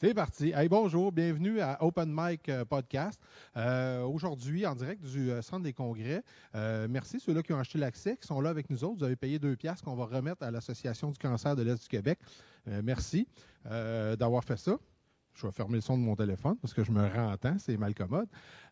C'est 0.00 0.14
parti. 0.14 0.52
Hey, 0.54 0.68
bonjour, 0.68 1.10
bienvenue 1.10 1.60
à 1.60 1.82
Open 1.82 2.14
Mic 2.14 2.48
euh, 2.48 2.64
Podcast. 2.64 3.20
Euh, 3.56 4.04
Aujourd'hui, 4.04 4.64
en 4.64 4.76
direct 4.76 5.02
du 5.02 5.32
euh, 5.32 5.42
Centre 5.42 5.64
des 5.64 5.72
congrès. 5.72 6.22
Merci 6.54 7.18
ceux-là 7.18 7.42
qui 7.42 7.52
ont 7.52 7.58
acheté 7.58 7.80
l'accès, 7.80 8.16
qui 8.16 8.28
sont 8.28 8.40
là 8.40 8.50
avec 8.50 8.70
nous 8.70 8.84
autres. 8.84 8.98
Vous 8.98 9.04
avez 9.04 9.16
payé 9.16 9.40
deux 9.40 9.56
piastres 9.56 9.84
qu'on 9.84 9.96
va 9.96 10.04
remettre 10.04 10.44
à 10.44 10.52
l'Association 10.52 11.10
du 11.10 11.18
cancer 11.18 11.56
de 11.56 11.62
l'Est 11.62 11.82
du 11.82 11.88
Québec. 11.88 12.20
Merci 12.66 13.26
d'avoir 13.64 14.44
fait 14.44 14.56
ça. 14.56 14.78
Je 15.40 15.46
vais 15.46 15.52
fermer 15.52 15.76
le 15.76 15.80
son 15.82 15.96
de 15.96 16.02
mon 16.02 16.16
téléphone 16.16 16.56
parce 16.60 16.74
que 16.74 16.82
je 16.82 16.90
me 16.90 17.00
rends 17.00 17.32
en 17.32 17.36
temps, 17.36 17.54
c'est 17.58 17.76
mal 17.76 17.94
commode. 17.94 18.26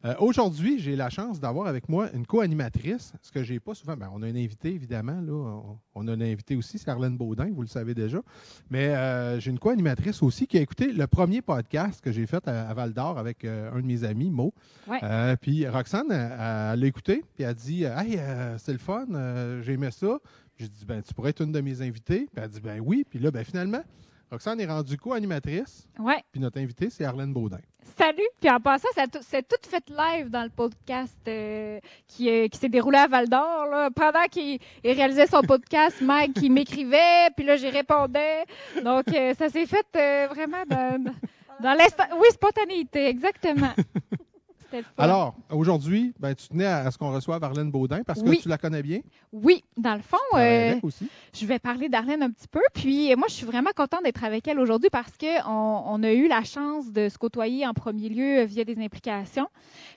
Euh, 0.04 0.16
Aujourd'hui, 0.18 0.80
j'ai 0.80 0.96
la 0.96 1.10
chance 1.10 1.38
d'avoir 1.38 1.68
avec 1.68 1.88
moi 1.88 2.10
une 2.12 2.26
co-animatrice, 2.26 3.12
ce 3.22 3.30
que 3.30 3.44
j'ai 3.44 3.61
pas 3.61 3.72
souvent. 3.74 3.96
Ben, 3.96 4.11
on 4.12 4.20
a 4.22 4.26
un 4.26 4.34
invité, 4.34 4.74
évidemment. 4.74 5.21
Là, 5.21 5.32
on, 5.32 5.79
on 5.94 6.08
a 6.08 6.12
un 6.12 6.21
invité 6.21 6.57
aussi, 6.57 6.79
c'est 6.79 6.88
Arlène 6.88 7.16
Baudin, 7.16 7.50
vous 7.52 7.62
le 7.62 7.68
savez 7.68 7.94
déjà. 7.94 8.18
Mais 8.68 8.88
euh, 8.88 9.38
j'ai 9.38 9.52
une 9.52 9.60
co-animatrice 9.60 10.24
aussi 10.24 10.48
qui 10.48 10.58
a 10.58 10.60
écouté 10.60 10.93
le 10.93 11.07
premier 11.07 11.40
podcast 11.40 12.00
que 12.00 12.10
j'ai 12.10 12.26
fait 12.26 12.48
à, 12.48 12.68
à 12.68 12.74
Val 12.74 12.93
d'Or 12.93 13.16
avec 13.16 13.44
euh, 13.44 13.71
un 13.72 13.80
de 13.80 13.86
mes 13.86 14.02
amis, 14.02 14.30
Mo. 14.30 14.52
Ouais. 14.88 15.36
Puis 15.36 15.68
Roxane, 15.68 16.10
elle, 16.10 16.80
l'a 16.80 16.86
écouté, 16.86 17.22
puis 17.35 17.44
elle 17.44 17.50
a 17.50 17.54
dit 17.54 17.85
Hey, 17.85 18.18
c'est 18.58 18.72
le 18.72 18.79
fun, 18.79 19.07
j'aimais 19.62 19.93
ça. 19.93 20.18
J'ai 20.57 20.68
dit 20.68 20.85
ben, 20.85 21.00
Tu 21.00 21.14
pourrais 21.14 21.30
être 21.30 21.43
une 21.43 21.52
de 21.52 21.60
mes 21.60 21.80
invités. 21.82 22.26
Puis 22.26 22.38
elle 22.38 22.43
a 22.44 22.48
dit 22.48 22.60
Ben 22.60 22.80
oui. 22.80 23.04
Puis 23.08 23.21
là, 23.21 23.30
ben, 23.30 23.44
finalement, 23.44 23.82
Roxane 24.30 24.61
est 24.61 24.66
rendue 24.66 24.96
co-animatrice, 24.98 25.86
Ouais. 25.98 26.22
puis 26.32 26.40
notre 26.40 26.58
invité, 26.58 26.90
c'est 26.90 27.04
Arlène 27.04 27.32
Baudin. 27.32 27.61
Salut. 27.96 28.26
Puis 28.40 28.50
en 28.50 28.58
passant, 28.61 28.89
c'est 29.22 29.46
tout 29.46 29.57
fait 29.68 29.85
live 29.89 30.29
dans 30.30 30.43
le 30.43 30.50
podcast 30.50 31.16
euh, 31.29 31.79
qui, 32.08 32.28
euh, 32.28 32.48
qui 32.48 32.58
s'est 32.58 32.69
déroulé 32.69 32.98
à 32.98 33.06
Val 33.06 33.28
d'Or. 33.28 33.66
là. 33.70 33.89
Pendant 33.94 34.25
qu'il 34.30 34.58
il 34.82 34.92
réalisait 34.92 35.28
son 35.28 35.42
podcast, 35.42 36.00
Mike 36.02 36.34
qui 36.34 36.50
m'écrivait, 36.50 37.30
puis 37.36 37.47
là 37.47 37.56
j'y 37.56 37.69
répondais. 37.70 38.44
Donc 38.84 39.04
euh, 39.14 39.32
ça 39.34 39.48
s'est 39.48 39.66
fait 39.66 39.86
vraiment 40.28 40.64
dans, 40.69 41.04
dans 41.62 41.74
l'instant. 41.74 42.04
Oui, 42.19 42.27
spontanéité, 42.32 43.06
exactement. 43.06 43.72
C'était 44.77 44.88
le 44.88 44.94
fun. 44.96 45.02
Alors, 45.05 45.34
aujourd'hui, 45.50 46.12
ben, 46.19 46.34
tu 46.34 46.48
tenais 46.48 46.66
à, 46.66 46.78
à 46.86 46.91
ce 46.91 46.98
qu'on 46.98 47.12
reçoive 47.12 47.42
Arlène 47.42 47.70
Baudin 47.70 48.02
parce 48.05 48.22
que 48.22 48.28
Oui. 48.28 48.38
tu 48.42 48.48
la 48.48 48.58
connais 48.58 48.82
bien. 48.82 49.00
Oui, 49.32 49.62
dans 49.77 49.94
le 49.94 50.02
fond, 50.02 50.16
Tu 50.30 50.30
travailles 50.36 50.48
euh, 50.69 50.70
avec 50.72 50.84
aussi. 50.84 51.08
je 51.34 51.46
vais 51.46 51.58
parler 51.58 51.88
d'Arlène 51.88 52.22
un 52.22 52.30
petit 52.30 52.48
peu. 52.48 52.60
Puis 52.74 53.12
euh, 53.12 53.16
moi, 53.16 53.27
je 53.28 53.34
suis 53.34 53.47
vraiment 53.47 53.70
contente 53.77 54.02
d'être 54.04 54.24
avec 54.24 54.47
elle 54.48 54.58
aujourd'hui 54.60 54.91
parce 54.91 55.12
qu'on 55.19 55.42
on 55.47 56.02
a 56.02 56.12
eu 56.12 56.28
la 56.28 56.42
chance 56.44 56.92
de 56.92 57.08
se 57.08 57.19
côtoyer 57.19 57.66
en 57.66 57.72
premier 57.74 58.08
lieu 58.08 58.41
euh, 58.41 58.44
via 58.44 58.64
des 58.64 58.78
implications. 58.82 59.48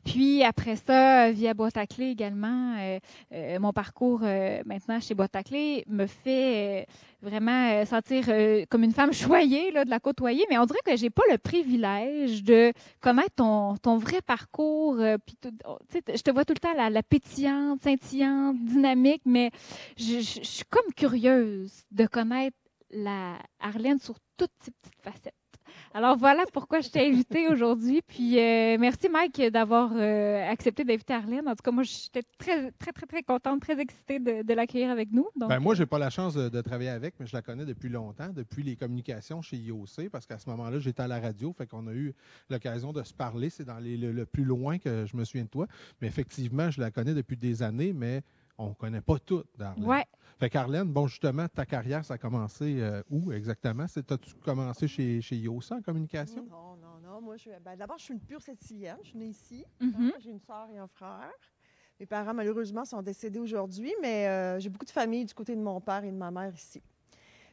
Puis 0.05 0.43
après 0.43 0.75
ça, 0.75 1.27
euh, 1.27 1.31
via 1.31 1.53
Boîte 1.53 1.77
à 1.77 1.85
clé 1.87 2.05
également. 2.07 2.75
Euh, 2.79 2.99
euh, 3.33 3.59
mon 3.59 3.73
parcours 3.73 4.21
euh, 4.23 4.61
maintenant 4.65 4.99
chez 4.99 5.13
Boîte 5.15 5.35
à 5.35 5.43
clé 5.43 5.83
me 5.87 6.05
fait 6.07 6.83
euh, 6.83 6.85
vraiment 7.21 7.71
euh, 7.71 7.85
sentir 7.85 8.25
euh, 8.29 8.65
comme 8.69 8.83
une 8.83 8.93
femme 8.93 9.13
choyée 9.13 9.71
là, 9.71 9.85
de 9.85 9.89
la 9.89 9.99
côtoyer. 9.99 10.45
Mais 10.49 10.57
on 10.57 10.65
dirait 10.65 10.79
que 10.85 10.95
j'ai 10.95 11.09
pas 11.09 11.23
le 11.29 11.37
privilège 11.37 12.43
de 12.43 12.71
connaître 13.01 13.35
ton, 13.35 13.75
ton 13.77 13.97
vrai 13.97 14.21
parcours. 14.21 14.99
euh, 14.99 15.17
puis 15.17 15.35
oh, 15.65 15.77
je 15.91 16.21
te 16.21 16.31
vois 16.31 16.45
tout 16.45 16.53
le 16.53 16.59
temps 16.59 16.73
la, 16.73 16.89
la 16.89 17.03
pétillante, 17.03 17.81
scintillante, 17.81 18.57
dynamique, 18.63 19.21
mais 19.25 19.51
je 19.97 20.19
suis 20.19 20.63
comme 20.69 20.93
curieuse 20.95 21.83
de 21.91 22.05
connaître 22.05 22.57
la 22.91 23.37
Arlène 23.59 23.99
sur 23.99 24.15
toutes 24.37 24.51
ses 24.63 24.71
petites 24.71 25.01
facettes. 25.03 25.38
Alors 25.93 26.17
voilà 26.17 26.43
pourquoi 26.53 26.81
je 26.81 26.89
t'ai 26.89 27.07
invitée 27.07 27.47
aujourd'hui. 27.47 28.01
Puis 28.07 28.37
euh, 28.39 28.77
merci 28.79 29.09
Mike 29.09 29.41
d'avoir 29.51 29.91
euh, 29.95 30.49
accepté 30.49 30.83
d'inviter 30.83 31.13
Arlène. 31.13 31.47
En 31.47 31.51
tout 31.55 31.63
cas, 31.63 31.71
moi 31.71 31.83
j'étais 31.83 32.23
très 32.37 32.71
très 32.71 32.91
très 32.91 33.05
très 33.05 33.23
contente, 33.23 33.61
très 33.61 33.79
excitée 33.79 34.19
de, 34.19 34.43
de 34.43 34.53
l'accueillir 34.53 34.89
avec 34.91 35.11
nous. 35.11 35.27
Donc, 35.35 35.49
Ben, 35.49 35.59
moi, 35.59 35.75
j'ai 35.75 35.85
pas 35.85 35.99
la 35.99 36.09
chance 36.09 36.33
de, 36.33 36.49
de 36.49 36.61
travailler 36.61 36.89
avec, 36.89 37.15
mais 37.19 37.25
je 37.25 37.35
la 37.35 37.41
connais 37.41 37.65
depuis 37.65 37.89
longtemps, 37.89 38.29
depuis 38.33 38.63
les 38.63 38.75
communications 38.75 39.41
chez 39.41 39.57
IOC, 39.57 40.09
parce 40.11 40.25
qu'à 40.25 40.37
ce 40.37 40.49
moment-là, 40.49 40.79
j'étais 40.79 41.01
à 41.01 41.07
la 41.07 41.19
radio, 41.19 41.53
fait 41.53 41.67
qu'on 41.67 41.87
a 41.87 41.93
eu 41.93 42.13
l'occasion 42.49 42.93
de 42.93 43.03
se 43.03 43.13
parler. 43.13 43.49
C'est 43.49 43.65
dans 43.65 43.79
les- 43.79 43.97
le, 43.97 44.11
le 44.11 44.25
plus 44.25 44.43
loin 44.43 44.77
que 44.77 45.05
je 45.05 45.15
me 45.17 45.23
souviens 45.23 45.43
de 45.45 45.49
toi. 45.49 45.67
Mais 46.01 46.07
effectivement, 46.07 46.69
je 46.71 46.79
la 46.81 46.91
connais 46.91 47.13
depuis 47.13 47.37
des 47.37 47.61
années, 47.63 47.93
mais 47.93 48.21
on 48.59 48.73
connaît 48.73 49.01
pas 49.01 49.17
tout 49.19 49.43
d'Arlène. 49.57 49.85
ouais. 49.85 50.05
Fait 50.39 50.49
qu'Arlène, 50.49 50.85
bon, 50.91 51.07
justement, 51.07 51.47
ta 51.49 51.65
carrière, 51.65 52.05
ça 52.05 52.13
a 52.13 52.17
commencé 52.17 52.79
euh, 52.79 53.01
où 53.09 53.31
exactement? 53.31 53.87
C'est- 53.87 54.09
As-tu 54.11 54.33
commencé 54.35 54.87
chez, 54.87 55.21
chez 55.21 55.35
IOC 55.35 55.71
en 55.71 55.81
communication? 55.81 56.45
Non, 56.49 56.77
non, 56.77 56.99
non. 57.03 57.21
Moi, 57.21 57.35
je, 57.37 57.49
ben, 57.63 57.75
d'abord, 57.75 57.97
je 57.97 58.03
suis 58.05 58.13
une 58.13 58.21
pure 58.21 58.41
Sétilienne. 58.41 58.95
Je 59.03 59.09
suis 59.09 59.17
née 59.17 59.25
ici. 59.27 59.65
Mhm. 59.81 60.13
J'ai 60.19 60.29
une 60.31 60.39
sœur 60.39 60.67
et 60.73 60.77
un 60.77 60.87
frère. 60.87 61.31
Mes 61.99 62.05
parents, 62.05 62.33
malheureusement, 62.33 62.85
sont 62.85 63.01
décédés 63.01 63.39
aujourd'hui, 63.39 63.93
mais 64.01 64.27
euh, 64.27 64.59
j'ai 64.59 64.69
beaucoup 64.69 64.85
de 64.85 64.91
famille 64.91 65.25
du 65.25 65.33
côté 65.33 65.55
de 65.55 65.61
mon 65.61 65.81
père 65.81 66.03
et 66.05 66.11
de 66.11 66.15
ma 66.15 66.31
mère 66.31 66.53
ici. 66.55 66.81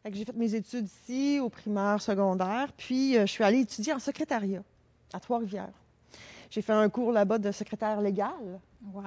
Fait 0.04 0.10
que 0.12 0.16
j'ai 0.16 0.24
fait 0.24 0.36
mes 0.36 0.54
études 0.54 0.86
ici, 0.86 1.40
au 1.40 1.48
primaire, 1.48 2.00
secondaire, 2.00 2.72
puis 2.76 3.16
euh, 3.16 3.22
je 3.22 3.32
suis 3.32 3.42
allée 3.42 3.60
étudier 3.62 3.92
en 3.92 3.98
secrétariat 3.98 4.62
à 5.12 5.18
Trois-Rivières. 5.18 5.72
J'ai 6.50 6.62
fait 6.62 6.72
un 6.72 6.88
cours 6.88 7.10
là-bas 7.10 7.38
de 7.38 7.50
secrétaire 7.50 8.00
légal. 8.00 8.60
Wow. 8.92 9.02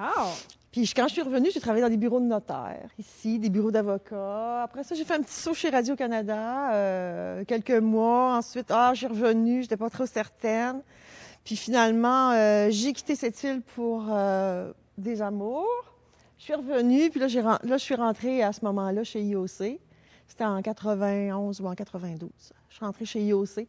Puis 0.72 0.92
quand 0.94 1.08
je 1.08 1.14
suis 1.14 1.22
revenue, 1.22 1.48
j'ai 1.52 1.60
travaillé 1.60 1.82
dans 1.82 1.90
des 1.90 1.96
bureaux 1.96 2.20
de 2.20 2.26
notaires, 2.26 2.88
ici, 2.96 3.40
des 3.40 3.50
bureaux 3.50 3.72
d'avocats. 3.72 4.62
Après 4.62 4.84
ça, 4.84 4.94
j'ai 4.94 5.04
fait 5.04 5.14
un 5.14 5.22
petit 5.22 5.34
saut 5.34 5.52
chez 5.52 5.68
Radio-Canada, 5.68 6.72
euh, 6.74 7.44
quelques 7.44 7.70
mois. 7.72 8.36
Ensuite, 8.36 8.66
ah, 8.70 8.92
j'ai 8.94 9.08
revenu, 9.08 9.62
j'étais 9.62 9.76
pas 9.76 9.90
trop 9.90 10.06
certaine. 10.06 10.80
Puis 11.44 11.56
finalement, 11.56 12.30
euh, 12.30 12.68
j'ai 12.70 12.92
quitté 12.92 13.16
cette 13.16 13.42
île 13.42 13.62
pour 13.74 14.06
euh, 14.10 14.72
des 14.96 15.22
amours. 15.22 15.66
Je 16.38 16.44
suis 16.44 16.54
revenue, 16.54 17.10
puis 17.10 17.18
là, 17.18 17.26
j'ai 17.26 17.42
là, 17.42 17.58
je 17.64 17.76
suis 17.76 17.96
rentrée 17.96 18.42
à 18.42 18.52
ce 18.52 18.64
moment-là 18.64 19.02
chez 19.02 19.22
IOC. 19.22 19.80
C'était 20.28 20.44
en 20.44 20.62
91 20.62 21.60
ou 21.60 21.66
en 21.66 21.74
92. 21.74 22.30
Je 22.68 22.74
suis 22.76 22.84
rentrée 22.84 23.04
chez 23.04 23.24
IOC. 23.24 23.66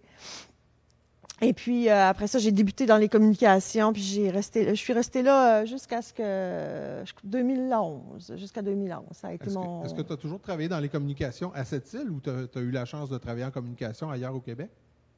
Et 1.43 1.53
puis 1.53 1.89
euh, 1.89 2.07
après 2.07 2.27
ça, 2.27 2.37
j'ai 2.37 2.51
débuté 2.51 2.85
dans 2.85 2.97
les 2.97 3.09
communications, 3.09 3.91
puis 3.93 4.01
j'ai 4.03 4.29
resté, 4.29 4.69
je 4.69 4.75
suis 4.75 4.93
restée 4.93 5.23
là 5.23 5.61
euh, 5.61 5.65
jusqu'à 5.65 6.03
ce 6.03 6.13
que 6.13 7.03
2011, 7.23 8.35
jusqu'à 8.37 8.61
2011. 8.61 9.05
Ça 9.13 9.29
a 9.29 9.33
été 9.33 9.47
Est-ce 9.47 9.55
mon. 9.55 9.81
que 9.81 10.01
tu 10.03 10.13
as 10.13 10.17
toujours 10.17 10.39
travaillé 10.39 10.69
dans 10.69 10.79
les 10.79 10.89
communications 10.89 11.51
à 11.55 11.65
cette 11.65 11.91
île 11.93 12.11
ou 12.11 12.19
tu 12.21 12.29
as, 12.29 12.61
eu 12.61 12.69
la 12.69 12.85
chance 12.85 13.09
de 13.09 13.17
travailler 13.17 13.45
en 13.45 13.51
communication 13.51 14.11
ailleurs 14.11 14.35
au 14.35 14.39
Québec? 14.39 14.69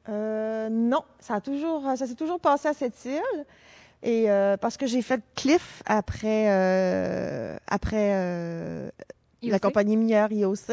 Euh, 0.08 0.68
non, 0.70 1.02
ça 1.20 1.34
a 1.34 1.40
toujours, 1.42 1.82
ça 1.96 2.06
s'est 2.06 2.14
toujours 2.14 2.40
passé 2.40 2.68
à 2.68 2.74
cette 2.74 3.04
île. 3.04 3.44
Et 4.02 4.30
euh, 4.30 4.56
parce 4.58 4.76
que 4.76 4.86
j'ai 4.86 5.02
fait 5.02 5.22
Cliff 5.34 5.82
après, 5.86 6.50
euh, 6.50 7.56
après 7.66 8.12
euh, 8.14 8.90
la 9.42 9.58
compagnie 9.58 9.96
minière 9.96 10.30
IOC. 10.30 10.72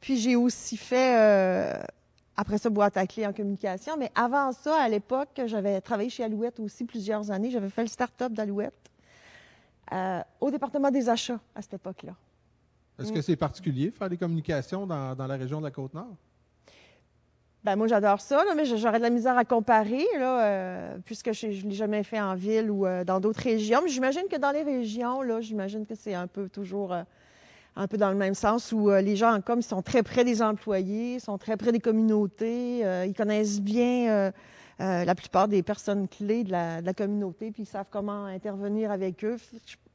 Puis 0.00 0.18
j'ai 0.18 0.36
aussi 0.36 0.76
fait, 0.76 1.16
euh, 1.18 1.82
après 2.36 2.58
ça, 2.58 2.68
boîte 2.70 2.96
à 2.96 3.06
clé 3.06 3.26
en 3.26 3.32
communication. 3.32 3.96
Mais 3.98 4.10
avant 4.14 4.52
ça, 4.52 4.80
à 4.80 4.88
l'époque, 4.88 5.40
j'avais 5.46 5.80
travaillé 5.80 6.10
chez 6.10 6.24
Alouette 6.24 6.60
aussi 6.60 6.84
plusieurs 6.84 7.30
années. 7.30 7.50
J'avais 7.50 7.70
fait 7.70 7.82
le 7.82 7.88
start-up 7.88 8.32
d'Alouette 8.32 8.74
euh, 9.92 10.20
au 10.40 10.50
département 10.50 10.90
des 10.90 11.08
achats 11.08 11.40
à 11.54 11.62
cette 11.62 11.74
époque-là. 11.74 12.14
Est-ce 12.98 13.10
Mm. 13.12 13.14
que 13.14 13.22
c'est 13.22 13.36
particulier 13.36 13.90
faire 13.90 14.08
des 14.08 14.16
communications 14.16 14.86
dans, 14.86 15.14
dans 15.14 15.26
la 15.26 15.36
région 15.36 15.58
de 15.60 15.64
la 15.64 15.70
Côte-Nord? 15.70 16.14
Ben 17.64 17.74
moi, 17.74 17.88
j'adore 17.88 18.20
ça, 18.20 18.44
là, 18.44 18.54
mais 18.54 18.64
j'aurais 18.64 18.98
de 18.98 19.02
la 19.02 19.10
misère 19.10 19.36
à 19.36 19.44
comparer, 19.44 20.06
là, 20.18 20.44
euh, 20.44 20.98
puisque 21.04 21.32
je 21.32 21.48
ne 21.48 21.68
l'ai 21.70 21.74
jamais 21.74 22.04
fait 22.04 22.20
en 22.20 22.36
ville 22.36 22.70
ou 22.70 22.86
euh, 22.86 23.02
dans 23.02 23.18
d'autres 23.18 23.42
régions. 23.42 23.80
Mais 23.82 23.88
j'imagine 23.88 24.22
que 24.30 24.36
dans 24.36 24.52
les 24.52 24.62
régions, 24.62 25.20
là, 25.22 25.40
j'imagine 25.40 25.84
que 25.84 25.96
c'est 25.96 26.14
un 26.14 26.28
peu 26.28 26.48
toujours 26.48 26.92
euh, 26.92 27.02
un 27.76 27.86
peu 27.86 27.98
dans 27.98 28.10
le 28.10 28.16
même 28.16 28.34
sens 28.34 28.72
où 28.72 28.90
euh, 28.90 29.02
les 29.02 29.16
gens 29.16 29.32
en 29.32 29.40
com 29.42 29.60
sont 29.60 29.82
très 29.82 30.02
près 30.02 30.24
des 30.24 30.42
employés, 30.42 31.20
sont 31.20 31.38
très 31.38 31.56
près 31.56 31.72
des 31.72 31.80
communautés, 31.80 32.84
euh, 32.84 33.04
ils 33.04 33.14
connaissent 33.14 33.60
bien 33.60 34.32
euh, 34.80 35.04
la 35.04 35.14
plupart 35.14 35.46
des 35.46 35.62
personnes 35.62 36.08
clés 36.08 36.42
de 36.42 36.50
la, 36.50 36.94
communauté, 36.94 37.50
puis 37.52 37.64
ils 37.64 37.66
savent 37.66 37.86
comment 37.90 38.24
intervenir 38.24 38.90
avec 38.90 39.24
eux. 39.24 39.36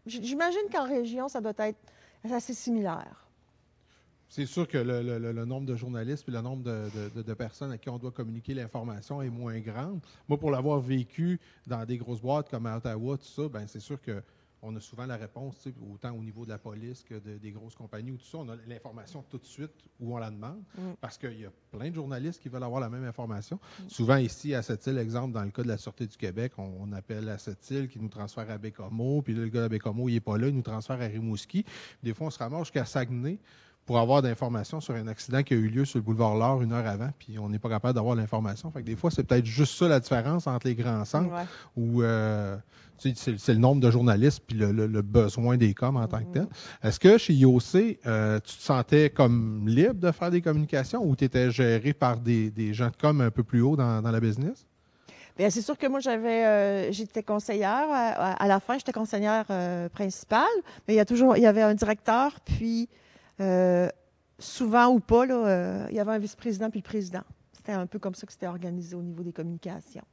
J'imagine 0.05 0.61
qu'en 0.72 0.87
région, 0.87 1.28
ça 1.28 1.41
doit 1.41 1.53
être 1.57 1.79
assez 2.31 2.53
similaire. 2.53 3.28
C'est 4.29 4.45
sûr 4.45 4.67
que 4.67 4.77
le, 4.77 5.45
nombre 5.45 5.66
de 5.66 5.75
journalistes 5.75 6.27
et 6.29 6.31
le 6.31 6.41
nombre 6.41 6.63
de 6.63 7.34
personnes 7.34 7.72
à 7.72 7.77
qui 7.77 7.89
on 7.89 7.97
doit 7.97 8.11
communiquer 8.11 8.53
l'information 8.53 9.22
est 9.22 9.29
moins 9.29 9.59
grand. 9.59 9.99
Moi, 10.29 10.39
pour 10.39 10.51
l'avoir 10.51 10.79
vécu 10.79 11.39
dans 11.67 11.84
des 11.85 11.97
grosses 11.97 12.22
boîtes 12.22 12.49
comme 12.49 12.66
à 12.66 12.77
Ottawa, 12.77 13.17
tout 13.17 13.25
ça, 13.25 13.49
ben 13.49 13.67
c'est 13.67 13.81
sûr 13.81 14.01
que 14.01 14.23
on 14.63 14.75
a 14.75 14.79
souvent 14.79 15.05
la 15.05 15.17
réponse, 15.17 15.67
autant 15.91 16.11
au 16.11 16.22
niveau 16.22 16.46
de 16.46 16.49
la 16.49 16.58
police 16.58 17.03
que 17.03 17.16
de- 17.16 17.37
des 17.37 17.52
grosses 17.52 17.75
compagnies 17.75 18.11
ou 18.11 18.17
tout 18.17 18.25
ça. 18.25 18.37
On 18.37 18.49
a 18.49 18.55
l'information 18.67 19.23
tout 19.29 19.37
de 19.40 19.46
suite 19.46 19.72
où 19.99 20.13
on 20.16 20.17
la 20.19 20.29
demande 20.29 20.61
Mm. 20.78 20.91
parce 21.02 21.17
qu'il 21.17 21.40
y 21.40 21.46
a 21.46 21.52
plein 21.72 21.90
de 21.90 21.96
journalistes 21.96 22.41
qui 22.41 22.49
veulent 22.49 22.63
avoir 22.63 22.79
la 22.81 22.90
même 22.90 23.03
information. 23.05 23.59
Souvent 23.87 24.17
ici, 24.17 24.53
à 24.53 24.61
cette 24.61 24.85
île, 24.87 24.97
exemple, 24.97 25.34
dans 25.34 25.43
le 25.43 25.52
cas 25.52 25.63
de 25.63 25.67
la 25.67 25.78
Sûreté 25.78 26.05
du 26.08 26.16
Québec, 26.17 26.53
on, 26.58 26.72
on 26.79 26.91
appelle 26.93 27.28
à 27.29 27.37
cette 27.37 27.69
île 27.72 27.87
qui 27.90 27.99
nous 27.99 28.09
transfère 28.09 28.49
à 28.52 28.58
Bécomo, 28.58 29.22
puis 29.22 29.34
là, 29.34 29.41
le 29.41 29.49
gars 29.49 29.63
à 29.66 29.69
Bécomo, 29.69 30.09
il 30.09 30.13
n'est 30.13 30.19
pas 30.19 30.37
là, 30.37 30.47
il 30.47 30.55
nous 30.55 30.61
transfère 30.61 31.02
à 31.02 31.05
Rimouski. 31.05 31.66
Des 32.03 32.13
fois, 32.13 32.28
on 32.28 32.29
se 32.29 32.40
ramasse 32.40 32.61
jusqu'à 32.67 32.85
Saguenay 32.85 33.40
pour 33.85 33.99
avoir 33.99 34.22
d'informations 34.22 34.79
sur 34.79 34.93
un 34.95 35.07
accident 35.07 35.43
qui 35.43 35.53
a 35.53 35.57
eu 35.57 35.67
lieu 35.67 35.85
sur 35.85 35.97
le 35.97 36.03
boulevard 36.03 36.35
Laure 36.35 36.61
une 36.61 36.72
heure 36.72 36.85
avant, 36.87 37.09
puis 37.19 37.37
on 37.39 37.49
n'est 37.49 37.59
pas 37.59 37.69
capable 37.69 37.95
d'avoir 37.95 38.16
l'information. 38.16 38.72
Fait 38.72 38.81
que 38.81 38.85
des 38.85 38.95
fois, 38.95 39.11
c'est 39.11 39.23
peut-être 39.23 39.45
juste 39.45 39.78
ça 39.78 39.87
la 39.87 39.99
différence 39.99 40.47
entre 40.47 40.67
les 40.67 40.75
grands 40.75 41.03
centres, 41.03 41.33
Ouais. 41.33 41.43
où 41.75 42.01
euh, 42.03 42.55
tu 42.99 43.16
sais, 43.16 43.35
c'est 43.37 43.53
le 43.53 43.59
nombre 43.59 43.81
de 43.81 43.89
journalistes 43.89 44.43
puis 44.45 44.55
le, 44.55 44.72
le- 44.72 44.85
le 44.87 45.01
besoin 45.01 45.57
des 45.57 45.73
coms 45.73 45.97
en 45.97 46.07
tant 46.07 46.19
que 46.19 46.31
tel. 46.31 46.47
Est-ce 46.83 46.99
que 46.99 47.17
chez 47.17 47.33
IOC, 47.33 47.99
euh, 48.05 48.39
tu 48.39 48.55
te 48.55 48.61
sentais 48.61 49.09
comme 49.09 49.67
libre 49.67 49.95
de 49.95 50.11
faire 50.11 50.29
des 50.31 50.41
communications 50.41 51.03
ou 51.03 51.16
tu 51.16 51.25
étais 51.25 51.49
géré 51.51 51.93
par 51.93 52.19
des, 52.19 52.51
des 52.51 52.73
gens 52.75 52.89
de 52.89 52.95
com 52.95 53.19
un 53.22 53.31
peu 53.31 53.43
plus 53.43 53.61
haut 53.61 53.75
dans, 53.75 54.01
dans 54.03 54.11
la 54.11 54.19
business? 54.19 54.67
Bien, 55.37 55.49
c'est 55.49 55.61
sûr 55.61 55.77
que 55.77 55.87
moi, 55.87 55.99
j'avais, 56.01 56.45
euh, 56.45 56.91
j'étais 56.91 57.23
conseillère. 57.23 57.87
À 57.89 58.47
la 58.47 58.59
fin, 58.59 58.77
j'étais 58.77 58.91
conseillère 58.91 59.45
euh, 59.49 59.89
principale, 59.89 60.45
mais 60.87 60.93
il 60.93 60.97
y 60.97 60.99
a 60.99 61.05
toujours, 61.05 61.35
il 61.37 61.41
y 61.41 61.47
avait 61.47 61.61
un 61.63 61.73
directeur, 61.73 62.39
puis 62.41 62.87
euh, 63.41 63.90
souvent 64.40 64.88
ou 64.90 64.99
pas, 64.99 65.26
là, 65.26 65.35
euh, 65.35 65.88
il 65.90 65.96
y 65.96 65.99
avait 65.99 66.11
un 66.14 66.17
vice-président 66.20 66.70
puis 66.70 66.79
le 66.79 66.84
président. 66.85 67.22
C'était 67.53 67.73
un 67.73 67.85
peu 67.85 67.99
comme 67.99 68.16
ça 68.16 68.26
que 68.26 68.32
c'était 68.34 68.47
organisé 68.47 68.96
au 68.96 69.02
niveau 69.03 69.23
des 69.23 69.34
communications. 69.34 70.03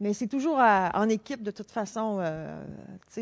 Mais 0.00 0.12
c'est 0.12 0.26
toujours 0.26 0.58
à- 0.58 0.90
en 0.94 1.08
équipe 1.08 1.42
de 1.42 1.50
toute 1.52 1.70
façon. 1.70 2.18
euh, 2.20 2.64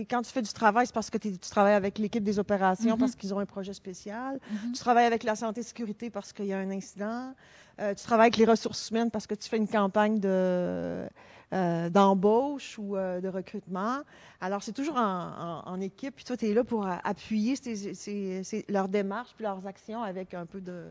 quand 0.09 0.23
tu 0.23 0.33
fais 0.33 0.41
du 0.43 0.53
travail, 0.53 0.87
c'est 0.87 0.95
parce 0.95 1.11
que 1.11 1.19
tu 1.19 1.37
travailles 1.39 1.75
avec 1.75 1.99
l'équipe 1.99 2.25
des 2.25 2.39
opérations, 2.39 2.95
Mhm. 2.95 2.99
parce 2.99 3.15
qu'ils 3.15 3.35
ont 3.35 3.39
un 3.41 3.47
projet 3.47 3.75
spécial. 3.75 4.41
Mhm. 4.51 4.73
Tu 4.73 4.81
travailles 4.81 5.05
avec 5.07 5.23
la 5.23 5.37
santé 5.37 5.61
et 5.61 5.65
sécurité 5.65 6.09
parce 6.09 6.33
qu'il 6.33 6.47
y 6.47 6.53
a 6.53 6.59
un 6.59 6.71
incident. 6.71 7.35
Euh, 7.81 7.95
tu 7.95 8.03
travailles 8.05 8.27
avec 8.29 8.37
les 8.39 8.47
ressources 8.47 8.91
humaines 8.91 9.11
parce 9.11 9.27
que 9.27 9.35
tu 9.35 9.49
fais 9.49 9.59
une 9.59 9.69
campagne 9.69 10.19
de, 10.19 11.07
euh, 11.53 11.91
d'embauche 11.91 12.79
ou 12.79 12.97
euh, 12.97 13.21
de 13.21 13.29
recrutement. 13.29 14.01
Alors, 14.41 14.63
c'est 14.63 14.73
toujours 14.73 14.97
en, 14.97 15.81
équipe. 15.81 16.17
Puis 16.17 16.25
toi, 16.25 16.37
tu 16.37 16.49
es 16.49 16.55
là 16.55 16.65
pour 16.65 16.87
euh, 16.87 16.95
appuyer 17.05 17.57
ces- 17.57 17.95
ces- 17.95 18.65
leurs 18.69 18.89
démarches 18.89 19.35
puis 19.35 19.45
leurs 19.45 19.67
actions 19.67 20.03
avec 20.03 20.33
un 20.33 20.47
peu 20.47 20.61
de, 20.61 20.85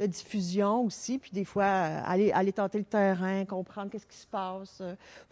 diffusion 0.00 0.84
aussi. 0.84 1.18
Puis 1.18 1.30
des 1.32 1.44
fois, 1.44 1.64
aller, 1.64 2.52
tenter 2.52 2.78
le 2.78 2.84
terrain, 2.84 3.44
comprendre 3.44 3.90
qu'est-ce 3.90 4.06
qui 4.06 4.16
se 4.16 4.26
passe, 4.26 4.82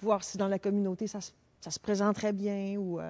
voir 0.00 0.22
si 0.22 0.38
dans 0.38 0.48
la 0.48 0.60
communauté, 0.60 1.08
ça, 1.08 1.20
se- 1.20 1.32
ça 1.60 1.70
se 1.72 1.80
présenterait 1.80 2.32
bien 2.32 2.76
ou... 2.78 3.00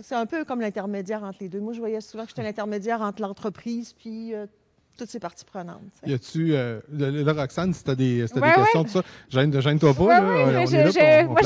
c'est 0.00 0.14
un 0.14 0.26
peu 0.26 0.44
comme 0.44 0.60
l'intermédiaire 0.60 1.22
entre 1.24 1.38
les 1.40 1.48
deux. 1.48 1.60
Moi, 1.60 1.72
je 1.72 1.78
voyais 1.80 2.02
souvent 2.02 2.24
que 2.24 2.28
j'étais 2.28 2.42
l'intermédiaire 2.42 3.00
entre 3.00 3.22
l'entreprise 3.22 3.94
puis 3.94 4.34
toutes 4.98 5.08
ces 5.10 5.20
parties 5.20 5.44
prenantes. 5.44 5.80
Y 6.06 6.12
a-tu, 6.12 6.54
euh, 6.54 6.80
là, 6.92 7.32
Roxane, 7.32 7.72
si 7.72 7.84
tu 7.84 7.90
as 7.90 7.94
des, 7.94 8.26
si 8.26 8.34
t'as 8.34 8.40
Ouais, 8.40 8.48
des 8.48 8.56
ouais. 8.58 8.62
questions 8.64 8.82
de 8.82 8.88
ça, 8.88 9.02
gêne, 9.30 9.60
gêne-toi 9.60 9.94
pas. 9.94 10.02
Ouais, 10.02 10.08
là, 10.08 10.20
ouais, 10.26 10.42
on 10.42 10.46
mais 10.48 10.62
est 10.62 10.66
je- 10.66 10.76
là, 10.76 10.90
je- 10.90 11.26
on- 11.26 11.30
on 11.30 11.32
moi, 11.32 11.40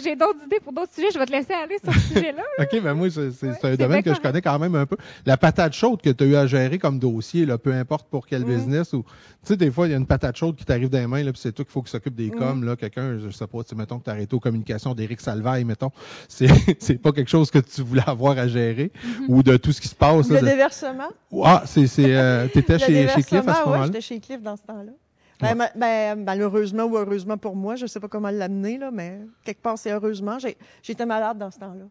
j'ai- 0.00 0.16
d'autres 0.16 0.38
idées 0.46 0.60
pour 0.62 0.72
d'autres 0.72 0.94
sujets. 0.94 1.08
Je 1.12 1.18
vais 1.18 1.26
te 1.26 1.32
laisser 1.32 1.52
aller 1.52 1.76
sur 1.82 1.92
ce 1.92 1.98
sujet-là. 2.14 2.42
OK, 2.60 2.80
ben 2.82 2.94
moi, 2.94 3.10
c'est 3.10 3.30
c'est- 3.32 3.46
Ouais, 3.48 3.54
c'est 3.60 3.66
un 3.72 3.74
domaine 3.74 4.02
que 4.02 4.14
je 4.14 4.20
connais 4.20 4.40
quand 4.40 4.58
même 4.58 4.74
un 4.76 4.86
peu. 4.86 4.96
La 5.26 5.36
patate 5.36 5.72
chaude 5.74 6.00
que 6.00 6.10
tu 6.10 6.24
as 6.24 6.26
eu 6.28 6.36
à 6.36 6.46
gérer 6.46 6.78
comme 6.78 6.98
dossier, 6.98 7.44
là, 7.44 7.58
peu 7.58 7.72
importe 7.72 8.08
pour 8.08 8.26
quel 8.26 8.42
Mhm. 8.44 8.54
business, 8.54 8.92
ou 8.92 9.02
tu 9.02 9.08
sais, 9.42 9.56
des 9.56 9.70
fois, 9.70 9.86
il 9.88 9.90
y 9.90 9.94
a 9.94 9.96
une 9.96 10.06
patate 10.06 10.36
chaude 10.36 10.54
qui 10.56 10.64
t'arrive 10.64 10.88
dans 10.88 10.98
les 10.98 11.06
mains, 11.06 11.22
là, 11.22 11.32
puis 11.32 11.40
c'est 11.42 11.52
toi 11.52 11.64
qu'il 11.64 11.72
faut 11.72 11.82
qu'il 11.82 11.90
s'occupe 11.90 12.14
des 12.14 12.30
Mhm. 12.30 12.38
coms, 12.38 12.62
là, 12.64 12.76
quelqu'un, 12.76 13.18
je 13.18 13.30
sais 13.30 13.46
pas, 13.46 13.62
tu 13.64 13.70
sais, 13.70 13.74
mettons 13.74 13.98
que 13.98 14.04
tu 14.04 14.10
arrêté 14.10 14.34
aux 14.36 14.40
communications 14.40 14.94
d'Éric 14.94 15.20
Salvaille, 15.20 15.64
mettons. 15.64 15.90
C'est 16.28 16.46
c'est 16.78 16.98
pas 17.02 17.12
quelque 17.12 17.28
chose 17.30 17.50
que 17.50 17.58
tu 17.58 17.82
voulais 17.82 18.02
avoir 18.06 18.38
à 18.38 18.46
gérer, 18.48 18.92
Mhm. 19.04 19.24
ou 19.28 19.42
de 19.42 19.56
tout 19.56 19.72
ce 19.72 19.80
qui 19.80 19.88
se 19.88 19.94
passe. 19.94 20.28
Le 20.28 20.40
déversement. 20.40 21.08
Ah, 21.44 21.62
c'est, 21.66 21.86
c'est, 21.86 22.14
euh, 22.14 22.46
t'étais 22.48 22.75
Chez, 22.78 23.08
chez 23.08 23.22
Cliff 23.22 23.48
à 23.48 23.54
ce 23.54 23.60
moment-là? 23.64 23.86
j'étais 23.86 24.00
chez 24.00 24.20
Cliff 24.20 24.42
dans 24.42 24.56
ce 24.56 24.62
temps-là. 24.62 24.92
Ben, 25.40 25.58
Ouais. 25.58 25.70
ben, 25.74 26.24
malheureusement 26.24 26.84
ou 26.84 26.96
heureusement 26.96 27.36
pour 27.36 27.56
moi, 27.56 27.76
je 27.76 27.82
ne 27.82 27.88
sais 27.88 28.00
pas 28.00 28.08
comment 28.08 28.30
l'amener, 28.30 28.78
là, 28.78 28.90
mais 28.90 29.20
quelque 29.44 29.60
part, 29.60 29.76
c'est 29.76 29.92
heureusement. 29.92 30.38
J'étais 30.82 31.06
malade 31.06 31.38
dans 31.38 31.50
ce 31.50 31.58
temps-là. 31.58 31.84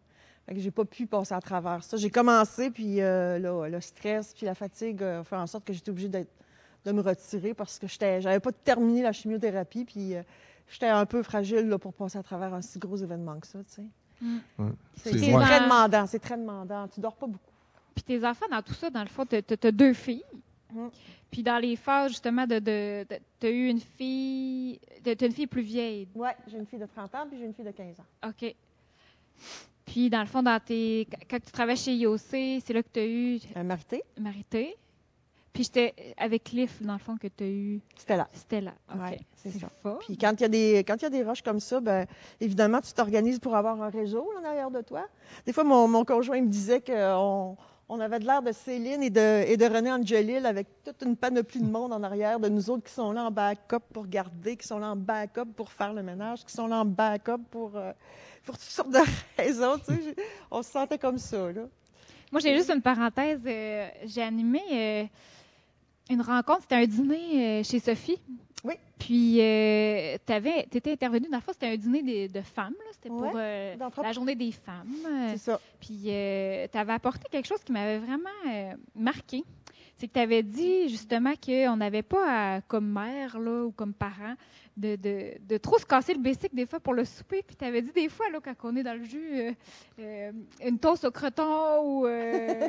Fait 0.47 0.53
que 0.53 0.59
j'ai 0.59 0.71
pas 0.71 0.85
pu 0.85 1.07
passer 1.07 1.33
à 1.33 1.41
travers 1.41 1.83
ça. 1.83 1.97
J'ai 1.97 2.09
commencé, 2.09 2.69
puis 2.69 3.01
euh, 3.01 3.39
là, 3.39 3.67
le 3.67 3.81
stress 3.81 4.33
puis 4.33 4.45
la 4.45 4.53
fatigue 4.53 5.01
euh, 5.01 5.21
ont 5.21 5.23
fait 5.23 5.35
en 5.35 5.47
sorte 5.47 5.65
que 5.65 5.73
j'étais 5.73 5.89
obligée 5.89 6.09
de 6.09 6.91
me 6.91 7.01
retirer 7.01 7.53
parce 7.55 7.79
que 7.79 7.87
j'étais, 7.87 8.21
j'avais 8.21 8.39
pas 8.39 8.51
terminé 8.51 9.01
la 9.01 9.11
chimiothérapie, 9.11 9.85
puis 9.85 10.15
euh, 10.15 10.21
j'étais 10.69 10.87
un 10.87 11.05
peu 11.07 11.23
fragile 11.23 11.67
là, 11.67 11.79
pour 11.79 11.93
passer 11.93 12.19
à 12.19 12.23
travers 12.23 12.53
un 12.53 12.61
si 12.61 12.77
gros 12.77 12.97
événement 12.97 13.39
que 13.39 13.47
ça. 13.47 13.59
tu 13.67 13.75
sais. 13.75 13.83
Mm. 14.21 14.37
Ouais. 14.59 14.71
C'est 14.97 15.33
ouais. 15.33 15.43
très 15.43 15.61
demandant, 15.61 16.05
c'est 16.05 16.19
très 16.19 16.37
demandant. 16.37 16.87
Tu 16.87 16.99
dors 16.99 17.15
pas 17.15 17.27
beaucoup. 17.27 17.51
Puis 17.95 18.03
tes 18.03 18.25
enfants, 18.25 18.45
dans 18.51 18.61
tout 18.61 18.73
ça, 18.73 18.89
dans 18.89 19.01
le 19.01 19.07
fond, 19.09 19.25
tu 19.25 19.35
as 19.35 19.71
deux 19.71 19.93
filles. 19.93 20.23
Mhm. 20.75 20.91
Puis 21.31 21.43
dans 21.43 21.57
les 21.57 21.75
phases, 21.75 22.11
justement, 22.11 22.45
de, 22.45 22.59
de, 22.59 23.05
tu 23.39 23.47
as 23.47 23.49
eu 23.49 23.67
une 23.67 23.79
fille, 23.79 24.79
tu 25.03 25.25
une 25.25 25.31
fille 25.31 25.47
plus 25.47 25.61
vieille. 25.61 26.07
Ouais, 26.15 26.35
j'ai 26.47 26.57
une 26.57 26.65
fille 26.65 26.79
de 26.79 26.85
30 26.85 27.15
ans, 27.15 27.25
puis 27.29 27.37
j'ai 27.39 27.45
une 27.45 27.53
fille 27.53 27.65
de 27.65 27.71
15 27.71 27.99
ans. 27.99 28.29
OK. 28.29 28.55
Puis 29.85 30.09
dans 30.09 30.21
le 30.21 30.25
fond, 30.25 30.41
dans 30.43 30.59
tes, 30.59 31.07
quand 31.29 31.39
tu 31.39 31.51
travailles 31.51 31.77
chez 31.77 31.93
IOC, 31.93 32.19
c'est 32.63 32.73
là 32.73 32.83
que 32.83 32.89
tu 32.91 32.99
as 32.99 33.05
eu 33.05 33.39
Euh, 33.55 33.63
Marité, 33.63 34.03
Marité. 34.19 34.75
Puis 35.53 35.63
j'étais 35.63 35.93
avec 36.17 36.43
Cliff, 36.43 36.81
dans 36.81 36.93
le 36.93 36.99
fond, 36.99 37.15
que 37.15 37.27
tu 37.27 37.43
as 37.45 37.47
eu 37.47 37.81
c'était 37.95 38.17
là. 38.17 38.27
Stella. 38.33 38.73
OK. 38.93 38.99
Ouais, 39.01 39.19
c'est 39.35 39.51
ça. 39.51 39.69
Puis 40.01 40.17
quand 40.17 40.33
il 40.33 40.41
y 40.41 40.43
a 40.43 40.49
des 40.49 40.83
quand 40.85 40.95
il 40.97 41.03
y 41.03 41.05
a 41.05 41.09
des 41.09 41.23
roches 41.23 41.43
comme 41.43 41.61
ça, 41.61 41.79
ben 41.79 42.05
évidemment 42.41 42.81
tu 42.81 42.91
t'organises 42.91 43.39
pour 43.39 43.55
avoir 43.55 43.81
un 43.81 43.89
réseau 43.89 44.29
là, 44.33 44.41
en 44.41 44.43
arrière 44.51 44.69
de 44.69 44.81
toi. 44.81 45.05
Des 45.45 45.53
fois 45.53 45.63
mon, 45.63 45.87
mon 45.87 46.03
conjoint 46.03 46.41
me 46.41 46.49
disait 46.49 46.81
qu'on 46.81 47.55
on 47.87 47.99
avait 47.99 48.19
de 48.19 48.25
l'air 48.25 48.41
de 48.41 48.51
Céline 48.51 49.03
et 49.03 49.09
de, 49.09 49.65
René 49.73 49.91
Angelil 49.91 50.45
avec 50.45 50.67
toute 50.83 51.01
une 51.03 51.15
panoplie 51.15 51.59
de 51.59 51.69
monde 51.69 51.93
en 51.93 52.01
arrière 52.03 52.39
de 52.39 52.49
nous 52.49 52.69
autres 52.69 52.83
qui 52.83 52.93
sont 52.93 53.11
là 53.11 53.25
en 53.25 53.31
backup 53.31 53.81
pour 53.93 54.07
garder, 54.07 54.57
qui 54.57 54.67
sont 54.67 54.79
là 54.79 54.91
en 54.91 54.95
backup 54.95 55.45
pour 55.55 55.71
faire 55.71 55.93
le 55.93 56.01
ménage, 56.01 56.43
qui 56.45 56.51
sont 56.53 56.67
là 56.67 56.79
en 56.79 56.85
backup 56.85 57.43
pour, 57.51 57.75
euh, 57.75 57.91
pour 58.45 58.57
toutes 58.57 58.67
sortes 58.69 58.89
de 58.91 58.99
raisons. 59.37 59.75
On 60.49 60.63
se 60.63 60.71
sentait 60.71 60.97
comme 60.97 61.19
ça. 61.19 61.49
Moi, 62.31 62.41
j'ai 62.41 62.55
juste 62.55 62.71
une 62.71 62.81
parenthèse. 62.81 63.39
euh, 63.45 63.87
j'ai 64.05 64.23
animé 64.23 64.61
euh, 64.71 65.03
une 66.09 66.21
rencontre. 66.21 66.61
C'était 66.63 66.75
un 66.75 66.87
dîner 66.87 67.63
chez 67.63 67.79
Sophie. 67.79 68.19
Oui. 68.65 68.73
Puis, 68.97 69.35
tu 69.35 70.77
étais 70.77 70.91
intervenue. 70.91 71.27
Dans 71.29 71.37
le 71.37 71.41
fond, 71.43 71.51
c'était 71.53 71.67
un 71.67 71.77
dîner 71.77 72.27
de 72.27 72.41
femmes. 72.41 72.73
là. 72.79 72.91
C'était 72.93 73.09
Ouais, 73.09 73.29
pour 73.29 73.37
euh, 73.37 73.75
la 74.01 74.11
journée 74.11 74.35
des 74.35 74.51
femmes. 74.51 74.93
Euh, 75.05 75.27
C'est 75.33 75.37
ça. 75.51 75.59
Puis, 75.79 76.01
tu 76.03 76.77
avais 76.77 76.93
apporté 76.93 77.27
quelque 77.29 77.45
chose 77.47 77.63
qui 77.63 77.71
m'avait 77.71 77.99
vraiment 77.99 78.29
euh, 78.47 78.73
marqué. 78.95 79.43
C'est 79.97 80.07
que 80.07 80.13
tu 80.13 80.19
avais 80.19 80.43
dit 80.43 80.89
justement 80.89 81.33
qu'on 81.35 81.77
n'avait 81.77 82.01
pas, 82.03 82.55
à, 82.55 82.61
comme 82.61 82.91
mère 82.91 83.39
là, 83.39 83.63
ou 83.65 83.71
comme 83.71 83.93
parent, 83.93 84.33
de, 84.77 84.95
de, 84.97 85.31
de 85.47 85.57
trop 85.57 85.77
se 85.79 85.85
casser 85.85 86.13
le 86.13 86.19
basic 86.19 86.53
des 86.53 86.65
fois 86.65 86.79
pour 86.81 86.93
le 86.93 87.05
souper. 87.05 87.43
Puis 87.47 87.55
tu 87.55 87.63
avais 87.65 87.81
dit 87.81 87.91
des 87.93 88.09
fois, 88.09 88.25
là, 88.31 88.39
quand 88.43 88.53
on 88.63 88.75
est 88.75 88.83
dans 88.83 88.93
le 88.97 89.05
jus, 89.05 89.29
euh, 89.33 89.51
euh, 89.99 90.31
une 90.65 90.77
toast 90.79 91.05
au 91.05 91.11
croton 91.11 91.81
ou, 91.81 92.05
euh, 92.05 92.67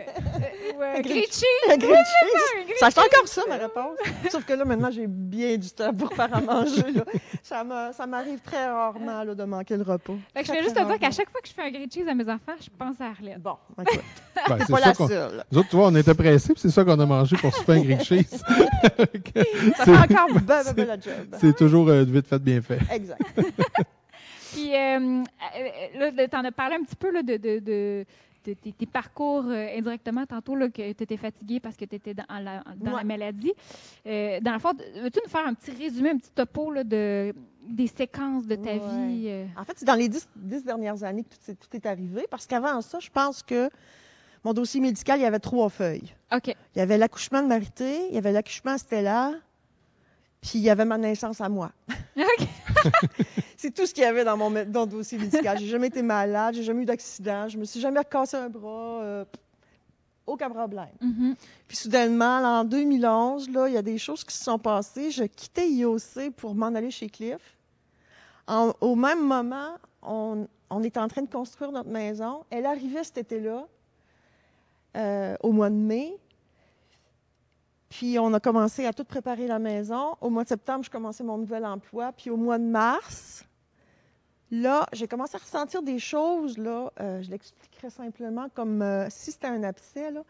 ou 0.79 0.83
Un 0.83 1.01
grilled 1.01 1.33
cheese. 1.33 1.45
Un 1.69 1.77
grilled 1.77 1.97
cheese. 1.97 2.61
un 2.61 2.63
grilled 2.65 2.77
Ça 2.79 2.91
c'est 2.93 3.01
encore 3.01 3.27
ça, 3.29 3.43
ma 3.49 3.57
réponse. 3.57 3.99
Sauf 4.31 4.45
que 4.45 4.53
là, 4.53 4.65
maintenant, 4.65 4.91
j'ai 4.93 5.07
bien 5.09 5.57
du 5.57 5.69
temps 5.71 5.93
pour 5.93 6.13
faire 6.13 6.33
à 6.35 6.41
manger. 6.41 6.93
là. 6.93 7.05
Ça 7.43 7.65
m'a- 7.65 7.93
ça 7.93 8.07
m'arrive 8.07 8.39
très 8.41 8.67
rarement 8.69 9.25
là, 9.25 9.35
de 9.35 9.45
manquer 9.45 9.77
le 9.77 9.83
repas. 9.83 10.15
Fait 10.35 10.43
que 10.43 10.47
je 10.49 10.53
vais 10.53 10.63
juste 10.63 10.77
te 10.77 10.85
dire 10.85 10.99
qu'à 11.01 11.11
chaque 11.11 11.31
fois 11.31 11.41
que 11.41 11.49
je 11.49 11.55
fais 11.55 11.63
un 11.63 11.71
grilled 11.71 11.93
cheese 11.93 12.09
à 12.09 12.15
mes 12.15 12.25
enfants, 12.31 12.55
je 12.61 12.69
pense 12.79 13.01
à 13.01 13.07
Arlette. 13.07 13.41
Bon, 13.43 13.57
écoute, 13.83 14.01
Ben, 14.49 14.59
c'est 14.61 14.73
pas 14.73 14.81
la 14.81 14.95
seule. 14.95 15.45
Nous 15.51 15.59
autres, 15.59 15.69
tu 15.71 15.77
vois, 15.77 15.87
on 15.89 15.95
était 15.97 16.15
pressés, 16.15 16.53
puis 16.53 16.61
c'est 16.63 16.71
ça 16.71 16.85
qu'on 16.85 17.01
a 17.01 17.07
mangé 17.07 17.37
pour 17.37 17.53
souper 17.55 17.73
un 17.73 17.81
grilled 17.81 18.03
cheese. 18.03 18.27
Ça 19.77 19.85
fait 19.85 20.15
encore 20.15 20.29
ben, 20.35 20.63
ben, 20.65 20.73
ben 20.75 20.87
la 20.87 20.95
job. 21.01 21.13
C'est 21.41 21.57
toujours 21.57 21.91
euh, 21.97 22.05
vite 22.05 22.27
fait, 22.27 22.39
bien 22.39 22.61
fait. 22.63 22.79
Exact. 22.93 23.21
Puis 24.53 24.75
euh, 24.75 25.23
euh, 25.99 26.11
là, 26.13 26.29
tu 26.29 26.37
en 26.37 26.45
as 26.45 26.53
parlé 26.53 26.77
un 26.77 26.83
petit 26.85 26.97
peu 26.97 27.11
là, 27.13 27.23
de, 27.23 27.37
de, 27.37 27.59
de- 27.59 28.05
de 28.47 28.53
tes, 28.55 28.71
tes 28.73 28.87
parcours 28.87 29.45
euh, 29.49 29.77
indirectement 29.77 30.25
tantôt, 30.25 30.55
là, 30.55 30.69
que 30.69 30.93
tu 30.93 31.03
étais 31.03 31.17
fatiguée 31.17 31.59
parce 31.59 31.77
que 31.77 31.85
tu 31.85 31.97
étais 31.97 32.15
dans, 32.15 32.25
la, 32.41 32.63
dans 32.77 32.93
la 32.93 32.97
Ouais. 32.99 33.05
maladie. 33.05 33.53
Euh, 34.07 34.39
dans 34.41 34.53
le 34.53 34.61
fond, 34.61 34.71
veux-tu 35.03 35.19
nous 35.25 35.29
faire 35.31 35.45
un 35.49 35.53
petit 35.55 35.73
résumé, 35.73 36.11
un 36.11 36.17
petit 36.17 36.31
topo 36.31 36.71
là, 36.71 36.85
de, 36.85 37.35
des 37.69 37.89
séquences 37.89 38.47
de 38.47 38.55
ta 38.55 38.71
Ouais. 38.71 38.79
vie? 38.79 39.25
euh? 39.27 39.47
En 39.57 39.65
fait, 39.65 39.73
c'est 39.75 39.85
dans 39.85 39.97
les 39.97 40.09
dix, 40.09 40.29
dix 40.37 40.63
dernières 40.65 41.03
années 41.03 41.25
que 41.25 41.31
tout, 41.31 41.51
est- 41.51 41.55
tout 41.57 41.77
est 41.77 41.87
arrivé. 41.87 42.25
Parce 42.31 42.47
qu'avant 42.47 42.81
ça, 42.83 43.01
je 43.01 43.11
pense 43.11 43.43
que 43.43 43.69
mon 44.45 44.53
dossier 44.53 44.81
médical, 44.81 45.19
il 45.19 45.23
y 45.23 45.27
avait 45.27 45.41
trois 45.41 45.69
feuilles. 45.69 46.15
OK. 46.33 46.47
Il 46.47 46.79
y 46.79 46.81
avait 46.81 46.99
l'accouchement 46.99 47.43
de 47.43 47.49
Marité, 47.49 48.07
il 48.11 48.15
y 48.15 48.19
avait 48.19 48.31
l'accouchement 48.31 48.75
à 48.75 48.79
Stella, 48.79 49.33
puis 50.47 50.61
il 50.61 50.63
y 50.63 50.71
avait 50.71 50.85
ma 50.85 50.97
naissance 50.97 51.41
à 51.41 51.49
moi. 51.49 51.73
C'est 53.57 53.75
tout 53.75 53.85
ce 53.87 53.93
qu'il 53.93 54.05
y 54.05 54.07
avait 54.07 54.25
dans 54.25 54.37
mon, 54.37 54.51
dans 54.65 54.87
dossier 54.87 55.19
médical. 55.19 55.59
J'ai 55.59 55.67
jamais 55.67 55.89
été 55.89 56.03
malade, 56.03 56.55
j'ai 56.55 56.63
jamais 56.63 56.83
eu 56.83 56.87
d'accident, 56.87 57.49
je 57.49 57.59
me 57.59 57.65
suis 57.65 57.81
jamais 57.81 58.05
cassé 58.05 58.37
un 58.37 58.49
bras, 58.49 59.01
euh, 59.03 59.25
aucun 60.27 60.51
problème. 60.51 60.89
Mhm. 61.01 61.35
Puis 61.67 61.77
soudainement, 61.77 62.39
en 62.61 62.65
2011, 62.65 63.51
là, 63.51 63.69
il 63.69 63.75
y 63.75 63.77
a 63.77 63.83
des 63.83 63.99
choses 63.99 64.23
qui 64.25 64.35
se 64.37 64.45
sont 64.45 64.59
passées. 64.59 65.11
Je 65.11 65.25
quittais 65.25 65.69
IOC 65.69 66.31
pour 66.37 66.55
m'en 66.55 66.67
aller 66.75 66.91
chez 66.91 67.09
Cliff. 67.09 67.57
En- 68.47 68.73
au 68.81 68.95
même 68.95 69.27
moment, 69.27 69.77
on, 70.03 70.47
on 70.71 70.83
était 70.85 71.01
en 71.01 71.09
train 71.09 71.23
de 71.23 71.31
construire 71.31 71.73
notre 71.73 71.91
maison. 71.91 72.45
Elle 72.51 72.67
arrivait 72.67 73.03
cet 73.03 73.19
été-là, 73.19 73.67
euh, 74.97 75.37
au 75.43 75.51
mois 75.51 75.71
de 75.71 75.75
mai. 75.75 76.17
Puis 77.99 78.19
on 78.19 78.31
a 78.35 78.41
commencé 78.41 78.85
à 78.85 78.93
tout 78.93 79.05
préparer 79.05 79.47
la 79.47 79.59
maison. 79.59 80.17
Au 80.21 80.29
mois 80.29 80.45
de 80.45 80.49
septembre, 80.51 80.85
je 80.85 80.91
commençais 80.91 81.25
mon 81.25 81.39
nouvel 81.39 81.65
emploi. 81.65 82.13
Puis 82.13 82.29
au 82.29 82.37
mois 82.37 82.59
de 82.59 82.65
mars, 82.65 83.43
là, 84.51 84.87
j'ai 84.93 85.09
commencé 85.09 85.37
à 85.37 85.39
ressentir 85.39 85.83
des 85.83 85.99
choses. 85.99 86.59
Là, 86.59 86.93
euh, 87.01 87.23
je 87.23 87.31
l'expliquerai 87.31 87.89
simplement 87.89 88.49
comme 88.55 88.83
euh, 88.83 89.07
si 89.09 89.33
c'était 89.33 89.47
un 89.47 89.63
abcès. 89.63 90.11
Là. 90.11 90.23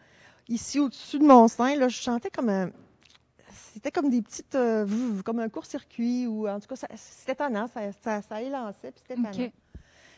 ici 0.48 0.78
au-dessus 0.78 1.18
de 1.18 1.24
mon 1.24 1.48
sein, 1.48 1.74
là, 1.74 1.88
je 1.88 2.00
sentais 2.00 2.30
comme 2.30 2.50
un. 2.50 2.70
C'était 3.72 3.90
comme 3.90 4.10
des 4.10 4.22
petites. 4.22 4.54
euh, 4.54 4.86
comme 5.24 5.40
un 5.40 5.48
court-circuit, 5.48 6.28
ou 6.28 6.48
en 6.48 6.60
tout 6.60 6.68
cas, 6.68 6.76
c'était 6.94 7.34
tannant, 7.34 7.66
ça, 7.66 7.80
ça, 8.04 8.22
ça 8.22 8.40
élançait, 8.42 8.92
puis 8.92 9.02
c'était 9.02 9.20
tannant. 9.20 9.44
OK. 9.46 9.52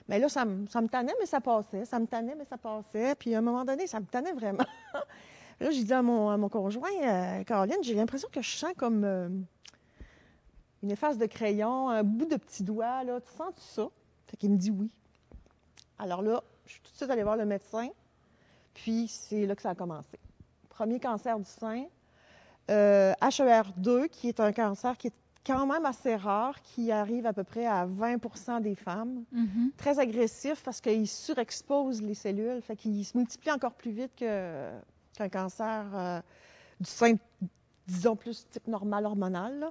Mais 0.07 0.19
là, 0.19 0.29
ça, 0.29 0.45
me- 0.45 0.67
ça 0.67 0.83
me 0.83 0.89
tannait, 0.89 1.15
mais 1.19 1.25
ça 1.27 1.41
passait. 1.41 1.87
Ça 1.87 1.99
me 1.99 2.07
tannait, 2.07 2.35
mais 2.37 2.45
ça 2.45 2.59
passait. 2.59 3.15
Puis 3.15 3.35
à 3.35 3.39
un 3.39 3.43
moment 3.43 3.65
donné, 3.65 3.87
ça 3.87 4.01
me 4.01 4.05
tannait 4.07 4.33
vraiment. 4.35 4.65
Là, 5.61 5.71
j'ai 5.71 5.85
dit 5.85 5.93
à 5.93 6.03
mon, 6.03 6.31
à 6.31 6.37
mon 6.37 6.49
conjoint, 6.49 6.89
euh, 7.03 7.45
Caroline, 7.45 7.77
j'ai 7.83 7.95
l'impression 7.95 8.29
que 8.33 8.41
je 8.43 8.51
sens 8.57 8.73
comme 8.77 9.05
euh, 9.05 9.29
une 10.83 10.91
efface 10.91 11.19
de 11.19 11.27
crayon, 11.27 11.89
un 11.89 12.03
bout 12.05 12.27
de 12.27 12.37
petit 12.37 12.63
doigt. 12.63 13.05
Là. 13.05 13.21
Tu 13.21 13.29
sens 13.37 13.53
ça? 13.57 13.89
Fait 14.27 14.37
qu'il 14.37 14.51
me 14.51 14.57
dit 14.57 14.71
oui. 14.71 14.91
Alors 15.99 16.23
là, 16.23 16.43
je 16.67 16.73
suis 16.73 16.81
tout 16.83 16.91
de 16.93 16.97
suite 16.97 17.11
allée 17.11 17.23
voir 17.25 17.37
le 17.37 17.45
médecin. 17.47 17.89
Puis 18.75 19.09
c'est 19.09 19.47
là 19.47 19.57
que 19.57 19.63
ça 19.63 19.71
a 19.71 19.75
commencé. 19.75 20.19
Premier 20.69 21.01
cancer 21.01 21.39
du 21.39 21.45
sein. 21.51 21.85
Euh, 22.71 23.13
HER2, 23.23 24.09
qui 24.09 24.29
est 24.29 24.39
un 24.41 24.53
cancer 24.53 24.97
qui 24.97 25.09
est 25.09 25.13
quand 25.45 25.67
même 25.67 25.87
assez 25.87 26.15
rare, 26.15 26.61
qui 26.63 26.93
arrive 26.93 27.25
à 27.27 27.33
peu 27.33 27.43
près 27.43 27.65
à 27.67 27.87
20% 27.87 28.61
des 28.61 28.75
femmes 28.75 29.25
Mhm. 29.33 29.71
très 29.79 29.99
agressif 29.99 30.63
parce 30.63 30.81
qu'il 30.83 31.09
surexpose 31.09 32.03
les 32.03 32.13
cellules, 32.15 32.61
fait 32.61 32.77
qu'il 32.77 33.03
se 33.05 33.17
multiplie 33.17 33.51
encore 33.51 33.73
plus 33.73 33.91
vite 33.93 34.13
que- 34.15 34.71
qu'un 35.17 35.29
cancer 35.29 35.85
euh, 35.95 36.21
du 36.81 36.91
sein, 36.91 37.15
disons 37.87 38.17
plus 38.17 38.47
type 38.51 38.67
normal 38.67 39.07
hormonal. 39.07 39.71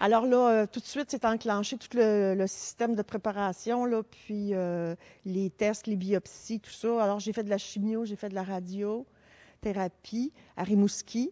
Alors 0.00 0.26
là, 0.26 0.50
euh, 0.50 0.66
tout 0.66 0.80
de 0.80 0.84
suite, 0.84 1.10
c'est 1.10 1.24
enclenché 1.24 1.78
tout 1.78 1.86
le, 1.94 2.44
système 2.48 2.96
de 2.96 3.02
préparation, 3.02 3.86
puis 4.10 4.52
euh, 4.52 4.96
les 5.24 5.48
tests, 5.48 5.86
les 5.86 5.94
biopsies, 5.94 6.58
tout 6.58 6.72
ça. 6.72 7.02
Alors 7.02 7.20
j'ai 7.20 7.32
fait 7.32 7.44
de 7.44 7.50
la 7.50 7.58
chimio, 7.58 8.04
j'ai 8.04 8.16
fait 8.16 8.28
de 8.28 8.34
la 8.34 8.42
radiothérapie 8.42 10.32
à 10.56 10.64
Rimouski. 10.64 11.30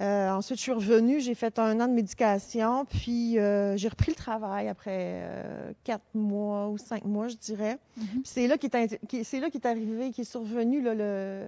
Euh, 0.00 0.30
ensuite, 0.30 0.58
je 0.58 0.62
suis 0.62 0.72
revenue, 0.72 1.20
j'ai 1.20 1.36
fait 1.36 1.56
un 1.60 1.78
an 1.80 1.86
de 1.86 1.92
médication, 1.92 2.84
puis 2.84 3.38
euh, 3.38 3.76
j'ai 3.76 3.86
repris 3.88 4.10
le 4.10 4.16
travail 4.16 4.66
après 4.68 5.20
euh, 5.22 5.72
quatre 5.84 6.02
mois 6.14 6.68
ou 6.68 6.78
cinq 6.78 7.04
mois, 7.04 7.28
je 7.28 7.36
dirais. 7.36 7.78
Mhm. 7.96 8.22
C'est 8.24 8.48
là 8.48 8.58
qu'est 8.58 8.70
qu'est 9.06 9.66
arrivé, 9.66 10.10
qui 10.10 10.22
est 10.22 10.24
survenu 10.24 10.82
là, 10.82 10.94
le, 10.94 11.44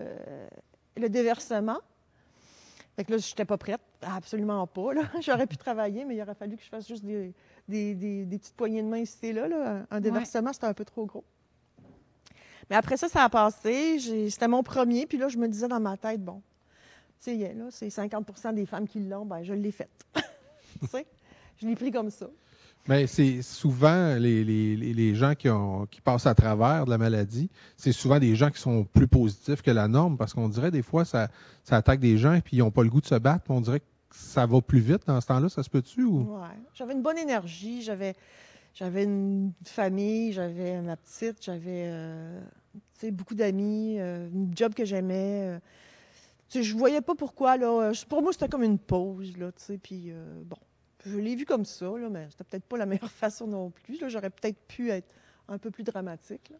le 0.96 1.08
déversement. 1.08 1.78
Fait 2.94 3.04
que 3.04 3.12
là, 3.12 3.18
je 3.18 3.28
n'étais 3.28 3.44
pas 3.44 3.58
prête, 3.58 3.80
absolument 4.00 4.64
pas. 4.68 4.94
là. 4.94 5.02
J'aurais 5.20 5.46
pu 5.48 5.56
travailler, 5.56 6.04
mais 6.04 6.14
il 6.14 6.22
aurait 6.22 6.34
fallu 6.34 6.56
que 6.56 6.62
je 6.62 6.68
fasse 6.68 6.86
juste 6.86 7.04
des, 7.04 7.34
des- 7.68 7.94
des- 7.96 8.24
des 8.26 8.38
petites 8.38 8.54
poignées 8.54 8.82
de 8.82 8.88
main 8.88 8.98
ici 8.98 9.18
et 9.26 9.32
là. 9.32 9.48
là. 9.48 9.86
Un 9.90 10.00
déversement, 10.00 10.52
c'était 10.52 10.66
un 10.66 10.72
peu 10.72 10.84
trop 10.84 11.04
gros. 11.04 11.24
Mais 12.70 12.76
après 12.76 12.96
ça, 12.96 13.08
ça 13.08 13.24
a 13.24 13.28
passé. 13.28 13.98
J'ai- 13.98 14.30
C'était 14.30 14.48
mon 14.48 14.62
premier, 14.62 15.04
puis 15.06 15.18
là, 15.18 15.26
je 15.28 15.36
me 15.36 15.48
disais 15.48 15.68
dans 15.68 15.80
ma 15.80 15.96
tête, 15.96 16.24
bon, 16.24 16.40
sais, 17.20 17.54
là, 17.54 17.66
c'est 17.70 17.88
50% 17.88 18.54
des 18.54 18.66
femmes 18.66 18.86
qui 18.86 19.00
l'ont, 19.00 19.26
ben 19.26 19.42
je 19.42 19.52
l'ai 19.52 19.70
faite. 19.72 19.90
tu 20.80 20.86
sais, 20.88 21.06
je 21.60 21.66
l'ai 21.66 21.74
pris 21.74 21.90
comme 21.90 22.10
ça. 22.10 22.26
Mais 22.88 23.08
c'est 23.08 23.42
souvent 23.42 24.14
les, 24.14 24.44
les- 24.44 24.76
les- 24.76 25.14
gens 25.16 25.34
qui, 25.34 25.48
ont, 25.48 25.86
qui 25.86 26.00
passent 26.00 26.26
à 26.26 26.36
travers 26.36 26.84
de 26.84 26.90
la 26.90 26.98
maladie, 26.98 27.50
c'est 27.76 27.90
souvent 27.90 28.20
des 28.20 28.36
gens 28.36 28.50
qui 28.50 28.60
sont 28.60 28.84
plus 28.84 29.08
positifs 29.08 29.60
que 29.62 29.72
la 29.72 29.88
norme 29.88 30.16
parce 30.16 30.34
qu'on 30.34 30.48
dirait 30.48 30.70
des 30.70 30.82
fois 30.82 31.04
ça, 31.04 31.28
ça 31.64 31.76
attaque 31.76 31.98
des 31.98 32.16
gens 32.16 32.34
et 32.34 32.42
puis 32.42 32.56
ils 32.56 32.60
n'ont 32.60 32.70
pas 32.70 32.84
le 32.84 32.88
goût 32.90 33.00
de 33.00 33.06
se 33.06 33.16
battre. 33.16 33.44
On 33.48 33.60
dirait 33.60 33.80
que 33.80 33.84
ça 34.12 34.46
va 34.46 34.60
plus 34.60 34.78
vite 34.78 35.02
dans 35.08 35.20
ce 35.20 35.26
temps-là, 35.26 35.48
ça 35.48 35.64
se 35.64 35.70
peut-tu? 35.70 36.04
Ou... 36.04 36.36
Ouais. 36.36 36.46
J'avais 36.74 36.92
une 36.92 37.02
bonne 37.02 37.18
énergie, 37.18 37.82
j'avais, 37.82 38.14
j'avais 38.72 39.02
une 39.02 39.52
famille, 39.64 40.32
j'avais 40.32 40.80
ma 40.80 40.96
petite, 40.96 41.42
j'avais 41.42 41.86
euh, 41.88 42.40
beaucoup 43.10 43.34
d'amis, 43.34 43.96
euh, 43.98 44.28
une 44.32 44.52
job 44.56 44.74
que 44.74 44.84
j'aimais. 44.84 45.56
euh. 45.56 45.58
Sais, 46.48 46.62
je 46.62 46.76
voyais 46.76 47.00
pas 47.00 47.14
pourquoi. 47.14 47.56
Là, 47.56 47.66
euh, 47.66 47.92
pour 48.08 48.22
moi, 48.22 48.32
c'était 48.32 48.48
comme 48.48 48.62
une 48.62 48.78
pause. 48.78 49.36
Là, 49.36 49.50
puis, 49.82 50.10
euh, 50.10 50.42
bon, 50.44 50.56
je 51.04 51.18
l'ai 51.18 51.34
vu 51.34 51.44
comme 51.44 51.64
ça, 51.64 51.86
là, 51.86 52.08
mais 52.08 52.28
c'était 52.30 52.44
peut-être 52.44 52.64
pas 52.64 52.76
la 52.76 52.86
meilleure 52.86 53.10
façon 53.10 53.46
non 53.46 53.70
plus. 53.70 54.00
là. 54.00 54.08
J'aurais 54.08 54.30
peut-être 54.30 54.58
pu 54.66 54.90
être 54.90 55.14
un 55.48 55.58
peu 55.58 55.70
plus 55.70 55.84
dramatique. 55.84 56.48
là. 56.50 56.56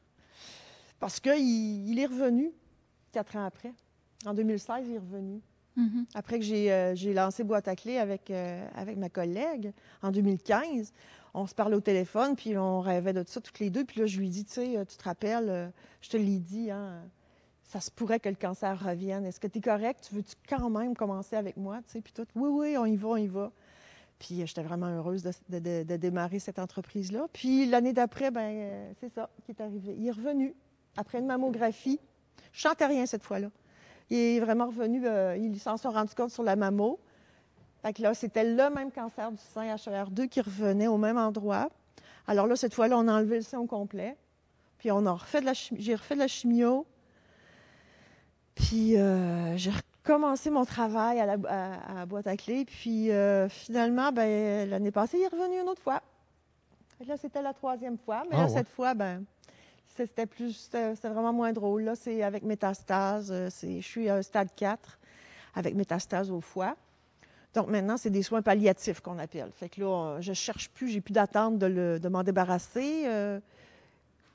Parce 0.99 1.21
qu'il 1.21 1.89
il 1.89 1.99
est 1.99 2.07
revenu 2.07 2.53
quatre 3.13 3.37
ans 3.37 3.45
après. 3.45 3.73
En 4.25 4.35
2016, 4.35 4.87
il 4.89 4.95
est 4.95 4.99
revenu. 4.99 5.41
Mhm. 5.77 6.07
Après 6.15 6.39
que 6.39 6.45
j'ai 6.45 6.73
euh, 6.73 6.95
j'ai 6.95 7.13
lancé 7.13 7.45
Boîte 7.45 7.69
à 7.69 7.77
clés 7.77 7.99
avec, 7.99 8.31
euh, 8.31 8.67
avec 8.75 8.97
ma 8.97 9.11
collègue 9.11 9.73
en 10.03 10.11
2015, 10.11 10.93
on 11.35 11.47
se 11.47 11.55
parlait 11.55 11.77
au 11.77 11.83
téléphone, 11.83 12.35
puis 12.35 12.57
on 12.57 12.81
rêvait 12.81 13.13
de 13.13 13.23
ça 13.27 13.43
toutes 13.43 13.59
les 13.59 13.69
deux. 13.69 13.85
Puis 13.85 14.01
là, 14.01 14.07
je 14.07 14.19
lui 14.19 14.31
dis, 14.31 14.47
tu 14.47 14.55
sais, 14.55 14.87
tu 14.87 14.97
te 14.97 15.05
rappelles, 15.05 15.71
je 16.01 16.09
te 16.09 16.17
l'ai 16.17 16.39
dit, 16.39 16.71
hein, 16.71 17.03
ça 17.67 17.81
se 17.81 17.91
pourrait 17.91 18.21
que 18.21 18.29
le 18.29 18.37
cancer 18.37 18.79
revienne. 18.79 19.27
Est-ce 19.27 19.41
que 19.41 19.49
tu 19.49 19.59
es 19.59 19.61
correct? 19.61 20.07
Tu 20.09 20.15
veux-tu 20.15 20.35
quand 20.49 20.71
même 20.71 20.95
commencer 20.95 21.37
avec 21.37 21.57
moi? 21.57 21.79
Tu 21.87 21.95
sais, 21.95 22.01
puis 22.01 22.13
tout, 22.13 22.27
oui, 22.37 22.49
oui, 22.49 22.79
on 22.79 22.87
y 22.87 22.97
va, 22.97 23.09
on 23.09 23.17
y 23.17 23.27
va. 23.27 23.51
Puis 24.19 24.41
euh, 24.41 24.47
j'étais 24.47 24.63
vraiment 24.63 24.87
heureuse 24.87 25.23
de, 25.23 25.97
démarrer 25.97 26.39
cette 26.39 26.59
entreprise-là. 26.59 27.27
Puis 27.33 27.67
l'année 27.67 27.93
d'après, 27.93 28.31
ben 28.31 28.41
euh, 28.43 28.93
c'est 29.01 29.13
ça 29.13 29.29
qui 29.45 29.51
est 29.51 29.61
arrivé. 29.61 29.95
Il 29.99 30.07
est 30.07 30.13
revenu 30.13 30.55
après 30.97 31.19
une 31.19 31.27
mammographie. 31.27 32.01
Je 32.53 32.61
chantais 32.61 32.87
rien 32.87 33.05
cette 33.05 33.23
fois-là. 33.23 33.49
Il 34.11 34.17
est 34.17 34.41
vraiment 34.41 34.67
revenu, 34.67 35.03
euh, 35.05 35.37
ils 35.37 35.59
s'en 35.59 35.77
sont 35.77 35.91
rendus 35.91 36.15
compte 36.15 36.31
sur 36.31 36.45
la 36.45 36.55
mammo. 36.55 37.01
Fait 37.83 37.93
que 37.93 38.03
là, 38.03 38.15
c'était 38.15 38.45
le 38.45 38.71
même 38.71 38.91
cancer 38.93 39.31
du 39.33 39.39
sein 39.39 39.75
HER2 39.75 40.29
qui 40.29 40.41
revenait 40.41 40.87
au 40.87 40.97
même 40.97 41.19
endroit. 41.19 41.69
Alors 42.29 42.47
là, 42.47 42.57
cette 42.57 42.75
fois-là, 42.75 42.97
on 42.97 43.09
a 43.09 43.13
enlevé 43.13 43.37
le 43.37 43.43
sein 43.43 43.59
au 43.59 43.67
complet. 43.67 44.17
Puis 44.79 44.91
on 44.93 45.05
a 45.07 45.13
refait 45.13 45.41
de 45.41 45.47
la 45.47 45.53
j'ai 45.55 45.95
refait 45.95 46.15
de 46.15 46.21
la 46.21 46.29
chimio. 46.29 46.87
Puis 48.57 48.97
euh, 48.97 49.57
j'ai 49.57 49.71
recommencé 50.03 50.51
mon 50.51 50.65
travail 50.65 51.21
à 51.21 51.27
la, 51.27 51.37
à- 51.49 51.91
à 51.91 51.95
la 51.95 52.07
boîte 52.07 52.27
à 52.27 52.37
clés. 52.37 52.65
Puis 52.65 53.11
euh, 53.13 53.49
finalement, 53.49 54.11
ben, 54.13 54.69
l'année 54.69 54.91
passée, 54.91 55.19
il 55.19 55.23
est 55.25 55.29
revenu 55.29 55.61
une 55.61 55.69
autre 55.69 55.83
fois. 55.83 56.03
Là, 57.07 57.17
c'était 57.17 57.43
la 57.43 57.53
troisième 57.53 57.99
fois. 57.99 58.23
Mais 58.31 58.37
Ah, 58.37 58.39
là, 58.39 58.45
ouais. 58.47 58.53
cette 58.53 58.69
fois, 58.69 58.95
ben, 58.95 59.23
c'était 59.97 60.27
plus, 60.27 60.53
c'était 60.53 61.09
vraiment 61.09 61.33
moins 61.33 61.53
drôle. 61.53 61.83
Là, 61.83 61.95
c'est 61.95 62.23
avec 62.23 62.43
métastase. 62.43 63.31
euh, 63.31 63.49
c'est- 63.51 63.81
Je 63.81 63.87
suis 63.87 64.09
à 64.09 64.17
un 64.17 64.23
stade 64.23 64.49
4 64.57 64.99
avec 65.55 65.75
métastase 65.75 66.31
au 66.31 66.41
foie. 66.41 66.75
Donc 67.55 67.69
maintenant, 67.69 67.97
c'est 67.97 68.11
des 68.11 68.23
soins 68.23 68.43
palliatifs 68.43 69.01
qu'on 69.01 69.19
appelle. 69.19 69.51
Fait 69.55 69.69
que 69.71 69.81
là, 69.81 70.19
je 70.21 70.33
cherche 70.35 70.69
plus, 70.71 70.89
j'ai 70.89 71.01
plus 71.01 71.13
d'attente 71.13 71.59
de, 71.59 72.09
m'en 72.09 72.23
débarrasser. 72.23 73.05
Euh, 73.07 73.39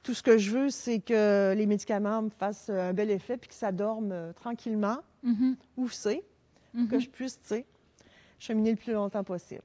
tout 0.04 0.14
ce 0.14 0.24
que 0.24 0.38
je 0.38 0.52
veux, 0.52 0.70
c'est 0.70 1.00
que 1.00 1.54
les 1.56 1.66
médicaments 1.66 2.24
me 2.24 2.30
fassent 2.30 2.70
un 2.70 2.94
bel 2.94 3.12
effet 3.12 3.38
puis 3.38 3.50
que 3.50 3.54
ça 3.56 3.72
dorme 3.72 4.12
euh, 4.12 4.34
tranquillement, 4.34 4.98
Mhm. 5.24 5.56
où 5.78 5.88
c'est, 5.90 6.24
que 6.90 6.98
je 7.00 7.08
puisse, 7.10 7.40
tu 7.42 7.48
sais, 7.50 7.66
cheminer 8.40 8.72
le 8.72 8.78
plus 8.78 8.94
longtemps 8.94 9.24
possible. 9.24 9.62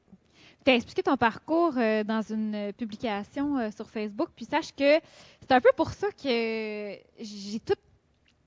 Tu 0.65 0.71
as 0.73 0.75
expliqué 0.75 1.03
ton 1.05 1.17
parcours 1.17 1.75
euh, 1.79 2.03
dans 2.05 2.21
une 2.21 2.55
euh, 2.55 2.73
publication 2.73 3.57
euh, 3.59 3.71
sur 3.75 3.89
Facebook, 3.89 4.29
puis 4.35 4.45
sache 4.45 4.73
que 4.75 4.99
c'est 5.41 5.53
un 5.53 5.61
peu 5.61 5.71
pour 5.77 5.91
ça 5.93 6.09
que 6.11 6.97
j'ai 7.21 7.61
tout, 7.65 7.75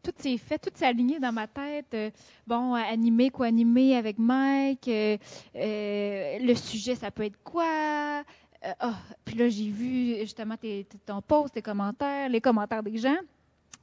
tout 0.03 0.12
s'est 0.17 0.38
fait, 0.38 0.60
tout 0.60 0.69
s'est 0.75 0.86
aligné 0.86 1.19
dans 1.19 1.31
ma 1.31 1.48
tête. 1.48 1.93
Euh, 1.93 2.12
bon, 2.46 2.74
animé, 2.74 3.29
quoi 3.29 3.48
animé 3.48 3.96
avec 3.96 4.19
Mike, 4.19 4.88
euh, 4.89 5.17
euh, 5.55 6.38
le 6.39 6.53
sujet, 6.55 6.96
ça 6.96 7.10
peut 7.10 7.24
être 7.24 7.41
quoi? 7.43 8.24
Euh, 8.65 8.71
ah, 8.79 8.95
puis 9.23 9.35
là, 9.35 9.47
j'ai 9.49 9.69
vu 9.69 10.15
justement 10.19 10.57
tes, 10.57 10.85
ton 11.05 11.21
post, 11.21 11.53
tes 11.53 11.61
commentaires, 11.61 12.27
les 12.29 12.41
commentaires 12.41 12.83
des 12.83 12.97
gens. 12.97 13.15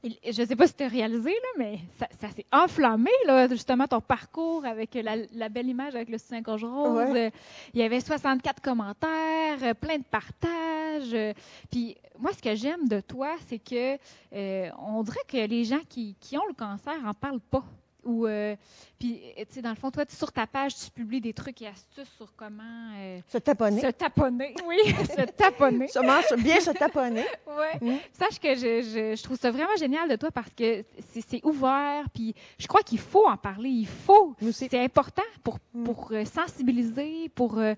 Et 0.03 0.31
Je 0.31 0.41
ne 0.43 0.47
sais 0.47 0.55
pas 0.55 0.67
si 0.67 0.75
tu 0.75 0.83
as 0.83 0.87
réalisé, 0.87 1.31
là, 1.31 1.47
mais 1.57 1.79
ça, 1.99 2.07
ça 2.21 2.29
s'est 2.29 2.45
enflammé, 2.51 3.09
là, 3.25 3.47
justement, 3.49 3.87
ton 3.87 3.99
parcours 3.99 4.63
avec 4.63 4.93
la, 4.93 5.15
la 5.33 5.49
belle 5.49 5.67
image 5.67 5.95
avec 5.95 6.09
le 6.09 6.19
soutien-gorge 6.19 6.63
rose. 6.63 7.09
Ouais. 7.11 7.27
Euh, 7.27 7.29
il 7.73 7.79
y 7.79 7.83
avait 7.83 7.99
64 7.99 8.61
commentaires, 8.61 9.57
euh, 9.63 9.73
plein 9.73 9.97
de 9.97 10.03
partages. 10.03 11.13
euh, 11.13 11.33
Puis 11.71 11.95
moi, 12.19 12.31
ce 12.31 12.41
que 12.43 12.53
j'aime 12.53 12.87
de 12.87 12.99
toi, 13.01 13.35
c'est 13.47 13.57
que 13.59 13.97
euh, 14.33 14.69
on 14.77 15.01
dirait 15.01 15.25
que 15.27 15.47
les 15.47 15.63
gens 15.63 15.81
qui, 15.89 16.15
qui 16.19 16.37
ont 16.37 16.45
le 16.47 16.53
cancer 16.53 16.93
en 17.03 17.13
parlent 17.15 17.39
pas. 17.39 17.63
Ou, 18.07 18.25
euh, 18.25 18.55
puis, 18.97 19.21
euh, 19.37 19.43
tu 19.47 19.55
sais, 19.55 19.61
dans 19.61 19.69
le 19.69 19.75
fond, 19.75 19.91
toi, 19.91 20.05
sur 20.07 20.31
ta 20.31 20.47
page, 20.47 20.73
tu 20.75 20.89
publies 20.91 21.19
des 21.21 21.33
trucs 21.33 21.61
et 21.61 21.67
astuces 21.67 22.09
sur 22.15 22.33
comment 22.35 22.63
euh, 22.95 23.19
Se 23.27 23.37
taponner. 23.37 23.81
se 23.81 23.87
taponner. 23.87 24.55
Oui, 24.65 24.77
se 25.05 25.25
taponner. 25.31 25.87
Seulement, 25.89 26.21
se- 26.21 26.35
bien 26.41 26.59
se 26.61 26.71
taponner. 26.71 27.25
Ouais. 27.47 27.77
Mm. 27.81 27.97
Sache 28.13 28.39
que 28.39 28.55
je, 28.55 28.81
je, 28.81 29.15
je 29.15 29.23
trouve 29.23 29.37
ça 29.37 29.51
vraiment 29.51 29.75
génial 29.77 30.07
de 30.09 30.15
toi 30.15 30.31
parce 30.31 30.51
que 30.53 30.83
c'est 31.21 31.43
ouvert. 31.45 32.05
Puis 32.13 32.33
je 32.57 32.67
crois 32.67 32.81
qu'il 32.81 32.99
faut 32.99 33.27
en 33.27 33.35
parler. 33.37 33.69
Il 33.69 33.87
faut. 33.87 34.35
C'est 34.51 34.73
important 34.79 35.23
pour, 35.43 35.57
Mm. 35.73 35.83
pour 35.83 36.09
euh, 36.11 36.23
sensibiliser, 36.25 37.29
pour. 37.35 37.57
euh, 37.59 37.73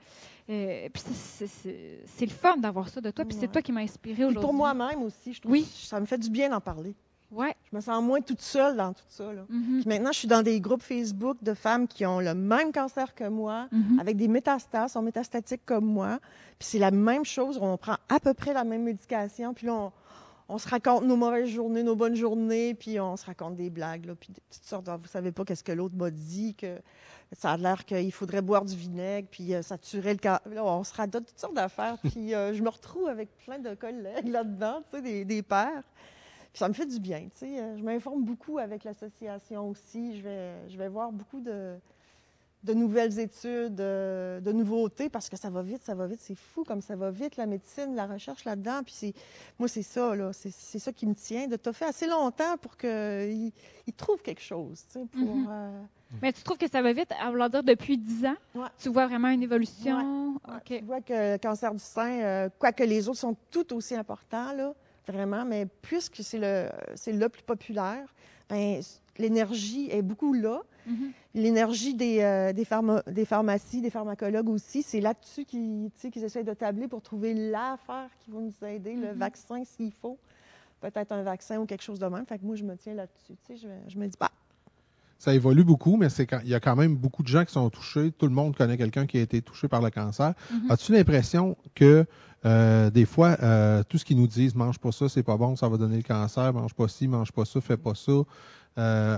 puis 0.47 1.01
c'est- 1.03 2.25
le 2.25 2.27
fun 2.31 2.57
d'avoir 2.57 2.89
ça 2.89 3.01
de 3.01 3.09
toi. 3.11 3.25
Puis 3.25 3.37
c'est 3.39 3.51
toi 3.51 3.61
qui 3.61 3.71
m'as 3.71 3.81
inspiré 3.81 4.23
aujourd'hui. 4.25 4.41
pour 4.41 4.53
moi-même 4.53 5.01
aussi, 5.03 5.33
je 5.33 5.41
trouve 5.41 5.53
Oui. 5.53 5.63
ça 5.63 5.99
me 5.99 6.05
fait 6.05 6.17
du 6.17 6.29
bien 6.29 6.49
d'en 6.49 6.59
parler. 6.61 6.93
Ouais. 7.31 7.55
Je 7.71 7.75
me 7.75 7.81
sens 7.81 8.03
moins 8.03 8.21
toute 8.21 8.41
seule 8.41 8.75
dans 8.75 8.91
tout 8.93 9.03
ça. 9.07 9.31
Là. 9.31 9.43
Mhm. 9.49 9.81
Puis 9.81 9.87
maintenant, 9.89 10.11
je 10.11 10.17
suis 10.19 10.27
dans 10.27 10.41
des 10.41 10.59
groupes 10.59 10.81
Facebook 10.81 11.37
de 11.43 11.53
femmes 11.53 11.87
qui 11.87 12.05
ont 12.05 12.19
le 12.19 12.33
même 12.33 12.71
cancer 12.71 13.13
que 13.13 13.27
moi, 13.27 13.67
Mhm. 13.71 13.99
avec 13.99 14.17
des 14.17 14.27
métastases, 14.27 14.93
sont 14.93 15.01
métastatiques 15.03 15.65
comme 15.65 15.85
moi. 15.85 16.19
Puis 16.57 16.67
c'est 16.71 16.79
la 16.79 16.91
même 16.91 17.25
chose, 17.25 17.59
on 17.61 17.77
prend 17.77 17.97
à 18.09 18.19
peu 18.19 18.33
près 18.33 18.53
la 18.53 18.63
même 18.63 18.83
médication. 18.83 19.53
Puis 19.53 19.67
là, 19.67 19.73
on, 19.75 19.91
on 20.51 20.57
se 20.57 20.67
raconte 20.67 21.03
nos 21.03 21.15
mauvaises 21.15 21.49
journées, 21.49 21.83
nos 21.83 21.95
bonnes 21.95 22.15
journées, 22.15 22.73
puis 22.73 22.99
on 22.99 23.15
se 23.15 23.25
raconte 23.27 23.55
des 23.55 23.69
blagues, 23.69 24.05
là, 24.05 24.15
puis 24.19 24.29
des 24.33 24.41
petites 24.49 24.65
sortes. 24.65 24.87
de- 24.87 24.91
vous 24.91 25.05
savez 25.07 25.31
pas 25.31 25.45
qu'est-ce 25.45 25.63
que 25.63 25.71
l'autre 25.71 25.95
m'a 25.95 26.09
dit, 26.09 26.55
que 26.55 26.79
ça 27.37 27.51
a 27.51 27.57
l'air 27.57 27.85
qu'il 27.85 28.11
faudrait 28.11 28.41
boire 28.41 28.65
du 28.65 28.75
vinaigre, 28.75 29.27
puis 29.29 29.53
euh, 29.53 29.61
ça 29.61 29.77
tuerait 29.77 30.13
le 30.13 30.17
cas. 30.19 30.41
Là, 30.51 30.65
on 30.65 30.83
se 30.83 30.95
radote 30.95 31.27
toutes 31.27 31.37
sortes 31.39 31.53
d'affaires, 31.53 31.97
puis 32.17 32.33
euh, 32.33 32.55
je 32.55 32.63
me 32.63 32.69
retrouve 32.69 33.07
avec 33.07 33.29
plein 33.45 33.59
de 33.59 33.75
collègues 33.75 34.27
là-dedans, 34.27 34.81
tu 34.89 34.95
sais, 34.97 35.01
des, 35.03 35.23
des 35.25 35.43
pères. 35.43 35.83
Puis 36.51 36.59
ça 36.59 36.67
me 36.67 36.73
fait 36.73 36.85
du 36.87 36.99
bien, 36.99 37.21
tu 37.31 37.37
sais. 37.37 37.59
Euh, 37.59 37.77
Je 37.77 37.83
m'informe 37.83 38.23
beaucoup 38.23 38.57
avec 38.57 38.83
l'association 38.83 39.69
aussi. 39.69 40.17
Je 40.17 40.23
vais, 40.23 40.69
je 40.69 40.77
vais 40.77 40.87
voir 40.89 41.11
beaucoup 41.11 41.39
de, 41.41 41.75
de 42.63 42.73
nouvelles 42.73 43.19
études, 43.19 43.79
euh, 43.79 44.39
de 44.41 44.51
nouveautés, 44.51 45.09
parce 45.09 45.29
que 45.29 45.37
ça 45.37 45.49
va 45.49 45.61
vite, 45.61 45.83
ça 45.83 45.93
va 45.95 46.07
vite. 46.07 46.19
C'est 46.21 46.35
fou 46.35 46.63
comme 46.63 46.81
ça 46.81 46.95
va 46.95 47.11
vite, 47.11 47.37
la 47.37 47.45
médecine, 47.45 47.95
la 47.95 48.07
recherche 48.07 48.45
là-dedans. 48.45 48.81
Puis 48.83 48.93
c'est, 48.95 49.13
moi, 49.59 49.67
c'est 49.67 49.83
ça, 49.83 50.15
là. 50.15 50.33
C'est, 50.33 50.51
c'est 50.51 50.79
ça 50.79 50.91
qui 50.91 51.05
me 51.05 51.13
tient, 51.13 51.47
de 51.47 51.57
fait 51.71 51.85
assez 51.85 52.07
longtemps 52.07 52.57
pour 52.57 52.75
qu'il 52.77 53.51
il 53.87 53.93
trouve 53.95 54.21
quelque 54.21 54.41
chose, 54.41 54.83
tu 54.91 54.99
sais, 54.99 55.05
pour... 55.05 55.35
Mhm. 55.35 55.47
euh, 55.49 55.81
Mais 56.23 56.33
tu 56.33 56.41
trouves 56.43 56.57
que 56.57 56.67
ça 56.69 56.81
va 56.81 56.91
vite, 56.93 57.11
à 57.21 57.29
vouloir 57.29 57.49
dire 57.51 57.63
depuis 57.63 57.97
10 57.97 58.25
ans? 58.25 58.35
Ouais. 58.55 58.67
Tu 58.79 58.89
vois 58.89 59.05
vraiment 59.07 59.29
une 59.29 59.43
évolution? 59.43 60.33
Ouais. 60.47 60.53
Tu 60.65 60.79
vois 60.81 61.01
que 61.01 61.33
le 61.33 61.37
cancer 61.37 61.71
du 61.73 61.79
sein, 61.79 62.21
euh, 62.21 62.49
quoique 62.57 62.83
les 62.83 63.07
autres 63.07 63.19
sont 63.19 63.35
tout 63.51 63.71
aussi 63.75 63.95
importants, 63.95 64.51
là, 64.53 64.73
vraiment, 65.11 65.45
mais 65.45 65.65
puisque 65.81 66.17
c'est 66.23 66.39
le, 66.39 66.69
c'est 66.95 67.13
le 67.13 67.29
plus 67.29 67.43
populaire, 67.43 68.05
ben, 68.49 68.81
l'énergie 69.17 69.89
est 69.91 70.01
beaucoup 70.01 70.33
là. 70.33 70.61
Mhm. 70.87 71.11
L'énergie 71.35 71.93
des, 71.93 72.21
euh, 72.21 72.51
des, 72.53 72.63
pharma- 72.65 73.03
des 73.11 73.25
pharmacies, 73.25 73.81
des 73.81 73.89
pharmacologues 73.91 74.49
aussi, 74.49 74.81
c'est 74.81 75.01
là-dessus 75.01 75.45
qu'ils 75.45 75.89
tu 75.93 76.01
sais, 76.01 76.09
qu'ils 76.09 76.23
essayent 76.23 76.43
de 76.43 76.53
tabler 76.53 76.87
pour 76.87 77.01
trouver 77.01 77.33
l'affaire 77.33 78.09
qui 78.19 78.31
va 78.31 78.39
nous 78.39 78.53
aider, 78.67 78.95
le 78.95 79.09
Mhm. 79.13 79.17
vaccin 79.19 79.63
s'il 79.65 79.91
faut. 79.91 80.17
Peut-être 80.81 81.11
un 81.11 81.23
vaccin 81.23 81.59
ou 81.59 81.65
quelque 81.65 81.83
chose 81.83 81.99
de 81.99 82.05
même. 82.07 82.25
Fait 82.25 82.39
que 82.39 82.45
moi, 82.45 82.55
je 82.55 82.63
me 82.63 82.75
tiens 82.77 82.93
là-dessus. 82.95 83.33
Tu 83.45 83.53
sais, 83.53 83.57
je, 83.57 83.67
me- 83.67 83.89
je 83.89 83.97
me 83.99 84.07
dis, 84.07 84.17
bah, 84.19 84.31
Ça 85.21 85.33
évolue 85.35 85.65
beaucoup, 85.65 85.97
mais 85.97 86.07
c'est 86.07 86.25
quand, 86.25 86.39
il 86.43 86.49
y 86.49 86.55
a 86.55 86.61
quand 86.61 86.77
même 86.77 86.95
beaucoup 86.95 87.23
de 87.23 87.27
gens 87.27 87.43
qui 87.43 87.51
sont 87.51 87.69
touchés. 87.69 88.13
Tout 88.13 88.25
le 88.25 88.31
monde 88.33 88.55
connaît 88.55 88.77
quelqu'un 88.77 89.05
qui 89.05 89.17
a 89.17 89.21
été 89.21 89.41
touché 89.41 89.67
par 89.67 89.81
le 89.81 89.89
cancer. 89.89 90.33
Mhm. 90.49 90.71
As-tu 90.71 90.93
l'impression 90.93 91.57
que 91.75 92.05
euh, 92.45 92.89
des 92.89 93.05
fois, 93.05 93.37
euh, 93.43 93.83
tout 93.87 93.97
ce 93.97 94.05
qu'ils 94.05 94.17
nous 94.17 94.27
disent, 94.27 94.55
mange 94.55 94.79
pas 94.79 94.91
ça, 94.91 95.09
c'est 95.09 95.23
pas 95.23 95.37
bon, 95.37 95.55
ça 95.55 95.67
va 95.67 95.77
donner 95.77 95.97
le 95.97 96.03
cancer, 96.03 96.53
mange 96.53 96.73
pas 96.73 96.87
ci, 96.87 97.07
mange 97.07 97.31
pas 97.31 97.45
ça, 97.45 97.59
fais 97.61 97.77
pas 97.77 97.95
ça. 97.95 98.11
euh, 98.77 99.17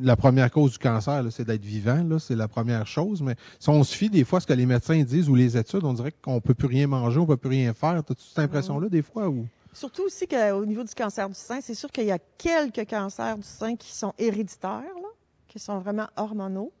la 0.00 0.16
première 0.16 0.50
cause 0.50 0.72
du 0.72 0.78
cancer, 0.78 1.24
c'est 1.30 1.44
d'être 1.44 1.64
vivant, 1.64 2.18
c'est 2.18 2.34
la 2.34 2.48
première 2.48 2.86
chose. 2.86 3.22
Mais 3.22 3.36
si 3.60 3.68
on 3.68 3.84
se 3.84 3.94
fie 3.94 4.10
des 4.10 4.24
fois 4.24 4.38
à 4.38 4.40
ce 4.40 4.46
que 4.46 4.52
les 4.52 4.66
médecins 4.66 5.00
disent 5.02 5.28
ou 5.28 5.34
les 5.34 5.56
études, 5.56 5.84
on 5.84 5.92
dirait 5.92 6.12
qu'on 6.12 6.40
peut 6.40 6.54
plus 6.54 6.68
rien 6.68 6.86
manger, 6.88 7.20
on 7.20 7.26
peut 7.26 7.36
plus 7.36 7.50
rien 7.50 7.74
faire. 7.74 7.90
As-tu 7.90 8.14
cette 8.18 8.38
impression-là 8.40 8.88
des 8.88 9.02
fois 9.02 9.28
ou? 9.28 9.46
Surtout 9.72 10.02
aussi 10.02 10.26
qu'au 10.26 10.66
niveau 10.66 10.84
du 10.84 10.94
cancer 10.94 11.28
du 11.28 11.34
sein, 11.34 11.60
c'est 11.62 11.74
sûr 11.74 11.90
qu'il 11.90 12.04
y 12.04 12.12
a 12.12 12.18
quelques 12.38 12.88
cancers 12.90 13.38
du 13.38 13.46
sein 13.46 13.76
qui 13.76 13.92
sont 13.92 14.12
héréditaires, 14.18 14.82
là, 14.82 15.08
qui 15.48 15.58
sont 15.58 15.78
vraiment 15.78 16.08
hormonaux. 16.16 16.72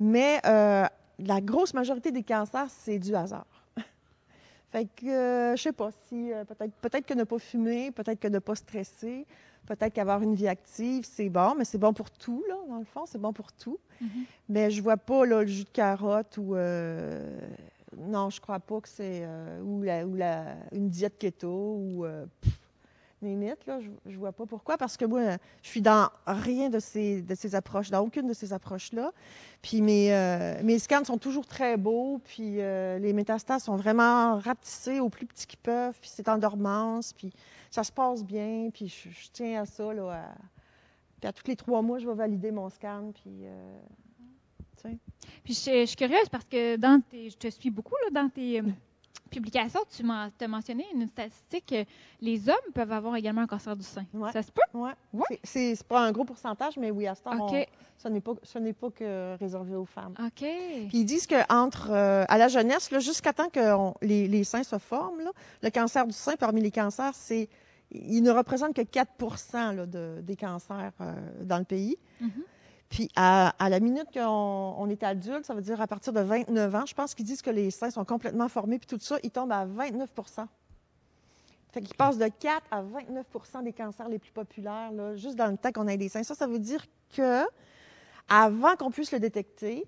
Mais 0.00 0.40
euh, 0.46 0.86
la 1.18 1.40
grosse 1.40 1.74
majorité 1.74 2.10
des 2.10 2.22
cancers, 2.22 2.68
c'est 2.70 2.98
du 2.98 3.14
hasard. 3.14 3.46
Fait 4.72 4.88
que, 4.96 5.06
euh, 5.06 5.56
je 5.56 5.62
sais 5.62 5.72
pas 5.72 5.90
si, 6.08 6.32
euh, 6.32 6.44
peut-être 6.44 6.72
peut-être 6.80 7.06
que 7.06 7.14
ne 7.14 7.24
pas 7.24 7.38
fumer, 7.38 7.90
peut-être 7.90 8.18
que 8.18 8.28
ne 8.28 8.38
pas 8.38 8.54
stresser, 8.54 9.26
peut-être 9.66 9.92
qu'avoir 9.92 10.22
une 10.22 10.34
vie 10.34 10.48
active, 10.48 11.04
c'est 11.04 11.28
bon, 11.28 11.54
mais 11.56 11.64
c'est 11.64 11.78
bon 11.78 11.92
pour 11.92 12.10
tout, 12.10 12.42
là, 12.48 12.56
dans 12.68 12.78
le 12.78 12.84
fond, 12.84 13.04
c'est 13.04 13.20
bon 13.20 13.34
pour 13.34 13.52
tout. 13.52 13.78
Mhm. 14.00 14.08
Mais 14.48 14.70
je 14.70 14.82
vois 14.82 14.96
pas 14.96 15.26
là, 15.26 15.42
le 15.42 15.46
jus 15.46 15.64
de 15.64 15.68
carotte 15.68 16.38
ou 16.38 16.56
euh, 16.56 17.38
non, 17.98 18.30
je 18.30 18.40
crois 18.40 18.60
pas 18.60 18.80
que 18.80 18.88
c'est 18.88 19.26
ou, 19.62 19.82
la, 19.82 20.06
ou 20.06 20.14
la, 20.16 20.56
une 20.72 20.88
diète 20.88 21.18
keto 21.18 21.76
ou 21.76 22.06
euh, 22.06 22.24
pff, 22.40 22.58
limite 23.24 23.66
là, 23.66 23.80
je, 23.80 23.88
je 24.06 24.16
vois 24.16 24.32
pas 24.32 24.46
pourquoi 24.46 24.76
parce 24.76 24.96
que 24.96 25.04
moi 25.04 25.36
je 25.62 25.68
suis 25.68 25.82
dans 25.82 26.08
rien 26.26 26.68
de 26.68 26.78
ces 26.78 27.22
de 27.22 27.34
ces 27.34 27.54
approches, 27.54 27.90
dans 27.90 28.00
aucune 28.00 28.26
de 28.26 28.32
ces 28.32 28.52
approches 28.52 28.92
là. 28.92 29.12
Puis 29.62 29.80
mes 29.80 30.12
euh, 30.12 30.62
mes 30.62 30.78
scans 30.78 31.04
sont 31.04 31.18
toujours 31.18 31.46
très 31.46 31.76
beaux, 31.76 32.20
puis 32.24 32.60
euh, 32.60 32.98
les 32.98 33.12
métastases 33.12 33.64
sont 33.64 33.76
vraiment 33.76 34.38
rapetissées 34.38 35.00
au 35.00 35.08
plus 35.08 35.26
petit 35.26 35.46
qu'ils 35.46 35.60
peuvent, 35.60 35.98
puis 36.00 36.10
c'est 36.12 36.28
en 36.28 36.38
dormance, 36.38 37.12
puis 37.12 37.32
ça 37.70 37.84
se 37.84 37.92
passe 37.92 38.24
bien, 38.24 38.70
puis 38.72 38.88
je, 38.88 39.08
tiens 39.32 39.62
à 39.62 39.66
ça 39.66 39.92
là. 39.92 40.34
puis 41.20 41.28
à 41.28 41.32
tous 41.32 41.46
les 41.46 41.56
trois 41.56 41.82
mois, 41.82 41.98
je 41.98 42.06
vais 42.06 42.14
valider 42.14 42.50
mon 42.50 42.68
scan, 42.70 43.12
puis 43.14 43.46
euh. 43.46 43.78
Puis 45.44 45.54
je, 45.54 45.80
je 45.82 45.84
suis 45.86 45.96
curieuse 45.96 46.28
parce 46.28 46.44
que 46.44 46.74
dans 46.74 47.00
tes, 47.00 47.30
je 47.30 47.36
te 47.36 47.48
suis 47.48 47.70
beaucoup 47.70 47.94
là, 48.04 48.22
dans 48.22 48.28
tes 48.28 48.62
euh, 49.32 49.40
publications, 49.40 49.80
tu 49.88 50.04
as 50.44 50.48
mentionné 50.48 50.84
une 50.94 51.06
statistique 51.08 51.66
que 51.66 51.84
les 52.20 52.48
hommes 52.48 52.72
peuvent 52.74 52.92
avoir 52.92 53.16
également 53.16 53.42
un 53.42 53.46
cancer 53.46 53.76
du 53.76 53.82
sein. 53.84 54.04
Ouais. 54.14 54.32
Ça 54.32 54.42
se 54.42 54.50
peut? 54.52 54.60
Ouais. 54.78 54.92
Ouais. 55.12 55.40
C'est- 55.42 55.82
pas 55.84 56.00
un 56.00 56.12
gros 56.12 56.24
pourcentage, 56.24 56.76
mais 56.76 56.90
oui, 56.90 57.06
à 57.06 57.14
ce 57.14 57.22
temps, 57.22 57.36
OK. 57.46 57.52
on- 57.52 57.64
ce 57.98 58.08
n'est 58.08 58.20
pas, 58.20 58.32
ce 58.42 58.58
pas 58.72 58.90
que 58.90 59.36
réservé 59.38 59.74
aux 59.76 59.84
femmes. 59.84 60.14
OK. 60.18 60.30
Puis 60.40 60.90
ils 60.92 61.04
disent 61.04 61.26
qu'entre 61.26 61.90
à 62.28 62.38
la 62.38 62.48
jeunesse, 62.48 62.90
jusqu'à 63.00 63.32
temps 63.32 63.48
que 63.48 63.74
on- 63.74 63.94
les, 64.02 64.28
les 64.28 64.44
seins 64.44 64.62
se 64.64 64.78
forment, 64.78 65.20
là, 65.20 65.30
le 65.62 65.70
cancer 65.70 66.06
du 66.06 66.12
sein, 66.12 66.34
parmi 66.36 66.60
les 66.60 66.70
cancers, 66.70 67.14
c'est 67.14 67.48
il 67.94 68.22
ne 68.22 68.30
représente 68.30 68.74
que 68.74 68.80
4 68.82 69.10
là, 69.74 69.84
de- 69.86 70.20
des 70.22 70.34
cancers 70.36 70.92
euh, 71.02 71.12
dans 71.42 71.58
le 71.58 71.64
pays. 71.64 71.96
Mhm. 72.20 72.30
Puis 72.92 73.08
à, 73.16 73.54
à 73.58 73.70
la 73.70 73.80
minute 73.80 74.08
qu'on 74.12 74.20
on 74.78 74.86
est 74.90 75.02
adulte, 75.02 75.46
ça 75.46 75.54
veut 75.54 75.62
dire 75.62 75.80
à 75.80 75.86
partir 75.86 76.12
de 76.12 76.20
29 76.20 76.74
ans, 76.74 76.84
je 76.86 76.92
pense 76.92 77.14
qu'ils 77.14 77.24
disent 77.24 77.40
que 77.40 77.48
les 77.48 77.70
seins 77.70 77.88
sont 77.90 78.04
complètement 78.04 78.48
formés, 78.50 78.78
puis 78.78 78.86
tout 78.86 78.98
ça, 79.00 79.16
ils 79.22 79.30
tombent 79.30 79.50
à 79.52 79.64
29% 79.64 80.46
Fait 81.72 81.80
qu'ils 81.80 81.96
passent 81.96 82.18
de 82.18 82.28
4 82.28 82.62
à 82.70 82.82
29% 82.82 83.62
des 83.64 83.72
cancers 83.72 84.10
les 84.10 84.18
plus 84.18 84.30
populaires, 84.32 84.92
là, 84.92 85.16
juste 85.16 85.36
dans 85.36 85.46
le 85.46 85.56
temps 85.56 85.72
qu'on 85.72 85.88
ait 85.88 85.96
des 85.96 86.10
seins. 86.10 86.22
Ça, 86.22 86.34
ça 86.34 86.46
veut 86.46 86.58
dire 86.58 86.84
que 87.16 87.44
avant 88.28 88.76
qu'on 88.76 88.90
puisse 88.90 89.10
le 89.10 89.20
détecter, 89.20 89.86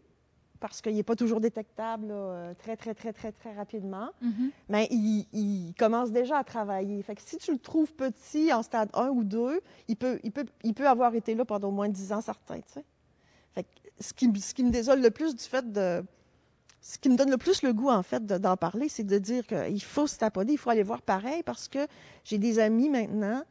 parce 0.58 0.80
qu'il 0.80 0.94
n'est 0.94 1.02
pas 1.02 1.14
toujours 1.14 1.42
détectable 1.42 2.06
là, 2.06 2.14
euh, 2.14 2.54
très, 2.54 2.74
très, 2.74 2.94
très, 2.94 3.12
très, 3.12 3.32
très 3.32 3.52
rapidement, 3.52 4.08
Mhm. 4.22 4.50
mais 4.70 4.88
il, 4.90 5.26
il 5.34 5.74
commence 5.78 6.10
déjà 6.10 6.38
à 6.38 6.44
travailler. 6.44 7.02
Fait 7.02 7.14
que 7.16 7.20
si 7.20 7.36
tu 7.36 7.52
le 7.52 7.58
trouves 7.58 7.92
petit, 7.92 8.50
en 8.50 8.62
stade 8.62 8.88
1 8.94 9.08
ou 9.10 9.24
2, 9.24 9.60
il 9.88 9.96
peut, 9.96 10.18
il 10.24 10.32
peut, 10.32 10.46
il 10.62 10.72
peut 10.72 10.88
avoir 10.88 11.14
été 11.14 11.34
là 11.34 11.44
pendant 11.44 11.68
au 11.68 11.72
moins 11.72 11.90
10 11.90 12.12
ans 12.14 12.22
certains, 12.22 12.60
tu 12.60 12.72
sais. 12.72 12.84
Fait 13.54 13.64
que 13.64 13.68
ce 14.00 14.12
qui, 14.12 14.28
me- 14.28 14.36
ce 14.38 14.54
qui 14.54 14.64
me 14.64 14.70
désole 14.70 15.00
le 15.00 15.10
plus 15.10 15.34
du 15.34 15.44
fait 15.44 15.70
de... 15.72 16.04
Ce 16.80 16.98
qui 16.98 17.08
me 17.08 17.16
donne 17.16 17.30
le 17.30 17.38
plus 17.38 17.62
le 17.62 17.72
goût, 17.72 17.88
en 17.88 18.02
fait, 18.02 18.26
de- 18.26 18.36
d'en 18.36 18.56
parler, 18.58 18.88
c'est 18.90 19.04
de 19.04 19.18
dire 19.18 19.46
qu'il 19.46 19.82
faut 19.82 20.06
se 20.06 20.18
taponner, 20.18 20.52
il 20.52 20.58
faut 20.58 20.68
aller 20.70 20.82
voir 20.82 21.00
pareil, 21.00 21.42
parce 21.42 21.66
que 21.68 21.86
j'ai 22.24 22.36
des 22.38 22.58
amis 22.58 22.90
maintenant 22.90 23.42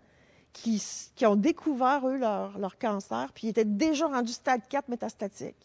qui, 0.54 0.80
ont 1.26 1.36
découvert, 1.36 2.08
eux, 2.08 2.18
leur, 2.18 2.60
leur 2.60 2.78
cancer, 2.78 3.32
puis 3.34 3.48
ils 3.48 3.50
étaient 3.50 3.66
déjà 3.66 4.06
rendus 4.08 4.34
stade 4.34 4.62
4 4.70 4.88
métastatique. 4.90 5.56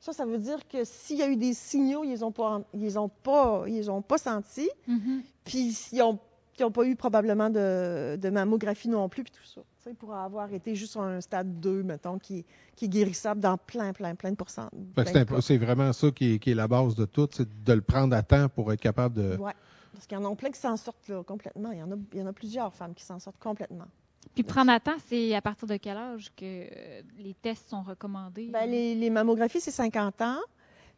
Ça, 0.00 0.12
ça 0.12 0.24
veut 0.24 0.38
dire 0.38 0.66
que 0.66 0.82
s'il 0.84 1.18
y 1.18 1.22
a 1.22 1.28
eu 1.28 1.36
des 1.36 1.52
signaux, 1.54 2.02
ils 2.04 2.10
les 2.10 2.22
ont 2.22 2.32
pas, 2.32 2.62
ils 2.72 2.98
ont 2.98 3.08
pas, 3.10 3.64
ils 3.68 3.90
ont 3.90 4.02
pas 4.02 4.18
sentis, 4.18 4.70
Mhm. 4.88 5.22
puis 5.44 5.76
ils 5.92 5.98
n'ont 5.98 6.70
pas 6.72 6.84
eu 6.84 6.96
probablement 6.96 7.50
de, 7.50 8.16
de 8.20 8.30
mammographie 8.30 8.88
non 8.88 9.08
plus, 9.08 9.22
puis 9.24 9.32
tout 9.32 9.44
ça. 9.46 9.60
Tu 9.82 9.88
sais, 9.88 9.94
pour 9.94 10.14
avoir 10.14 10.52
été 10.52 10.74
juste 10.74 10.92
sur 10.92 11.00
un 11.00 11.22
stade 11.22 11.58
2, 11.58 11.82
mettons, 11.82 12.18
qui, 12.18 12.44
qui 12.76 12.84
est 12.84 12.88
guérissable 12.88 13.40
dans 13.40 13.56
plein, 13.56 13.94
plein, 13.94 14.14
plein 14.14 14.30
de 14.32 14.36
pourcents. 14.36 14.68
C'est 15.40 15.56
vraiment 15.56 15.94
ça 15.94 16.10
qui 16.10 16.34
est, 16.34 16.38
qui 16.38 16.50
est 16.50 16.54
la 16.54 16.68
base 16.68 16.94
de 16.94 17.06
tout, 17.06 17.26
c'est 17.32 17.48
de 17.64 17.72
le 17.72 17.80
prendre 17.80 18.14
à 18.14 18.22
temps 18.22 18.50
pour 18.50 18.70
être 18.74 18.80
capable 18.80 19.14
de. 19.14 19.36
Ouais. 19.38 19.54
Parce 19.94 20.06
qu'il 20.06 20.18
y 20.18 20.20
en 20.20 20.30
a 20.30 20.36
plein 20.36 20.50
qui 20.50 20.60
s'en 20.60 20.76
sortent 20.76 21.08
là, 21.08 21.22
complètement. 21.24 21.72
Il 21.72 21.78
y, 21.78 21.82
en 21.82 21.90
a, 21.92 21.94
il 22.12 22.18
y 22.18 22.22
en 22.22 22.26
a 22.26 22.32
plusieurs 22.34 22.74
femmes 22.74 22.92
qui 22.94 23.02
s'en 23.04 23.18
sortent 23.18 23.38
complètement. 23.38 23.86
Puis 24.34 24.42
prendre 24.44 24.70
à 24.70 24.78
temps, 24.80 24.96
c'est 25.06 25.34
à 25.34 25.40
partir 25.40 25.66
de 25.66 25.76
quel 25.78 25.96
âge 25.96 26.30
que 26.36 26.44
euh, 26.44 27.02
les 27.18 27.32
tests 27.32 27.70
sont 27.70 27.82
recommandés? 27.82 28.48
Ben, 28.52 28.68
les, 28.70 28.94
les 28.94 29.08
mammographies, 29.08 29.60
c'est 29.62 29.70
50 29.70 30.20
ans, 30.20 30.38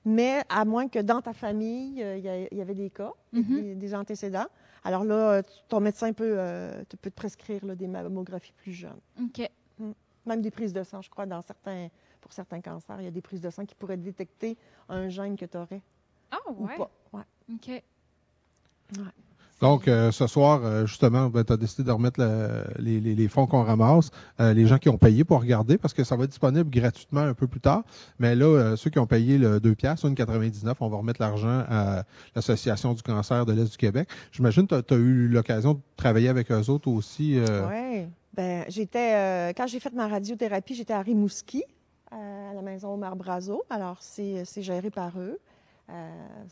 mais 0.04 0.42
à 0.48 0.64
moins 0.64 0.88
que 0.88 0.98
dans 0.98 1.22
ta 1.22 1.32
famille, 1.32 2.02
euh, 2.02 2.18
il 2.18 2.24
y, 2.24 2.28
a- 2.28 2.48
il 2.50 2.58
y 2.58 2.60
avait 2.60 2.74
des 2.74 2.90
cas, 2.90 3.12
Mhm. 3.32 3.44
des, 3.62 3.74
des 3.76 3.94
antécédents. 3.94 4.46
Alors 4.84 5.04
là, 5.04 5.14
euh, 5.34 5.42
ton 5.68 5.80
médecin 5.80 6.12
peut, 6.12 6.34
euh, 6.38 6.82
te, 6.88 6.96
peut 6.96 7.10
te 7.10 7.14
prescrire 7.14 7.64
là, 7.64 7.74
des 7.74 7.86
mammographies 7.86 8.52
plus 8.52 8.72
jeunes. 8.72 9.00
OK. 9.20 9.48
Même 10.24 10.40
des 10.40 10.50
prises 10.52 10.72
de 10.72 10.82
sang, 10.84 11.02
je 11.02 11.10
crois, 11.10 11.26
dans 11.26 11.42
certains, 11.42 11.88
pour 12.20 12.32
certains 12.32 12.60
cancers, 12.60 13.00
il 13.00 13.04
y 13.04 13.08
a 13.08 13.10
des 13.10 13.20
prises 13.22 13.40
de 13.40 13.50
sang 13.50 13.64
qui 13.66 13.74
pourraient 13.74 13.96
détecter 13.96 14.56
un 14.88 15.08
gène 15.08 15.36
que 15.36 15.44
tu 15.46 15.56
aurais 15.56 15.82
Ah, 16.30 16.38
ou 16.48 16.66
ouais. 16.66 16.76
pas. 16.76 16.90
Ouais. 17.12 17.22
OK. 17.52 17.82
Donc, 19.62 19.86
euh, 19.88 20.10
ce 20.10 20.26
soir, 20.26 20.60
euh, 20.64 20.84
justement, 20.86 21.30
tu 21.30 21.52
as 21.52 21.56
décidé 21.56 21.84
de 21.84 21.90
remettre 21.92 22.20
le- 22.20 22.64
les, 22.80 23.00
les- 23.00 23.14
les 23.14 23.28
fonds 23.28 23.46
qu'on 23.46 23.62
ramasse, 23.62 24.10
euh, 24.40 24.52
les 24.52 24.66
gens 24.66 24.76
qui 24.78 24.88
ont 24.88 24.98
payé 24.98 25.22
pour 25.24 25.40
regarder, 25.40 25.78
parce 25.78 25.94
que 25.94 26.02
ça 26.04 26.16
va 26.16 26.24
être 26.24 26.30
disponible 26.30 26.68
gratuitement 26.68 27.20
un 27.20 27.32
peu 27.34 27.46
plus 27.46 27.60
tard. 27.60 27.84
Mais 28.18 28.34
là, 28.34 28.44
euh, 28.46 28.76
ceux 28.76 28.90
qui 28.90 28.98
ont 28.98 29.06
payé 29.06 29.38
le 29.38 29.60
2 29.60 29.74
piastres, 29.76 30.04
1,99, 30.08 30.74
on 30.80 30.88
va 30.88 30.96
remettre 30.96 31.22
l'argent 31.22 31.62
à 31.68 32.02
l'Association 32.34 32.92
du 32.92 33.02
cancer 33.02 33.46
de 33.46 33.52
l'Est 33.52 33.70
du 33.70 33.76
Québec. 33.78 34.08
J'imagine 34.32 34.66
que 34.66 34.80
tu 34.80 34.94
as 34.94 34.96
eu 34.96 35.28
l'occasion 35.28 35.74
de 35.74 35.80
travailler 35.96 36.28
avec 36.28 36.50
eux 36.50 36.68
autres 36.68 36.88
aussi. 36.88 37.38
euh, 37.38 37.68
Oui. 37.70 38.06
Ben, 38.34 38.64
j'étais, 38.68 39.14
euh, 39.14 39.52
quand 39.56 39.68
j'ai 39.68 39.78
fait 39.78 39.92
ma 39.94 40.08
radiothérapie, 40.08 40.74
j'étais 40.74 40.92
à 40.94 41.02
Rimouski, 41.02 41.62
à 42.10 42.52
la 42.52 42.62
maison 42.62 42.94
Omar 42.94 43.14
Brazo. 43.14 43.62
Alors, 43.70 43.98
c'est 44.00 44.44
géré 44.58 44.90
par 44.90 45.12
eux. 45.20 45.38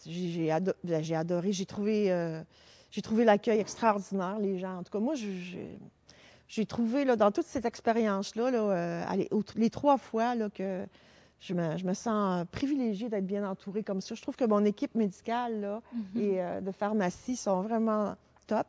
J'ai 0.06 0.50
ado- 0.52 0.72
ben, 0.84 1.02
adoré, 1.14 1.52
j'ai 1.52 1.66
trouvé, 1.66 2.12
j'ai 2.90 3.02
trouvé 3.02 3.24
l'accueil 3.24 3.60
extraordinaire, 3.60 4.38
les 4.38 4.58
gens. 4.58 4.78
En 4.78 4.82
tout 4.82 4.92
cas, 4.92 4.98
moi, 4.98 5.14
j'ai 6.48 6.66
trouvé 6.66 7.04
là, 7.04 7.16
dans 7.16 7.30
toute 7.30 7.46
cette 7.46 7.64
expérience-là, 7.64 8.50
là, 8.50 9.06
les 9.56 9.70
trois 9.70 9.98
fois 9.98 10.34
là, 10.34 10.50
que 10.50 10.86
je 11.40 11.54
me, 11.54 11.94
sens 11.94 12.44
privilégiée 12.52 13.08
d'être 13.08 13.26
bien 13.26 13.48
entourée 13.48 13.82
comme 13.82 14.00
ça. 14.00 14.14
Je 14.14 14.22
trouve 14.22 14.36
que 14.36 14.44
mon 14.44 14.64
équipe 14.64 14.94
médicale 14.94 15.60
là, 15.60 15.82
mm-hmm. 15.94 16.20
et 16.20 16.60
de 16.62 16.72
pharmacie 16.72 17.36
sont 17.36 17.62
vraiment 17.62 18.16
top. 18.46 18.66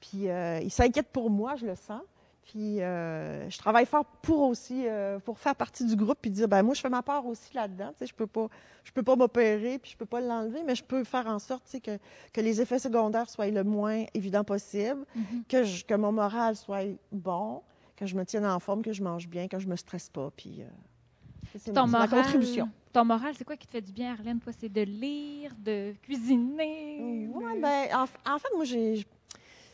Puis 0.00 0.28
ils 0.62 0.70
s'inquiètent 0.70 1.12
pour 1.12 1.30
moi, 1.30 1.56
je 1.56 1.66
le 1.66 1.74
sens. 1.74 2.02
Puis 2.48 2.80
euh, 2.80 3.48
je 3.50 3.58
travaille 3.58 3.84
fort 3.84 4.06
pour 4.06 4.48
aussi, 4.48 4.84
euh, 4.86 5.18
pour 5.18 5.38
faire 5.38 5.54
partie 5.54 5.84
du 5.84 5.96
groupe, 5.96 6.16
puis 6.20 6.30
dire, 6.30 6.48
ben 6.48 6.62
moi, 6.62 6.72
je 6.72 6.80
fais 6.80 6.88
ma 6.88 7.02
part 7.02 7.26
aussi 7.26 7.52
là-dedans. 7.52 7.90
Tu 7.92 7.98
sais, 7.98 8.06
je 8.06 8.14
peux 8.14 8.26
pas, 8.26 8.48
je 8.84 8.92
peux 8.92 9.02
pas 9.02 9.16
m'opérer, 9.16 9.78
puis 9.78 9.90
je 9.90 9.96
peux 9.98 10.06
pas 10.06 10.22
l'enlever, 10.22 10.62
mais 10.64 10.74
je 10.74 10.82
peux 10.82 11.04
faire 11.04 11.26
en 11.26 11.38
sorte, 11.38 11.64
tu 11.66 11.72
sais, 11.72 11.80
que, 11.80 11.98
que 12.32 12.40
les 12.40 12.62
effets 12.62 12.78
secondaires 12.78 13.28
soient 13.28 13.48
le 13.48 13.64
moins 13.64 14.06
évident 14.14 14.44
possible, 14.44 15.04
mm-hmm. 15.14 15.44
que, 15.46 15.84
que 15.84 15.94
mon 15.94 16.10
moral 16.10 16.56
soit 16.56 16.86
bon, 17.12 17.60
que 17.96 18.06
je 18.06 18.16
me 18.16 18.24
tienne 18.24 18.46
en 18.46 18.60
forme, 18.60 18.80
que 18.80 18.92
je 18.92 19.02
mange 19.02 19.28
bien, 19.28 19.46
que 19.46 19.58
je 19.58 19.68
me 19.68 19.76
stresse 19.76 20.08
pas, 20.08 20.30
puis. 20.34 20.62
Euh, 20.62 21.58
c'est 21.58 21.72
ton 21.72 21.86
moral, 21.86 22.08
contribution. 22.08 22.70
Ton 22.94 23.04
moral, 23.04 23.34
c'est 23.36 23.44
quoi 23.44 23.56
qui 23.56 23.66
te 23.66 23.72
fait 23.72 23.82
du 23.82 23.92
bien, 23.92 24.12
Arlène? 24.12 24.40
Toi, 24.40 24.52
c'est 24.58 24.68
de 24.70 24.82
lire, 24.82 25.52
de 25.58 25.92
cuisiner? 26.02 27.28
Oui, 27.30 27.60
ben, 27.60 27.88
en, 27.94 28.02
en, 28.02 28.38
fait, 28.38 28.48
moi, 28.54 28.64
j'ai 28.64 29.04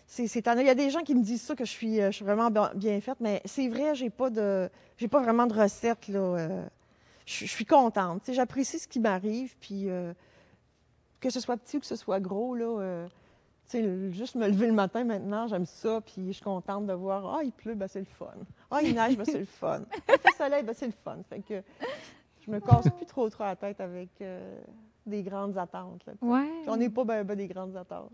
c'est 0.06 0.46
Il 0.46 0.66
y 0.66 0.70
a 0.70 0.74
des 0.74 0.90
gens 0.90 1.00
qui 1.00 1.14
me 1.14 1.22
disent 1.22 1.42
ça, 1.42 1.54
que 1.54 1.64
je 1.64 1.70
suis, 1.70 2.00
euh, 2.00 2.10
je 2.10 2.16
suis 2.16 2.24
vraiment 2.24 2.50
bien 2.74 3.00
faite, 3.00 3.18
mais 3.20 3.42
c'est 3.44 3.68
vrai, 3.68 3.94
j'ai 3.94 4.10
pas 4.10 4.30
de 4.30 4.68
j'ai 4.96 5.08
pas 5.08 5.20
vraiment 5.20 5.46
de 5.46 5.54
recette. 5.54 6.08
Là, 6.08 6.20
euh, 6.20 6.64
je, 7.26 7.46
suis 7.46 7.64
contente. 7.64 8.22
J'apprécie 8.30 8.78
ce 8.78 8.86
qui 8.86 9.00
m'arrive, 9.00 9.56
puis 9.60 9.88
euh, 9.88 10.12
que 11.20 11.30
ce 11.30 11.40
soit 11.40 11.56
petit 11.56 11.78
ou 11.78 11.80
que 11.80 11.86
ce 11.86 11.96
soit 11.96 12.20
gros, 12.20 12.54
là, 12.54 13.06
juste 13.72 14.36
me 14.36 14.46
lever 14.46 14.66
le 14.66 14.72
matin 14.72 15.04
maintenant, 15.04 15.48
j'aime 15.48 15.66
ça, 15.66 16.00
puis 16.00 16.26
je 16.28 16.32
suis 16.32 16.44
contente 16.44 16.86
de 16.86 16.92
voir, 16.92 17.38
ah, 17.38 17.42
il 17.42 17.50
pleut, 17.50 17.74
ben, 17.74 17.88
c'est 17.88 18.00
le 18.00 18.04
fun. 18.04 18.34
Ah, 18.70 18.82
il 18.82 18.94
neige, 18.94 19.16
ben, 19.16 19.24
c'est 19.24 19.38
le 19.38 19.46
fun. 19.46 19.80
Il 20.08 20.18
fait 20.18 20.36
soleil, 20.36 20.62
ben, 20.62 20.74
c'est 20.74 20.86
le 20.86 20.92
fun. 20.92 21.18
Fait 21.28 21.40
que 21.40 21.62
je 22.46 22.50
me 22.50 22.60
casse 22.60 22.88
plus 22.96 23.06
trop 23.06 23.28
trop 23.30 23.44
la 23.44 23.56
tête 23.56 23.80
avec 23.80 24.10
des 25.06 25.22
grandes 25.22 25.58
attentes. 25.58 26.04
ouais. 26.22 26.50
J'en 26.66 26.78
ai 26.78 26.88
pas 26.88 27.04
ben, 27.04 27.24
ben, 27.24 27.36
des 27.36 27.48
grandes 27.48 27.76
attentes. 27.76 28.12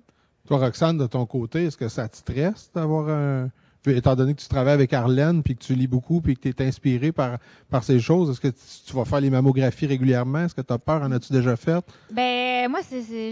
Toi, 0.50 0.58
Roxane, 0.58 0.98
de 0.98 1.06
ton 1.06 1.26
côté, 1.26 1.66
est-ce 1.66 1.76
que 1.76 1.88
ça 1.88 2.08
te 2.08 2.16
stresse 2.16 2.72
d'avoir 2.74 3.08
un. 3.08 3.50
Étant 3.86 4.16
donné 4.16 4.34
que 4.34 4.40
tu 4.40 4.48
travailles 4.48 4.74
avec 4.74 4.92
Arlène, 4.92 5.44
puis 5.44 5.54
que 5.54 5.62
tu 5.62 5.76
lis 5.76 5.86
beaucoup, 5.86 6.20
puis 6.20 6.36
que 6.36 6.40
tu 6.40 6.48
es 6.48 6.66
inspiré 6.66 7.12
par, 7.12 7.38
par 7.70 7.84
ces 7.84 8.00
choses, 8.00 8.30
est-ce 8.30 8.40
que 8.40 8.48
tu, 8.48 8.92
vas 8.92 9.04
faire 9.04 9.20
les 9.20 9.30
mammographies 9.30 9.86
régulièrement? 9.86 10.40
Est-ce 10.40 10.56
que 10.56 10.60
tu 10.60 10.72
as 10.72 10.78
peur? 10.78 11.02
En 11.02 11.12
as-tu 11.12 11.32
déjà 11.32 11.54
fait? 11.54 11.84
Ben 12.10 12.68
moi, 12.68 12.80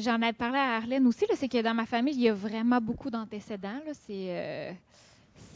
j'en 0.00 0.22
ai 0.22 0.32
parlé 0.32 0.58
à 0.58 0.76
Arlène 0.76 1.08
aussi. 1.08 1.26
C'est 1.34 1.48
que 1.48 1.60
dans 1.60 1.74
ma 1.74 1.86
famille, 1.86 2.14
il 2.14 2.22
y 2.22 2.28
a 2.28 2.34
vraiment 2.34 2.80
beaucoup 2.80 3.10
d'antécédents. 3.10 3.80
C'est. 4.06 4.28
Euh, 4.28 4.70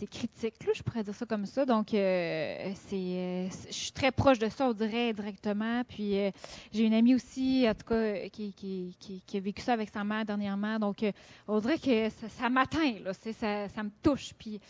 c'est 0.02 0.08
critique, 0.08 0.54
je 0.74 0.82
pourrais 0.82 1.04
dire 1.04 1.14
ça 1.14 1.26
comme 1.26 1.46
ça. 1.46 1.64
Donc, 1.64 1.94
euh, 1.94 2.72
c'est, 2.86 3.48
je 3.68 3.72
suis 3.72 3.92
très 3.92 4.10
proche 4.10 4.38
de 4.38 4.48
ça, 4.48 4.68
on 4.68 4.72
dirait, 4.72 5.12
directement. 5.12 5.82
Puis, 5.84 6.18
euh, 6.18 6.30
j'ai 6.72 6.84
une 6.84 6.94
amie 6.94 7.14
aussi, 7.14 7.66
en 7.68 7.74
tout 7.74 7.86
cas, 7.86 8.28
qui, 8.28 8.96
a 9.34 9.40
vécu 9.40 9.62
ça 9.62 9.74
avec 9.74 9.90
sa 9.90 10.02
mère 10.02 10.24
dernièrement. 10.24 10.78
Donc, 10.78 11.02
euh, 11.02 11.12
on 11.46 11.60
dirait 11.60 11.78
que 11.78 12.08
ça, 12.28 12.50
m'atteint, 12.50 12.98
là, 13.04 13.12
ça, 13.12 13.68
ça 13.68 13.82
me 13.82 13.90
touche. 14.02 14.32
Puis, 14.36 14.60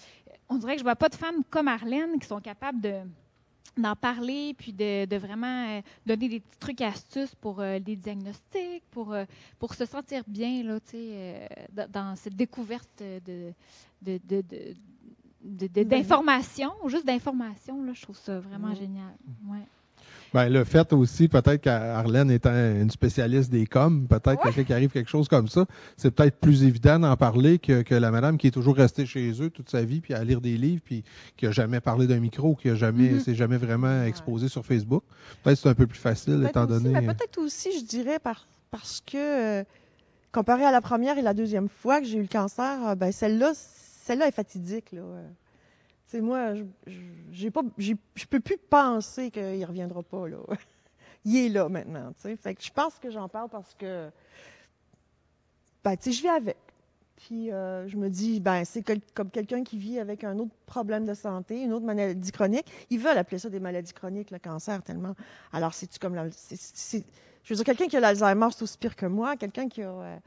on 0.51 0.59
dirait 0.59 0.75
que 0.75 0.81
je 0.81 0.85
vois 0.85 0.97
pas 0.97 1.09
de 1.09 1.15
femmes 1.15 1.43
comme 1.49 1.69
Arlène 1.69 2.19
qui 2.21 2.27
sont 2.27 2.41
capables 2.41 2.81
de 2.81 3.01
d'en 3.79 3.97
parler, 3.97 4.53
puis 4.59 4.71
de, 4.75 5.17
vraiment 5.17 5.81
donner 6.05 6.29
des 6.29 6.41
petits 6.41 6.59
trucs 6.59 6.81
et 6.83 6.85
astuces 6.85 7.35
pour 7.35 7.63
des 7.63 7.97
diagnostics, 7.97 8.85
pour, 8.91 9.17
pour 9.59 9.73
se 9.73 9.87
sentir 9.87 10.25
bien 10.27 10.63
là, 10.63 11.87
dans 11.89 12.15
cette 12.15 12.37
découverte 12.37 13.03
de, 13.03 13.55
d'information, 15.43 16.71
juste 16.87 17.07
d'information, 17.07 17.93
je 17.93 18.03
trouve 18.03 18.19
ça 18.19 18.41
vraiment 18.41 18.75
génial. 18.75 19.13
Ouais. 19.47 19.67
Ben, 20.33 20.49
le 20.49 20.65
fait 20.65 20.93
aussi, 20.95 21.29
peut-être 21.29 21.61
qu'Arlène 21.61 22.31
étant 22.31 22.53
une 22.53 22.91
spécialiste 22.91 23.51
des 23.51 23.67
coms, 23.67 24.07
peut-être 24.07 24.45
ouais. 24.47 24.65
qu'il 24.65 24.73
arrive 24.73 24.91
quelque 24.91 25.11
chose 25.11 25.29
comme 25.29 25.47
ça, 25.47 25.67
c'est 25.99 26.11
peut-être 26.11 26.39
plus 26.39 26.65
évident 26.65 26.99
d'en 26.99 27.17
parler 27.17 27.59
que, 27.59 27.83
que, 27.83 27.95
la 27.95 28.11
madame 28.11 28.39
qui 28.39 28.47
est 28.47 28.53
toujours 28.53 28.77
restée 28.77 29.05
chez 29.05 29.31
eux 29.43 29.51
toute 29.51 29.69
sa 29.69 29.85
vie, 29.85 30.01
puis 30.01 30.15
à 30.15 30.25
lire 30.25 30.41
des 30.41 30.57
livres, 30.57 30.81
puis 30.83 31.05
qui 31.37 31.45
n'a 31.45 31.51
jamais 31.51 31.81
parlé 31.81 32.07
d'un 32.07 32.19
micro, 32.19 32.55
qui 32.55 32.71
a 32.71 32.75
jamais, 32.75 33.11
mm-hmm. 33.11 33.21
s'est 33.21 33.35
jamais 33.35 33.59
vraiment 33.59 34.05
exposé 34.05 34.49
sur 34.49 34.65
Facebook. 34.65 35.03
Peut-être 35.43 35.59
c'est 35.59 35.69
un 35.69 35.75
peu 35.75 35.87
plus 35.87 36.01
facile, 36.01 36.47
étant 36.49 36.65
donné. 36.65 36.97
Euh, 36.97 37.01
peut-être 37.01 37.39
aussi, 37.39 37.79
je 37.79 37.85
dirais, 37.85 38.19
par, 38.19 38.47
parce 38.71 39.03
que 39.05 39.61
euh, 39.61 39.65
comparé 40.33 40.65
à 40.65 40.73
la 40.73 40.81
première 40.81 41.19
et 41.19 41.23
la 41.23 41.35
deuxième 41.35 41.69
fois 41.69 42.01
que 42.01 42.07
j'ai 42.07 42.17
eu 42.17 42.23
le 42.23 42.29
cancer, 42.29 42.87
euh, 42.87 42.95
ben 42.95 43.13
celle-là, 43.13 43.53
celle-là 44.03 44.29
est 44.29 44.33
fatidique. 44.33 44.93
Là. 44.93 45.03
Moi, 46.15 46.55
je 46.87 48.27
peux 48.29 48.41
plus 48.41 48.59
penser 48.59 49.31
qu'il 49.31 49.61
ne 49.61 49.67
reviendra 49.67 50.03
pas. 50.03 50.29
Là. 50.29 50.39
Il 51.25 51.37
est 51.37 51.49
là 51.49 51.69
maintenant. 51.69 52.13
Fait 52.17 52.55
que 52.55 52.63
je 52.63 52.73
pense 52.73 52.99
que 52.99 53.11
j'en 53.11 53.29
parle 53.29 53.49
parce 53.49 53.75
que 53.75 54.11
ben, 55.85 55.97
je 56.01 56.11
vis 56.11 56.29
avec. 56.29 56.57
Puis 57.17 57.53
euh, 57.53 57.87
je 57.87 57.97
me 57.97 58.09
dis, 58.09 58.41
ben 58.41 58.65
c'est 58.65 58.83
comme 59.15 59.31
quelqu'un 59.31 59.63
qui 59.63 59.79
vit 59.79 60.01
avec 60.01 60.25
un 60.25 60.39
autre 60.41 60.51
problème 60.67 61.05
de 61.07 61.15
santé, 61.15 61.63
une 61.63 61.73
autre 61.73 61.87
maladie 61.87 62.33
chronique. 62.33 62.67
Ils 62.91 62.99
veulent 62.99 63.19
appeler 63.19 63.39
ça 63.39 63.49
des 63.49 63.61
maladies 63.61 63.93
chroniques, 63.93 64.33
le 64.33 64.41
cancer, 64.41 64.83
tellement. 64.83 65.15
Alors, 65.53 65.75
c'est-tu 65.75 66.01
comme 66.01 66.17
la. 66.17 66.29
je 66.29 66.99
veux 67.49 67.55
dire, 67.55 67.65
quelqu'un 67.65 67.87
qui 67.87 67.97
a 67.97 68.01
l'Alzheimer, 68.01 68.49
c'est 68.51 68.63
aussi 68.63 68.79
pire 68.79 68.97
que 68.97 69.07
moi. 69.07 69.37
Quelqu'un 69.37 69.69
qui 69.69 69.83
a. 69.83 69.91
Euh, 69.91 70.19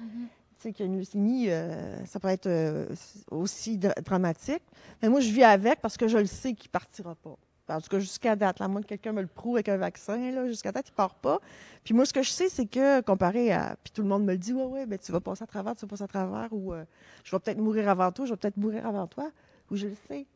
qu'il 0.73 0.85
y 0.85 0.89
a 0.89 0.91
une 0.91 0.97
leucémie, 0.97 1.49
euh, 1.49 2.05
ça 2.05 2.19
peut 2.19 2.27
être 2.27 2.47
euh, 2.47 2.87
aussi 3.31 3.77
dramatique. 3.77 4.63
Mais 5.01 5.09
moi, 5.09 5.19
je 5.19 5.31
vis 5.31 5.43
avec 5.43 5.81
parce 5.81 5.97
que 5.97 6.07
je 6.07 6.17
le 6.17 6.25
sais 6.25 6.53
qu'il 6.53 6.69
partira 6.69 7.15
pas. 7.15 7.37
En 7.67 7.81
tout 7.81 7.89
cas, 7.89 7.99
jusqu'à 7.99 8.35
date, 8.35 8.59
là, 8.59 8.67
moi, 8.67 8.83
quelqu'un 8.83 9.11
me 9.11 9.21
le 9.21 9.27
prouve 9.27 9.55
avec 9.55 9.69
un 9.69 9.77
vaccin, 9.77 10.45
jusqu'à 10.45 10.71
date, 10.71 10.89
il 10.89 10.93
part 10.93 11.15
pas. 11.15 11.39
Puis 11.83 11.93
moi, 11.95 12.05
ce 12.05 12.13
que 12.13 12.21
je 12.21 12.29
sais, 12.29 12.47
c'est 12.47 12.67
que 12.67 13.01
comparé 13.01 13.51
à. 13.51 13.75
Puis 13.83 13.91
tout 13.91 14.03
le 14.03 14.07
monde 14.07 14.23
me 14.23 14.33
le 14.33 14.37
dit, 14.37 14.53
ouais, 14.53 14.65
ouais, 14.65 14.85
ben, 14.85 14.99
tu 14.99 15.11
vas 15.11 15.19
passer 15.19 15.43
à 15.43 15.47
travers, 15.47 15.75
tu 15.75 15.81
vas 15.81 15.87
passer 15.87 16.03
à 16.03 16.07
travers, 16.07 16.49
ou 16.51 16.73
euh, 16.73 16.85
je 17.23 17.31
vais 17.31 17.39
peut-être 17.39 17.57
mourir 17.57 17.89
avant 17.89 18.11
toi, 18.11 18.25
je 18.25 18.33
vais 18.33 18.37
peut-être 18.37 18.57
mourir 18.57 18.85
avant 18.85 19.07
toi, 19.07 19.31
ou 19.71 19.75
je 19.75 19.87
le 19.87 19.95
sais. 20.07 20.27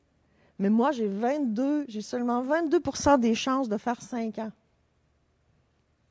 Mais 0.57 0.69
moi, 0.69 0.91
j'ai 0.91 1.07
22, 1.07 1.85
j'ai 1.87 2.01
seulement 2.01 2.43
22% 2.43 3.19
des 3.19 3.35
chances 3.35 3.69
de 3.69 3.77
faire 3.77 4.01
5 4.01 4.39
ans. 4.39 4.51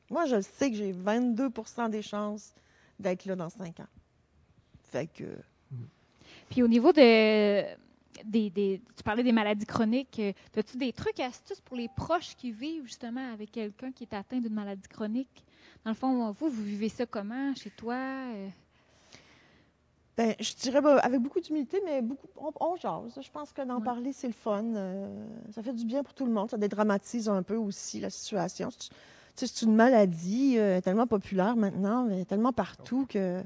Moi, 0.09 0.25
je 0.25 0.41
sais 0.41 0.71
que 0.71 0.77
j'ai 0.77 0.93
22% 0.93 1.89
des 1.89 2.01
chances 2.01 2.53
d'être 2.97 3.25
là 3.25 3.35
dans 3.35 3.49
5 3.49 3.79
ans. 3.81 3.87
Fait 4.89 5.07
que. 5.07 5.23
Puis 6.49 6.63
au 6.63 6.67
niveau 6.67 6.91
de. 6.91 7.63
Des, 8.25 8.81
tu 8.97 9.03
parlais 9.03 9.23
des 9.23 9.31
maladies 9.31 9.65
chroniques. 9.65 10.19
Euh, 10.19 10.33
as-tu 10.57 10.77
des 10.77 10.91
trucs, 10.91 11.21
astuces 11.21 11.61
pour 11.61 11.77
les 11.77 11.87
proches 11.87 12.35
qui 12.35 12.51
vivent 12.51 12.83
justement 12.83 13.31
avec 13.31 13.51
quelqu'un 13.51 13.93
qui 13.93 14.03
est 14.03 14.13
atteint 14.13 14.39
d'une 14.39 14.53
maladie 14.53 14.89
chronique? 14.89 15.45
Dans 15.85 15.91
le 15.91 15.95
fond, 15.95 16.31
vous, 16.31 16.49
vous 16.49 16.63
vivez 16.63 16.89
ça 16.89 17.05
comment 17.05 17.55
chez 17.55 17.69
toi? 17.69 17.95
Euh? 17.95 18.49
Ben, 20.17 20.35
je 20.37 20.53
dirais 20.55 20.81
bah, 20.81 20.97
avec 20.97 21.21
beaucoup 21.21 21.39
d'humilité, 21.39 21.79
mais 21.85 22.01
beaucoup, 22.01 22.27
on, 22.35 22.75
jase. 22.75 23.17
Je 23.21 23.31
pense 23.31 23.53
que 23.53 23.61
d'en 23.61 23.79
parler, 23.79 24.11
c'est 24.11 24.27
le 24.27 24.33
fun. 24.33 24.65
Euh, 24.65 25.25
ça 25.51 25.63
fait 25.63 25.71
du 25.71 25.85
bien 25.85 26.03
pour 26.03 26.13
tout 26.13 26.25
le 26.25 26.33
monde. 26.33 26.49
Ça 26.49 26.57
dédramatise 26.57 27.29
un 27.29 27.43
peu 27.43 27.55
aussi 27.55 28.01
la 28.01 28.09
situation. 28.09 28.69
C'est 29.35 29.61
une 29.61 29.75
maladie 29.75 30.57
tellement 30.83 31.07
populaire 31.07 31.55
maintenant, 31.55 32.03
mais 32.03 32.25
tellement 32.25 32.51
partout 32.51 33.05
que 33.07 33.41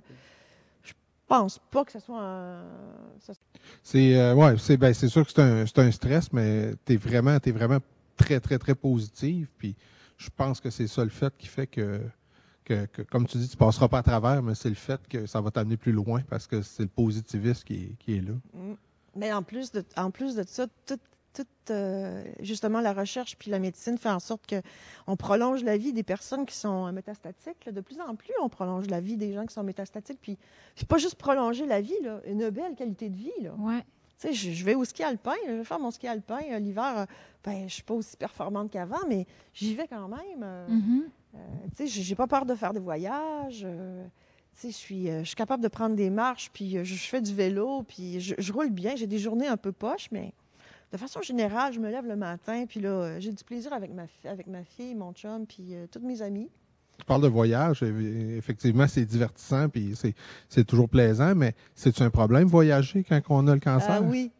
pense 1.34 1.60
pas 1.72 1.84
que 1.84 1.92
ce 1.92 2.00
soit 2.00 2.22
un. 2.22 2.64
C'est 3.82 4.16
euh, 4.16 4.36
ouais, 4.36 4.56
c'est 4.60 4.78
ben, 4.78 4.94
c'est 4.94 5.08
sûr 5.08 5.26
que 5.26 5.32
c'est 5.32 5.42
un, 5.42 5.66
un, 5.66 5.92
stress, 5.92 6.32
mais 6.32 6.74
tu 6.86 6.94
es 6.94 6.98
vraiment, 6.98 7.38
es 7.44 7.52
vraiment 7.52 7.80
très, 8.18 8.40
très, 8.40 8.60
très 8.60 8.76
positive. 8.76 9.48
Puis 9.58 9.76
je 10.18 10.30
pense 10.36 10.62
que 10.62 10.70
c'est 10.70 10.88
ça 10.88 11.04
le 11.04 11.10
fait 11.10 11.34
qui 11.38 11.48
fait 11.48 11.66
que, 11.66 12.02
que, 12.66 12.86
comme 13.10 13.26
tu 13.26 13.38
dis, 13.40 13.50
tu 13.50 13.58
passeras 13.58 13.88
pas 13.88 14.00
à 14.00 14.04
travers, 14.04 14.44
mais 14.44 14.54
c'est 14.54 14.70
le 14.70 14.76
fait 14.76 15.02
que 15.08 15.26
ça 15.26 15.42
va 15.42 15.50
t'amener 15.50 15.78
plus 15.78 15.92
loin 15.92 16.22
parce 16.30 16.46
que 16.46 16.62
c'est 16.62 16.84
le 16.84 16.90
positivisme 16.90 17.64
qui 17.64 17.74
est, 17.76 17.96
qui 17.98 18.18
est 18.18 18.22
là. 18.22 18.34
Mm. 18.54 18.74
Mais 19.16 19.34
en 19.34 19.44
plus 19.44 19.72
de, 19.72 19.84
en 19.98 20.12
plus 20.12 20.36
de 20.36 20.44
ça, 20.46 20.68
tout, 20.86 21.00
toute, 21.34 21.48
euh, 21.72 22.24
justement, 22.40 22.82
la 22.82 22.94
recherche 22.94 23.38
puis 23.38 23.52
la 23.52 23.60
médecine 23.60 23.98
fait 23.98 24.10
en 24.10 24.20
sorte 24.20 24.44
qu'on 24.48 25.16
prolonge 25.16 25.64
la 25.64 25.78
vie 25.78 25.94
des 25.94 26.04
personnes 26.04 26.46
qui 26.46 26.56
sont 26.56 26.92
métastatiques. 26.92 27.70
De 27.70 27.82
plus 27.82 28.00
en 28.00 28.16
plus, 28.16 28.34
on 28.42 28.50
prolonge 28.50 28.88
la 28.88 29.02
vie 29.02 29.18
des 29.18 29.34
gens 29.34 29.46
qui 29.46 29.54
sont 29.54 29.64
métastatiques. 29.64 30.20
Puis, 30.22 30.38
c'est 30.76 30.88
pas 30.88 30.98
juste 30.98 31.16
prolonger 31.16 31.66
la 31.66 31.82
vie, 31.82 32.00
là, 32.02 32.22
une 32.26 32.50
belle 32.50 32.76
qualité 32.76 33.10
de 33.10 33.16
vie. 33.16 33.32
Là. 33.42 33.54
Ouais. 33.58 33.84
Tu 34.20 34.34
sais, 34.34 34.34
je, 34.34 34.64
vais 34.64 34.76
au 34.76 34.86
ski 34.86 35.04
alpin, 35.04 35.34
je 35.48 35.52
vais 35.52 35.64
faire 35.64 35.80
mon 35.80 35.92
ski 35.92 36.08
alpin 36.08 36.40
euh, 36.52 36.60
l'hiver. 36.60 37.00
Euh, 37.00 37.06
ben, 37.44 37.68
je 37.68 37.74
suis 37.74 37.84
pas 37.84 37.96
aussi 37.96 38.16
performante 38.16 38.72
qu'avant, 38.72 39.06
mais 39.10 39.26
j'y 39.54 39.76
vais 39.76 39.88
quand 39.88 40.08
même. 40.08 40.46
Mm-hmm. 40.70 41.02
tu 41.76 41.88
sais, 41.88 41.88
j'ai 41.88 42.16
pas 42.16 42.28
peur 42.28 42.46
de 42.46 42.56
faire 42.56 42.74
des 42.74 42.80
voyages. 42.80 43.68
je 44.64 44.68
suis, 44.70 45.08
je 45.08 45.24
suis 45.24 45.36
capable 45.36 45.62
de 45.62 45.68
prendre 45.68 45.96
des 45.96 46.10
marches, 46.10 46.52
puis 46.54 46.86
je, 46.86 46.96
fais 46.96 47.22
du 47.22 47.34
vélo, 47.34 47.84
puis 47.84 48.22
je, 48.22 48.36
je 48.38 48.54
roule 48.54 48.70
bien. 48.70 48.96
J'ai 48.96 49.08
des 49.08 49.20
journées 49.20 49.48
un 49.48 49.58
peu 49.58 49.74
poches, 49.74 50.10
mais 50.12 50.32
de 50.94 50.98
façon 50.98 51.22
générale, 51.24 51.74
je 51.74 51.80
me 51.80 51.90
lève 51.90 52.06
le 52.06 52.16
matin, 52.16 52.66
puis 52.70 52.80
là, 52.80 53.20
j'ai 53.20 53.32
du 53.32 53.44
plaisir 53.44 53.74
avec 53.74 53.92
ma, 53.92 54.04
avec 54.26 54.46
ma 54.46 54.64
fille, 54.64 54.94
mon 54.94 55.12
chum, 55.12 55.48
puis 55.48 55.74
euh, 55.74 55.88
toutes 55.92 56.04
mes 56.04 56.22
amis. 56.22 56.50
Tu 57.00 57.06
parles 57.06 57.24
de 57.24 57.28
voyage, 57.28 57.82
effectivement, 57.82 58.88
c'est 58.88 59.04
divertissant, 59.04 59.68
puis 59.68 59.96
c'est 60.48 60.64
toujours 60.64 60.88
plaisant, 60.88 61.34
mais 61.34 61.56
c'est 61.74 62.00
un 62.02 62.12
problème 62.12 62.48
voyager 62.48 63.04
quand 63.04 63.20
on 63.30 63.48
a 63.48 63.56
le 63.56 63.60
cancer? 63.60 63.90
Ah 63.90 64.02
oui, 64.02 64.32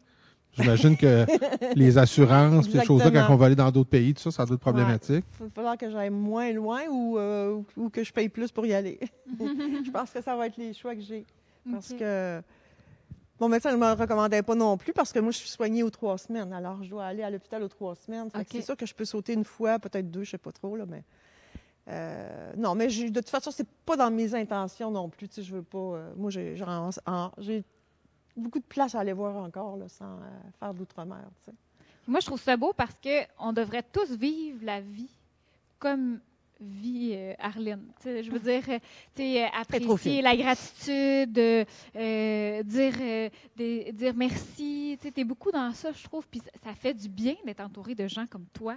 J'imagine 0.56 0.96
que 0.96 1.26
les 1.76 1.98
assurances, 1.98 2.70
ces 2.70 2.84
choses-là, 2.84 3.10
quand 3.10 3.34
on 3.34 3.38
va 3.38 3.48
aller 3.48 3.56
dans 3.56 3.72
d'autres 3.72 3.90
pays, 3.90 4.14
tout 4.14 4.22
ça, 4.22 4.30
ça 4.30 4.46
doit 4.46 4.54
être 4.54 4.62
problématique. 4.62 5.26
Il 5.40 5.46
va 5.46 5.50
falloir 5.50 5.78
que 5.78 5.90
j'aille 5.90 6.12
moins 6.12 6.52
loin 6.52 6.82
ou, 6.92 7.18
euh, 7.18 7.60
ou, 7.76 7.90
que 7.90 8.04
je 8.04 8.14
paye 8.14 8.30
plus 8.30 8.52
pour 8.52 8.68
y 8.68 8.74
aller. 8.76 9.00
je 9.40 9.90
pense 9.90 10.12
que 10.12 10.22
ça 10.22 10.36
va 10.36 10.46
être 10.46 10.58
les 10.58 10.76
choix 10.76 10.94
que 10.94 11.02
j'ai. 11.02 11.26
Parce 11.72 11.92
que 11.94 12.40
mon 13.40 13.50
médecin 13.50 13.72
ne 13.72 13.78
me 13.78 13.94
recommandait 13.94 14.44
pas 14.44 14.56
non 14.56 14.78
plus 14.78 14.94
parce 14.94 15.12
que 15.12 15.20
moi, 15.20 15.32
je 15.32 15.38
suis 15.38 15.50
soignée 15.50 15.84
aux 15.84 15.90
trois 15.90 16.18
semaines. 16.18 16.54
Alors, 16.54 16.84
je 16.84 16.90
dois 16.90 17.06
aller 17.06 17.24
à 17.24 17.30
l'hôpital 17.30 17.64
aux 17.64 17.68
trois 17.68 17.96
semaines. 17.96 18.30
C'est 18.50 18.62
sûr 18.62 18.78
que 18.78 18.86
je 18.86 18.94
peux 18.94 19.06
sauter 19.06 19.34
une 19.34 19.44
fois, 19.44 19.80
peut-être 19.80 20.10
deux, 20.10 20.24
je 20.24 20.30
ne 20.30 20.32
sais 20.32 20.38
pas 20.38 20.52
trop, 20.52 20.76
là, 20.76 20.86
mais. 20.88 21.04
Euh, 21.90 22.54
non, 22.56 22.76
mais 22.76 22.88
de 22.88 23.20
toute 23.20 23.30
façon, 23.30 23.52
c'est 23.52 23.68
pas 23.86 23.98
dans 23.98 24.10
mes 24.10 24.36
intentions 24.36 24.90
non 24.90 25.10
plus. 25.10 25.28
Tu 25.28 25.36
sais, 25.36 25.44
je 25.44 25.56
veux 25.56 25.64
pas. 25.64 25.78
Euh, 25.78 26.14
moi, 26.16 26.30
j'ai 26.30 27.64
beaucoup 28.38 28.60
de 28.60 28.66
place 28.66 28.96
à 28.96 29.00
aller 29.00 29.14
voir 29.14 29.36
encore 29.36 29.76
là, 29.78 29.90
sans 29.90 30.06
euh, 30.06 30.30
faire 30.60 30.74
d'outre-mer. 30.74 31.30
Moi, 32.08 32.20
je 32.20 32.26
trouve 32.26 32.42
ça 32.42 32.56
beau 32.56 32.74
parce 32.74 32.96
qu'on 33.02 33.52
devrait 33.54 33.84
tous 33.84 34.12
vivre 34.12 34.64
la 34.64 34.80
vie 34.80 35.10
comme 35.80 36.20
vit 36.70 37.12
euh, 37.14 37.34
Arlene. 37.40 37.86
je 38.04 38.30
veux 38.30 38.40
dire, 38.40 38.64
euh, 38.70 39.46
apprécier 39.54 40.22
la 40.22 40.36
gratitude, 40.36 41.34
dire, 41.34 42.94
dire 43.94 44.14
merci. 44.16 44.98
Tu 45.02 45.22
es 45.22 45.24
beaucoup 45.24 45.52
dans 45.52 45.72
ça, 45.74 45.92
je 45.92 46.04
trouve. 46.04 46.28
Puis 46.28 46.42
ça 46.64 46.74
fait 46.74 46.94
du 46.94 47.10
bien 47.10 47.36
d'être 47.46 47.62
entouré 47.62 47.96
de 47.96 48.08
gens 48.08 48.26
comme 48.28 48.46
toi. 48.54 48.76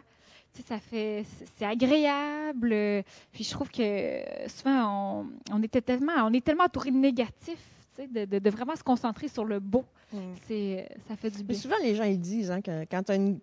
ça 0.67 0.79
fait, 0.79 1.25
c'est 1.57 1.67
agréable. 1.67 3.05
Puis 3.33 3.45
je 3.45 3.51
trouve 3.51 3.71
que 3.71 4.23
souvent, 4.49 5.23
on, 5.23 5.27
on, 5.53 5.63
était 5.63 5.83
tellement, 5.83 6.25
on 6.25 6.33
est 6.33 6.45
tellement 6.45 6.65
entouré 6.65 6.91
de 6.91 6.97
négatifs 6.97 7.77
de, 8.05 8.51
vraiment 8.51 8.77
se 8.77 8.83
concentrer 8.83 9.29
sur 9.29 9.45
le 9.45 9.61
beau. 9.61 9.85
Mm. 10.13 10.19
C'est, 10.47 10.89
ça 11.09 11.17
fait 11.17 11.31
du 11.31 11.39
bien. 11.39 11.47
Mais 11.49 11.55
souvent, 11.55 11.77
les 11.83 11.95
gens 11.95 12.05
ils 12.05 12.21
disent 12.21 12.51
hein, 12.51 12.61
que 12.61 12.85
quand 12.85 13.03
tu 13.05 13.13
as 13.13 13.17
une, 13.17 13.39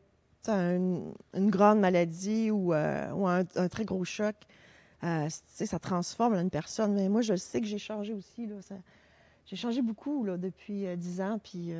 une, 0.49 1.13
grande 1.35 1.79
maladie 1.79 2.51
ou, 2.51 2.73
euh, 2.73 3.11
ou 3.11 3.27
un, 3.27 3.43
très 3.43 3.85
gros 3.85 4.03
choc, 4.03 4.35
euh, 5.03 5.27
ça 5.29 5.79
transforme 5.79 6.35
une 6.35 6.49
personne. 6.49 6.93
Mais 6.93 7.09
moi, 7.09 7.21
je 7.21 7.35
sais 7.35 7.61
que 7.61 7.67
j'ai 7.67 7.77
changé 7.77 8.13
aussi. 8.13 8.47
Là, 8.47 8.55
j'ai 9.45 9.55
changé 9.55 9.81
beaucoup 9.81 10.23
là, 10.23 10.37
depuis 10.37 10.85
euh, 10.85 10.95
dix 10.95 11.21
ans, 11.21 11.39
puis, 11.43 11.73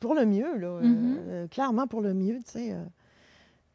pour 0.00 0.14
le 0.14 0.26
mieux, 0.26 0.56
là, 0.56 0.80
mm-hmm. 0.80 1.48
clairement 1.48 1.86
pour 1.86 2.00
le 2.00 2.14
mieux. 2.14 2.38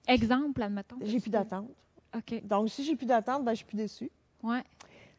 Exemple, 0.08 0.62
admettons. 0.62 0.98
J'ai 1.02 1.20
plus 1.20 1.32
d'attente. 1.32 1.70
OK. 2.16 2.46
Donc, 2.46 2.70
si 2.70 2.84
j'ai 2.84 2.96
plus 2.96 3.06
d'attente, 3.06 3.44
ben, 3.44 3.52
je 3.52 3.58
suis 3.58 3.66
plus 3.66 3.78
déçue. 3.78 4.12
Ouais. 4.44 4.64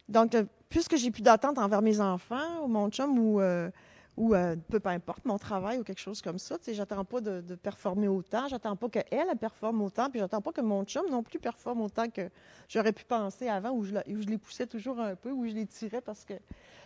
Donc, 0.08 0.36
puisque 0.68 0.96
j'ai 0.96 1.10
plus 1.10 1.22
d'attente 1.22 1.58
envers 1.58 1.82
mes 1.82 2.00
enfants 2.00 2.64
ou 2.64 2.68
mon 2.68 2.90
chum 2.90 3.18
ou, 3.18 3.40
euh, 3.40 3.70
ou 4.16 4.34
euh, 4.34 4.56
peu, 4.68 4.80
importe, 4.84 5.24
mon 5.24 5.38
travail 5.38 5.78
ou 5.78 5.82
quelque 5.82 6.00
chose 6.00 6.22
comme 6.22 6.38
ça, 6.38 6.56
tu 6.58 6.64
sais, 6.64 6.74
j'attends 6.74 7.04
pas 7.04 7.20
de, 7.20 7.54
performer 7.56 8.08
autant, 8.08 8.48
j'attends 8.48 8.76
pas 8.76 8.88
qu'elle, 8.88 9.04
elle 9.10 9.36
performe 9.36 9.82
autant, 9.82 10.10
puis 10.10 10.20
j'attends 10.20 10.40
pas 10.40 10.52
que 10.52 10.60
mon 10.60 10.84
chum 10.84 11.04
non 11.10 11.22
plus 11.22 11.38
performe 11.38 11.80
autant 11.80 12.08
que 12.08 12.30
j'aurais 12.68 12.92
pu 12.92 13.04
penser 13.04 13.48
avant, 13.48 13.70
où 13.70 13.84
je, 13.84 13.94
je, 14.06 14.28
les 14.28 14.38
poussais 14.38 14.66
toujours 14.66 15.00
un 15.00 15.16
peu, 15.16 15.30
où 15.30 15.46
je 15.46 15.52
les 15.52 15.66
tirais 15.66 16.00
parce 16.00 16.24
que 16.24 16.34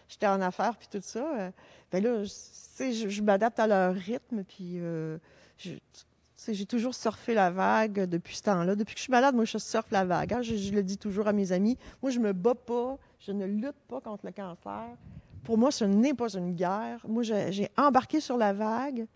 j'étais 0.09 0.27
en 0.27 0.41
affaires, 0.41 0.77
puis 0.77 0.89
tout 0.91 1.03
ça. 1.03 1.39
Euh, 1.39 1.51
ben 1.93 2.03
là, 2.03 2.23
tu 2.77 2.93
je, 2.93 3.23
m'adapte 3.23 3.59
à 3.59 3.67
leur 3.67 3.95
rythme, 3.95 4.45
puis 4.45 4.79
je, 4.79 5.19
j'ai 6.49 6.67
toujours 6.67 6.95
surfé 6.95 7.35
la 7.35 7.51
vague 7.51 8.09
depuis 8.09 8.37
ce 8.37 8.45
temps-là. 8.45 8.77
Depuis 8.77 8.95
que 8.95 8.99
je 8.99 9.05
suis 9.05 9.11
malade, 9.11 9.35
moi, 9.35 9.45
je 9.45 9.59
surfe 9.59 9.91
la 9.91 10.05
vague. 10.05 10.33
Hein. 10.33 10.43
Je, 10.43 10.73
le 10.73 10.83
dis 10.83 10.99
toujours 10.99 11.29
à 11.29 11.33
mes 11.33 11.53
amis. 11.53 11.77
Moi, 12.03 12.11
je 12.11 12.21
me 12.21 12.33
bats 12.33 12.55
pas, 12.55 12.97
je 13.21 13.33
ne 13.33 13.45
lutte 13.45 13.77
pas 13.89 14.01
contre 14.01 14.25
le 14.25 14.33
cancer. 14.33 14.97
Pour 15.45 15.59
moi, 15.59 15.71
ce 15.71 15.85
n'est 15.85 16.15
pas 16.15 16.29
une 16.37 16.55
guerre. 16.55 17.05
Moi, 17.07 17.23
j'ai 17.23 17.69
embarqué 17.77 18.21
sur 18.21 18.37
la 18.37 18.53
vague, 18.53 19.07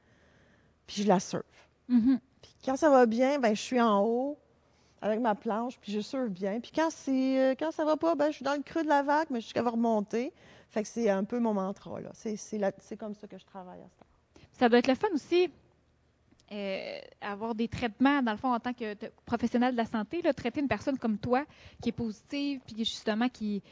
puis 0.86 1.02
je 1.02 1.08
la 1.08 1.20
surfe. 1.20 1.68
Mm-hmm. 1.90 2.18
Puis 2.42 2.54
quand 2.64 2.76
ça 2.76 2.90
va 2.90 3.06
bien, 3.06 3.38
ben 3.38 3.54
je 3.54 3.60
suis 3.60 3.80
en 3.80 4.04
haut 4.04 4.38
avec 5.00 5.20
ma 5.20 5.34
planche, 5.34 5.78
puis 5.80 5.92
je 5.92 6.00
surfe 6.00 6.30
bien. 6.30 6.60
Puis 6.60 6.72
quand 6.74 6.90
c'est 6.90 7.40
euh, 7.40 7.54
quand 7.58 7.72
ça 7.72 7.84
va 7.84 7.96
pas, 7.96 8.14
ben 8.14 8.28
je 8.30 8.36
suis 8.36 8.44
dans 8.44 8.54
le 8.54 8.62
creux 8.62 8.82
de 8.82 8.88
la 8.88 9.02
vague, 9.02 9.26
mais 9.30 9.40
jusqu'à 9.40 9.62
va 9.62 9.70
remonter. 9.70 10.32
Fait 10.70 10.82
que 10.82 10.88
c'est 10.88 11.10
un 11.10 11.24
peu 11.24 11.38
mon 11.38 11.54
mantra 11.54 12.00
là. 12.00 12.10
C'est 12.14 12.96
comme 12.96 13.14
ça 13.14 13.26
que 13.26 13.36
je 13.38 13.44
travaille 13.44 13.80
à 13.80 13.88
ce 13.88 13.98
temps. 13.98 14.06
Ça 14.52 14.68
doit 14.68 14.78
être 14.78 14.88
le 14.88 14.94
fun 14.94 15.08
aussi 15.12 15.50
euh, 16.52 16.98
avoir 17.22 17.54
des 17.54 17.66
traitements, 17.66 18.22
dans 18.22 18.32
le 18.32 18.36
fond, 18.36 18.52
en 18.52 18.60
tant 18.60 18.74
que 18.74 18.94
professionnel 19.24 19.72
de 19.72 19.76
la 19.78 19.86
santé, 19.86 20.20
là, 20.20 20.34
traiter 20.34 20.60
une 20.60 20.68
personne 20.68 20.98
comme 20.98 21.16
toi, 21.16 21.46
qui 21.80 21.88
est 21.88 21.92
positive, 21.92 22.60
puis 22.66 22.76
justement 22.78 23.30
qui, 23.30 23.62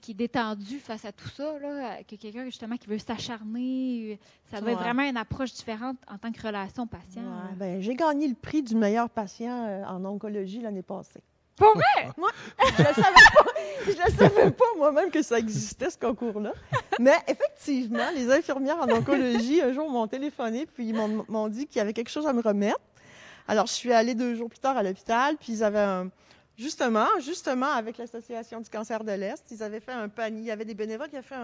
qui 0.00 0.12
est 0.12 0.14
détendue 0.14 0.78
face 0.78 1.04
à 1.04 1.12
tout 1.12 1.28
ça, 1.28 1.58
là, 1.58 2.02
que 2.04 2.16
quelqu'un 2.16 2.44
justement 2.44 2.76
qui 2.76 2.88
veut 2.88 2.98
s'acharner, 2.98 4.18
ça 4.50 4.60
doit 4.60 4.72
être 4.72 4.80
vraiment 4.80 5.02
une 5.02 5.16
approche 5.16 5.52
différente 5.52 5.96
en 6.08 6.18
tant 6.18 6.32
que 6.32 6.40
relation 6.40 6.86
patient. 6.86 7.22
ben, 7.56 7.80
j'ai 7.80 7.94
gagné 7.94 8.28
le 8.28 8.34
prix 8.34 8.62
du 8.62 8.74
meilleur 8.74 9.10
patient 9.10 9.66
euh, 9.66 9.84
en 9.84 10.04
oncologie 10.04 10.60
l'année 10.60 10.82
passée. 10.82 11.20
Pour 11.56 11.74
vrai? 11.74 12.10
Moi, 12.16 12.30
je 12.58 12.82
ne 12.82 12.86
savais 12.86 13.14
pas, 13.34 13.50
je 13.86 14.16
savais 14.16 14.50
pas 14.50 14.64
moi-même 14.76 15.10
que 15.10 15.22
ça 15.22 15.38
existait, 15.38 15.90
ce 15.90 15.98
concours-là. 15.98 16.52
Mais 16.98 17.16
effectivement, 17.28 18.10
les 18.14 18.30
infirmières 18.30 18.78
en 18.78 18.88
oncologie, 18.90 19.60
un 19.60 19.72
jour, 19.72 19.90
m'ont 19.90 20.06
téléphoné, 20.06 20.66
puis 20.66 20.88
ils 20.88 20.94
m'ont 20.94 21.48
dit 21.48 21.66
qu'il 21.66 21.76
y 21.76 21.80
avait 21.80 21.92
quelque 21.92 22.10
chose 22.10 22.26
à 22.26 22.32
me 22.32 22.40
remettre. 22.40 22.80
Alors, 23.48 23.66
je 23.66 23.72
suis 23.72 23.92
allée 23.92 24.14
deux 24.14 24.34
jours 24.34 24.48
plus 24.48 24.60
tard 24.60 24.76
à 24.76 24.82
l'hôpital, 24.82 25.36
puis 25.36 25.52
ils 25.52 25.64
avaient 25.64 25.78
un, 25.78 26.10
Justement, 26.62 27.08
justement, 27.18 27.72
avec 27.72 27.98
l'Association 27.98 28.60
du 28.60 28.70
cancer 28.70 29.02
de 29.02 29.10
l'Est, 29.10 29.44
ils 29.50 29.64
avaient 29.64 29.80
fait 29.80 29.92
un 29.92 30.08
panier. 30.08 30.42
Il 30.42 30.46
y 30.46 30.50
avait 30.52 30.64
des 30.64 30.74
bénévoles 30.74 31.08
qui 31.08 31.16
avaient 31.16 31.26
fait 31.26 31.34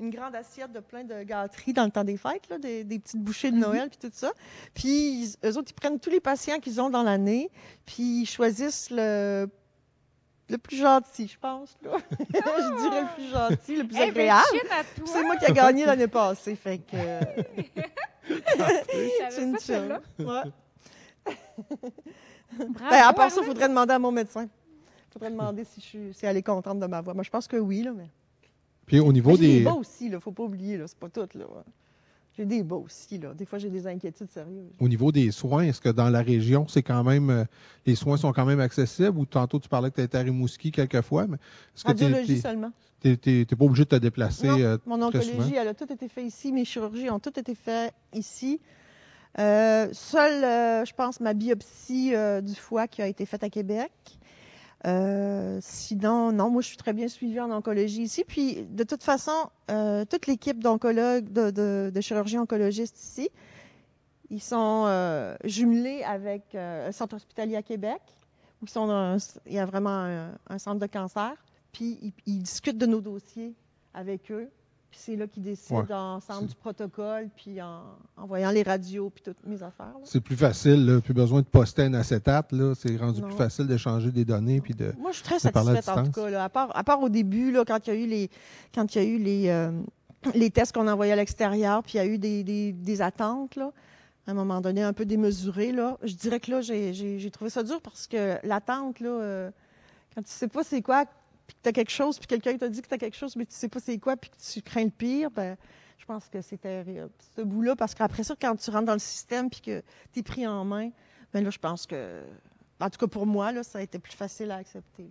une 0.00 0.10
grande 0.10 0.34
assiette 0.34 0.72
de 0.72 0.80
plein 0.80 1.04
de 1.04 1.22
gâteries 1.22 1.72
dans 1.72 1.84
le 1.84 1.92
temps 1.92 2.02
des 2.02 2.16
fêtes, 2.16 2.52
des, 2.60 2.84
petites 2.84 3.22
bouchées 3.22 3.52
de 3.52 3.56
mm-hmm. 3.56 3.60
Noël, 3.60 3.88
puis 3.88 3.98
tout 4.00 4.10
ça. 4.12 4.32
Puis, 4.74 5.36
eux 5.44 5.56
autres, 5.56 5.70
ils 5.70 5.74
prennent 5.74 6.00
tous 6.00 6.10
les 6.10 6.18
patients 6.18 6.58
qu'ils 6.58 6.80
ont 6.80 6.90
dans 6.90 7.04
l'année, 7.04 7.52
puis 7.86 8.22
ils 8.22 8.26
choisissent 8.26 8.90
le 8.90 9.48
le 10.50 10.58
plus 10.58 10.76
gentil, 10.76 11.26
je 11.26 11.38
pense. 11.38 11.74
Là. 11.82 11.92
je 12.20 12.82
dirais 12.82 13.00
le 13.00 13.14
plus 13.14 13.30
gentil, 13.30 13.76
le 13.76 13.84
plus 13.86 13.96
hey, 13.96 14.10
agréable. 14.10 14.44
C'est 15.06 15.22
moi 15.22 15.36
qui 15.36 15.50
ai 15.50 15.54
gagné 15.54 15.86
l'année 15.86 16.08
passée, 16.08 16.54
fait 16.54 16.78
que. 16.78 16.96
c'est 19.30 19.42
une 19.42 19.58
chose. 19.58 20.00
Ouais. 20.18 20.42
Ben, 22.58 23.02
à 23.02 23.12
part 23.12 23.30
ça, 23.30 23.40
il 23.40 23.46
faudrait 23.46 23.68
demander 23.68 23.94
à 23.94 23.98
mon 23.98 24.12
médecin. 24.12 24.48
Faudrait 25.14 25.30
demander 25.30 25.64
si, 25.64 25.80
je 25.80 25.86
suis, 25.86 26.12
si 26.12 26.26
elle 26.26 26.36
est 26.36 26.42
contente 26.42 26.80
de 26.80 26.86
ma 26.86 27.00
voix. 27.00 27.14
Moi, 27.14 27.22
je 27.22 27.30
pense 27.30 27.46
que 27.46 27.56
oui, 27.56 27.82
là, 27.82 27.92
mais. 27.96 28.10
Puis 28.84 29.00
au 29.00 29.12
niveau 29.12 29.36
des. 29.36 29.46
J'ai 29.46 29.58
des 29.58 29.64
bas 29.64 29.74
aussi, 29.74 30.06
il 30.06 30.10
ne 30.10 30.18
faut 30.18 30.32
pas 30.32 30.42
oublier, 30.42 30.76
là. 30.76 30.86
C'est 30.86 30.98
pas 30.98 31.08
tout, 31.08 31.28
là. 31.38 31.44
J'ai 32.36 32.44
des 32.44 32.64
bas 32.64 32.74
aussi, 32.74 33.18
là. 33.18 33.32
Des 33.32 33.44
fois, 33.44 33.58
j'ai 33.58 33.70
des 33.70 33.86
inquiétudes 33.86 34.28
sérieuses. 34.28 34.72
Au 34.80 34.88
niveau 34.88 35.12
des 35.12 35.30
soins, 35.30 35.62
est-ce 35.62 35.80
que 35.80 35.88
dans 35.88 36.10
la 36.10 36.20
région, 36.20 36.66
c'est 36.66 36.82
quand 36.82 37.04
même. 37.04 37.30
Euh, 37.30 37.44
les 37.86 37.94
soins 37.94 38.16
sont 38.16 38.32
quand 38.32 38.44
même 38.44 38.58
accessibles? 38.58 39.16
Ou 39.16 39.24
tantôt 39.24 39.60
tu 39.60 39.68
parlais 39.68 39.90
que 39.90 39.96
tu 39.96 40.02
étais 40.02 40.18
à 40.18 40.22
Rimouski 40.22 40.72
quelquefois, 40.72 41.28
mais. 41.28 41.36
Est-ce 41.76 41.84
que 41.84 42.40
seulement. 42.40 42.72
Tu 43.00 43.18
n'es 43.26 43.44
pas 43.44 43.64
obligé 43.64 43.84
de 43.84 43.90
te 43.90 43.96
déplacer. 43.96 44.48
Non, 44.48 44.58
euh, 44.58 44.78
mon 44.86 45.00
oncologie, 45.00 45.54
elle 45.54 45.68
a 45.68 45.74
tout 45.74 45.92
été 45.92 46.08
fait 46.08 46.24
ici. 46.24 46.50
Mes 46.50 46.64
chirurgies 46.64 47.10
ont 47.10 47.20
tout 47.20 47.38
été 47.38 47.54
faites 47.54 47.94
ici. 48.12 48.60
Euh, 49.38 49.88
seule, 49.92 50.44
euh, 50.44 50.84
je 50.84 50.94
pense, 50.94 51.20
ma 51.20 51.34
biopsie 51.34 52.14
euh, 52.14 52.40
du 52.40 52.54
foie 52.54 52.86
qui 52.86 53.02
a 53.02 53.08
été 53.08 53.26
faite 53.26 53.42
à 53.42 53.50
Québec. 53.50 53.90
Sinon, 55.60 56.32
non, 56.32 56.50
moi, 56.50 56.62
je 56.62 56.68
suis 56.68 56.76
très 56.76 56.92
bien 56.92 57.08
suivie 57.08 57.40
en 57.40 57.50
oncologie 57.50 58.02
ici. 58.02 58.24
Puis, 58.24 58.66
de 58.66 58.84
toute 58.84 59.02
façon, 59.02 59.50
toute 60.10 60.26
l'équipe 60.26 60.62
d'oncologues, 60.62 61.32
de, 61.32 61.50
de, 61.90 62.00
chirurgiens 62.00 62.42
oncologistes 62.42 62.98
ici, 62.98 63.30
ils 64.30 64.42
sont 64.42 65.36
jumelés 65.44 66.02
avec 66.02 66.54
un 66.54 66.92
centre 66.92 67.16
hospitalier 67.16 67.56
à 67.56 67.62
Québec, 67.62 68.02
où 68.62 68.66
sont 68.66 69.18
il 69.46 69.52
y 69.52 69.58
a 69.58 69.66
vraiment 69.66 70.34
un, 70.48 70.58
centre 70.58 70.80
de 70.80 70.86
cancer. 70.86 71.32
Puis, 71.72 72.14
ils 72.26 72.42
discutent 72.42 72.78
de 72.78 72.86
nos 72.86 73.00
dossiers 73.00 73.54
avec 73.94 74.30
eux 74.30 74.50
c'est 74.96 75.16
là 75.16 75.26
qu'ils 75.26 75.42
décident 75.42 76.16
ensemble 76.16 76.48
du 76.48 76.54
protocole, 76.54 77.28
puis 77.36 77.60
en, 77.60 77.82
voyant 78.26 78.50
les 78.50 78.62
radios, 78.62 79.10
puis 79.10 79.22
toutes 79.22 79.44
mes 79.46 79.62
affaires. 79.62 79.94
C'est 80.04 80.20
plus 80.20 80.36
facile, 80.36 81.00
plus 81.04 81.14
besoin 81.14 81.40
de 81.40 81.46
poster 81.46 81.82
un 81.82 81.94
acétate. 81.94 82.54
C'est 82.76 82.96
rendu 82.96 83.22
plus 83.22 83.36
facile 83.36 83.66
d'échanger 83.66 84.10
des 84.10 84.24
données. 84.24 84.60
Puis 84.60 84.74
de, 84.74 84.92
Moi, 84.98 85.10
je 85.10 85.16
suis 85.16 85.24
très 85.24 85.38
satisfaite, 85.38 85.88
en 85.88 86.04
tout 86.04 86.12
cas. 86.12 86.42
à, 86.42 86.48
part, 86.48 86.76
à, 86.76 86.84
part, 86.84 87.00
au 87.02 87.08
début, 87.08 87.52
là, 87.52 87.64
quand 87.66 87.86
il 87.86 87.90
y 87.90 87.96
a 87.96 88.00
eu 88.00 88.06
les, 88.06 88.30
quand 88.74 88.94
il 88.94 89.02
y 89.02 89.04
a 89.04 89.08
eu 89.08 89.18
les, 89.18 89.48
euh, 89.48 89.70
les 90.34 90.50
tests 90.50 90.74
qu'on 90.74 90.88
envoyait 90.88 91.12
à 91.12 91.16
l'extérieur, 91.16 91.82
puis 91.82 91.94
il 91.94 91.96
y 91.96 92.00
a 92.00 92.06
eu 92.06 92.18
des, 92.18 92.72
des, 92.72 93.02
attentes, 93.02 93.56
là, 93.56 93.72
à 94.26 94.30
un 94.30 94.34
moment 94.34 94.60
donné, 94.60 94.82
un 94.82 94.92
peu 94.92 95.04
démesurées. 95.04 95.72
Là. 95.72 95.98
Je 96.02 96.14
dirais 96.14 96.40
que 96.40 96.50
là, 96.50 96.60
j'ai 96.60 97.30
trouvé 97.30 97.50
ça 97.50 97.62
dur 97.62 97.80
parce 97.82 98.06
que 98.06 98.36
l'attente, 98.46 99.00
là, 99.00 99.10
euh, 99.10 99.50
quand 100.14 100.22
tu 100.22 100.30
sais 100.30 100.48
pas 100.48 100.62
c'est 100.62 100.82
quoi 100.82 101.04
puis 101.46 101.56
que 101.56 101.62
tu 101.62 101.68
as 101.68 101.72
quelque 101.72 101.90
chose, 101.90 102.18
puis 102.18 102.26
quelqu'un 102.26 102.56
t'a 102.56 102.68
dit 102.68 102.82
que 102.82 102.88
tu 102.88 102.94
as 102.94 102.98
quelque 102.98 103.16
chose, 103.16 103.36
mais 103.36 103.46
tu 103.46 103.54
sais 103.54 103.68
pas 103.68 103.80
c'est 103.80 103.98
quoi, 103.98 104.16
puis 104.16 104.30
que 104.30 104.36
tu 104.36 104.62
crains 104.62 104.84
le 104.84 104.90
pire, 104.90 105.30
ben, 105.30 105.56
je 105.98 106.04
pense 106.04 106.28
que 106.28 106.40
c'est 106.40 106.58
terrible. 106.58 107.10
Ce 107.36 107.42
bout-là, 107.42 107.76
parce 107.76 107.94
qu'après 107.94 108.22
ça, 108.22 108.34
quand 108.40 108.56
tu 108.56 108.70
rentres 108.70 108.86
dans 108.86 108.94
le 108.94 108.98
système, 108.98 109.50
puis 109.50 109.60
que 109.60 109.82
tu 110.12 110.20
es 110.20 110.22
pris 110.22 110.46
en 110.46 110.64
main, 110.64 110.90
ben 111.32 111.42
là, 111.42 111.50
je 111.50 111.58
pense 111.58 111.86
que, 111.86 112.22
en 112.80 112.90
tout 112.90 112.98
cas 112.98 113.06
pour 113.06 113.26
moi, 113.26 113.52
là, 113.52 113.62
ça 113.62 113.78
a 113.78 113.82
été 113.82 113.98
plus 113.98 114.14
facile 114.14 114.50
à 114.50 114.56
accepter. 114.56 115.08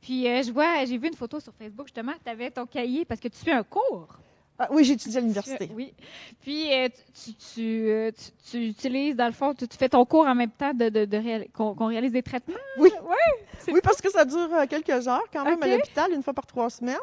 Puis 0.00 0.26
euh, 0.28 0.42
je 0.42 0.50
vois, 0.50 0.84
j'ai 0.84 0.98
vu 0.98 1.08
une 1.08 1.14
photo 1.14 1.38
sur 1.40 1.54
Facebook 1.54 1.86
justement, 1.86 2.12
tu 2.24 2.30
avais 2.30 2.50
ton 2.50 2.66
cahier 2.66 3.04
parce 3.04 3.20
que 3.20 3.28
tu 3.28 3.38
suis 3.38 3.52
un 3.52 3.62
cours. 3.62 4.18
Ah, 4.64 4.68
oui, 4.70 4.84
j'étudie 4.84 5.16
à 5.16 5.20
l'université. 5.20 5.70
Oui. 5.74 5.92
Puis 6.40 6.72
euh, 6.72 6.88
tu, 7.14 7.34
tu, 7.34 7.60
euh, 7.88 8.10
tu- 8.12 8.50
tu 8.50 8.66
utilises, 8.68 9.16
dans 9.16 9.26
le 9.26 9.32
fond, 9.32 9.54
tu, 9.54 9.66
fais 9.76 9.88
ton 9.88 10.04
cours 10.04 10.26
en 10.26 10.34
même 10.36 10.50
temps 10.52 10.72
de, 10.72 10.88
de, 10.88 11.04
de 11.04 11.16
réal- 11.16 11.48
qu'on 11.52 11.86
réalise 11.86 12.12
des 12.12 12.22
traitements? 12.22 12.54
Oui. 12.78 12.90
Ouais. 13.02 13.72
Oui, 13.72 13.80
parce 13.82 14.00
que 14.00 14.10
ça 14.10 14.24
dure 14.24 14.48
euh, 14.54 14.66
quelques 14.68 15.08
heures 15.08 15.24
quand 15.32 15.44
même 15.44 15.62
à 15.62 15.66
l'hôpital, 15.78 16.12
une 16.12 16.22
fois 16.22 16.32
par 16.34 16.46
trois 16.46 16.70
semaines. 16.70 16.96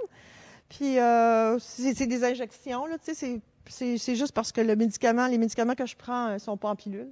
Puis 0.70 1.00
euh, 1.00 1.58
c'est 1.60 2.06
des 2.08 2.24
injections, 2.24 2.86
là, 2.86 2.98
tu 2.98 3.06
sais, 3.06 3.14
c'est- 3.14 3.42
c'est 3.68 3.98
c'est 3.98 4.16
juste 4.16 4.32
parce 4.34 4.52
que 4.52 4.62
le 4.62 4.76
médicament, 4.76 5.28
les 5.28 5.38
médicaments 5.38 5.76
que 5.76 5.86
je 5.86 5.96
prends 5.96 6.32
ne 6.34 6.38
sont 6.38 6.58
pas 6.58 6.70
en 6.70 6.76
pilule, 6.76 7.10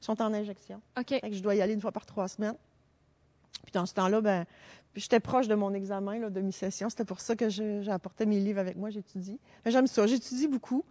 sont 0.00 0.20
en 0.22 0.32
injection. 0.32 0.80
OK. 0.98 1.08
Fait 1.08 1.20
que 1.20 1.32
je 1.32 1.42
dois 1.42 1.54
y 1.54 1.60
aller 1.60 1.74
une 1.74 1.80
fois 1.80 1.92
par 1.92 2.06
trois 2.06 2.28
semaines. 2.28 2.54
Puis 3.64 3.72
dans 3.72 3.84
ce 3.86 3.94
temps-là, 3.94 4.20
ben, 4.20 4.44
j'étais 4.96 5.20
proche 5.20 5.48
de 5.48 5.54
mon 5.54 5.72
examen 5.74 6.18
là, 6.18 6.30
de 6.30 6.40
mi-session. 6.40 6.88
C'était 6.90 7.04
pour 7.04 7.20
ça 7.20 7.36
que 7.36 7.48
je- 7.48 7.82
j'ai 7.82 7.90
apporté 7.92 8.26
mes 8.26 8.40
livres 8.40 8.58
avec 8.60 8.76
moi, 8.76 8.90
j'étudie. 8.90 9.38
Mais 9.64 9.70
j'aime 9.70 9.86
ça, 9.86 10.06
j'étudie 10.06 10.48
beaucoup. 10.48 10.84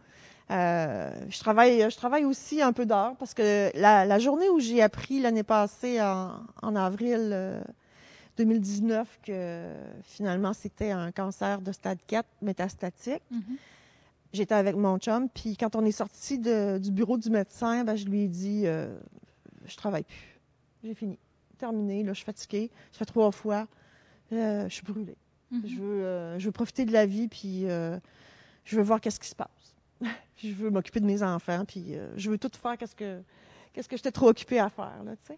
Euh, 0.49 1.11
je, 1.29 1.39
travaille, 1.39 1.89
je 1.91 1.95
travaille 1.97 2.23
aussi 2.23 2.61
un 2.61 2.71
peu 2.71 2.85
d'heures 2.85 3.15
parce 3.17 3.33
que 3.33 3.69
la, 3.77 4.05
la 4.05 4.19
journée 4.19 4.47
où 4.49 4.59
j'ai 4.59 4.81
appris 4.81 5.19
l'année 5.19 5.43
passée, 5.43 6.01
en, 6.01 6.39
en 6.61 6.75
avril 6.75 7.31
euh, 7.33 7.61
2019, 8.37 9.19
que 9.23 9.65
finalement 10.03 10.53
c'était 10.53 10.91
un 10.91 11.11
cancer 11.11 11.61
de 11.61 11.71
stade 11.71 11.99
4 12.07 12.27
métastatique, 12.41 13.21
Mhm. 13.31 13.41
j'étais 14.31 14.55
avec 14.55 14.75
mon 14.75 14.97
chum. 14.99 15.27
Puis 15.29 15.57
quand 15.57 15.75
on 15.75 15.83
est 15.83 15.91
sorti 15.91 16.37
du 16.39 16.91
bureau 16.91 17.17
du 17.17 17.29
médecin, 17.29 17.83
ben, 17.83 17.95
je 17.95 18.05
lui 18.05 18.21
ai 18.23 18.27
dit 18.27 18.63
euh, 18.65 18.87
Je 19.65 19.75
travaille 19.75 20.03
plus. 20.03 20.39
J'ai 20.83 20.93
fini. 20.93 21.17
Terminé. 21.57 22.03
Là, 22.03 22.13
je 22.13 22.17
suis 22.17 22.25
fatiguée. 22.25 22.69
Ça 22.93 22.99
fait 22.99 23.05
trois 23.05 23.31
fois. 23.31 23.67
Euh, 24.33 24.67
je 24.69 24.73
suis 24.73 24.83
brûlée. 24.83 25.17
Mhm. 25.51 25.61
Je, 25.65 25.75
veux, 25.75 26.03
euh, 26.03 26.39
je 26.39 26.45
veux 26.45 26.51
profiter 26.51 26.85
de 26.85 26.91
la 26.91 27.05
vie, 27.05 27.27
puis 27.27 27.69
euh, 27.69 27.97
je 28.65 28.75
veux 28.75 28.83
voir 28.83 28.99
qu'est-ce 28.99 29.19
qui 29.19 29.29
se 29.29 29.35
passe. 29.35 29.75
je 30.37 30.49
veux 30.51 30.69
m'occuper 30.69 30.99
de 30.99 31.05
mes 31.05 31.23
enfants, 31.23 31.63
puis 31.65 31.95
euh, 31.95 32.09
je 32.17 32.29
veux 32.29 32.37
tout 32.37 32.51
faire 32.61 32.77
qu'est-ce 32.77 32.95
que 32.95 33.21
qu'est-ce 33.73 33.87
que 33.87 33.95
j'étais 33.95 34.11
trop 34.11 34.29
occupée 34.29 34.59
à 34.59 34.69
faire. 34.69 35.03
Là, 35.05 35.15
tu 35.15 35.27
sais. 35.27 35.37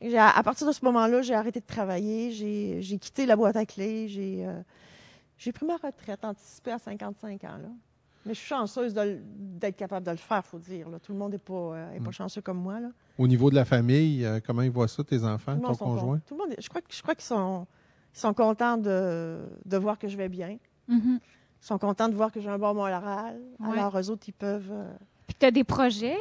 Et 0.00 0.16
à 0.16 0.40
partir 0.44 0.66
de 0.66 0.72
ce 0.72 0.84
moment-là, 0.84 1.22
j'ai 1.22 1.34
arrêté 1.34 1.58
de 1.58 1.66
travailler. 1.66 2.30
J'ai 2.30 2.80
j'ai 2.82 2.98
quitté 2.98 3.26
la 3.26 3.34
boîte 3.34 3.56
à 3.56 3.66
clés. 3.66 4.06
J'ai 4.08 4.46
euh, 4.46 4.60
j'ai 5.38 5.50
pris 5.50 5.66
ma 5.66 5.76
retraite 5.76 6.24
anticipée 6.24 6.70
à 6.72 6.78
55 6.78 7.42
ans. 7.44 7.48
Là. 7.60 7.68
Mais 8.26 8.34
je 8.34 8.38
suis 8.38 8.48
chanceuse 8.48 8.94
d'être 8.94 9.76
capable 9.76 10.04
de 10.06 10.10
le 10.12 10.16
faire, 10.18 10.44
faut 10.44 10.58
dire. 10.58 10.88
là. 10.88 10.98
Tout 11.00 11.12
le 11.12 11.18
monde 11.18 11.32
n'est 11.32 11.38
pas, 11.38 11.54
euh, 11.54 11.92
est 11.94 12.00
pas 12.00 12.10
Mm. 12.10 12.12
chanceux 12.12 12.40
comme 12.42 12.58
moi. 12.58 12.78
Là. 12.78 12.90
Au 13.16 13.26
niveau 13.26 13.50
de 13.50 13.54
la 13.56 13.64
famille, 13.64 14.24
euh, 14.24 14.38
comment 14.44 14.62
ils 14.62 14.70
voient 14.70 14.86
ça, 14.88 15.02
tes 15.02 15.24
enfants, 15.24 15.56
Tout 15.56 15.66
ton 15.66 15.74
conjoint? 15.74 16.20
Tout 16.26 16.34
le 16.36 16.44
monde, 16.46 16.56
je 16.60 16.68
crois, 16.68 16.80
que- 16.80 16.92
je 16.94 17.00
crois 17.02 17.14
qu'ils 17.14 17.24
sont, 17.24 17.66
ils 18.14 18.18
sont 18.18 18.34
contents 18.34 18.76
de, 18.76 19.38
de 19.64 19.76
voir 19.76 19.98
que 19.98 20.08
je 20.08 20.16
vais 20.16 20.28
bien. 20.28 20.58
Mhm. 20.88 21.18
Ils 21.60 21.66
sont 21.66 21.78
contents 21.78 22.08
de 22.08 22.14
voir 22.14 22.30
que 22.32 22.40
j'ai 22.40 22.48
un 22.48 22.58
bon 22.58 22.74
moral. 22.74 23.40
Ouais. 23.58 23.78
Alors, 23.78 23.98
eux 23.98 24.10
autres, 24.10 24.24
ils 24.28 24.32
peuvent. 24.32 24.70
euh, 24.70 24.92
Puis 25.26 25.36
tu 25.38 25.44
as 25.46 25.50
des 25.50 25.64
projets. 25.64 26.16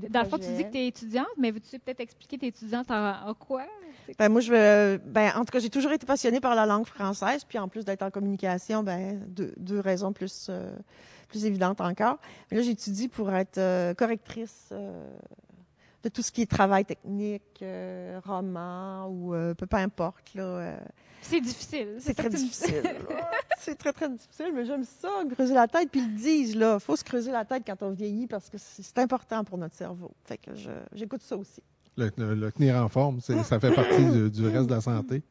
des 0.00 0.08
Dans 0.08 0.20
le 0.22 0.26
fond, 0.28 0.38
tu 0.38 0.50
dis 0.54 0.64
que 0.64 0.70
tu 0.70 0.78
es 0.78 0.86
étudiante, 0.88 1.26
mais 1.38 1.50
veux-tu 1.50 1.78
peut-être 1.78 2.00
expliquer 2.00 2.38
t'es 2.38 2.48
étudiante 2.48 2.90
en, 2.90 3.28
en 3.28 3.34
quoi? 3.34 3.64
Ben, 4.18 4.28
moi, 4.28 4.40
je 4.40 4.52
veux. 4.52 4.98
Ben, 5.06 5.30
en 5.36 5.44
tout 5.44 5.52
cas, 5.52 5.60
j'ai 5.60 5.70
toujours 5.70 5.92
été 5.92 6.04
passionnée 6.06 6.40
par 6.40 6.54
la 6.54 6.66
langue 6.66 6.84
française. 6.86 7.44
Puis, 7.44 7.58
en 7.58 7.68
plus 7.68 7.84
d'être 7.84 8.02
en 8.02 8.10
communication, 8.10 8.82
ben, 8.82 9.24
deux, 9.28 9.54
deux 9.56 9.80
raisons 9.80 10.12
plus, 10.12 10.48
euh, 10.50 10.74
plus 11.28 11.46
évidentes 11.46 11.80
encore. 11.80 12.18
Mais 12.50 12.58
là, 12.58 12.62
j'étudie 12.62 13.08
pour 13.08 13.32
être 13.32 13.56
euh, 13.58 13.94
correctrice 13.94 14.68
euh, 14.72 15.06
de 16.02 16.08
tout 16.08 16.22
ce 16.22 16.32
qui 16.32 16.42
est 16.42 16.46
travail 16.50 16.84
technique, 16.84 17.42
euh, 17.62 18.20
roman 18.24 19.06
ou 19.08 19.34
euh, 19.34 19.54
peu, 19.54 19.66
peu 19.66 19.76
importe. 19.76 20.34
Là, 20.34 20.42
euh, 20.42 20.76
C'est 21.22 21.40
difficile. 21.40 21.96
C'est 22.00 22.14
très 22.14 22.28
difficile. 22.28 22.82
c'est 23.58 23.76
très, 23.76 23.92
très 23.92 24.08
difficile, 24.10 24.50
mais 24.54 24.64
j'aime 24.64 24.84
ça, 24.84 25.08
creuser 25.34 25.54
la 25.54 25.68
tête. 25.68 25.88
Puis 25.90 26.00
ils 26.00 26.10
le 26.12 26.16
disent, 26.18 26.56
là, 26.56 26.78
faut 26.80 26.96
se 26.96 27.04
creuser 27.04 27.30
la 27.30 27.44
tête 27.44 27.62
quand 27.66 27.82
on 27.82 27.90
vieillit 27.90 28.26
parce 28.26 28.50
que 28.50 28.58
c'est 28.58 28.82
c'est 28.82 28.98
important 28.98 29.44
pour 29.44 29.58
notre 29.58 29.74
cerveau. 29.76 30.10
Fait 30.24 30.38
que 30.38 30.54
je- 30.56 30.70
j'écoute 30.92 31.22
ça 31.22 31.36
aussi. 31.36 31.62
Le, 31.96 32.10
le- 32.16 32.34
le 32.34 32.50
tenir 32.52 32.76
en 32.76 32.88
forme, 32.88 33.20
c'est- 33.20 33.42
ça 33.44 33.60
fait 33.60 33.72
partie 33.74 34.04
du, 34.10 34.30
du 34.30 34.46
reste 34.48 34.66
de 34.68 34.74
la 34.74 34.80
santé. 34.80 35.22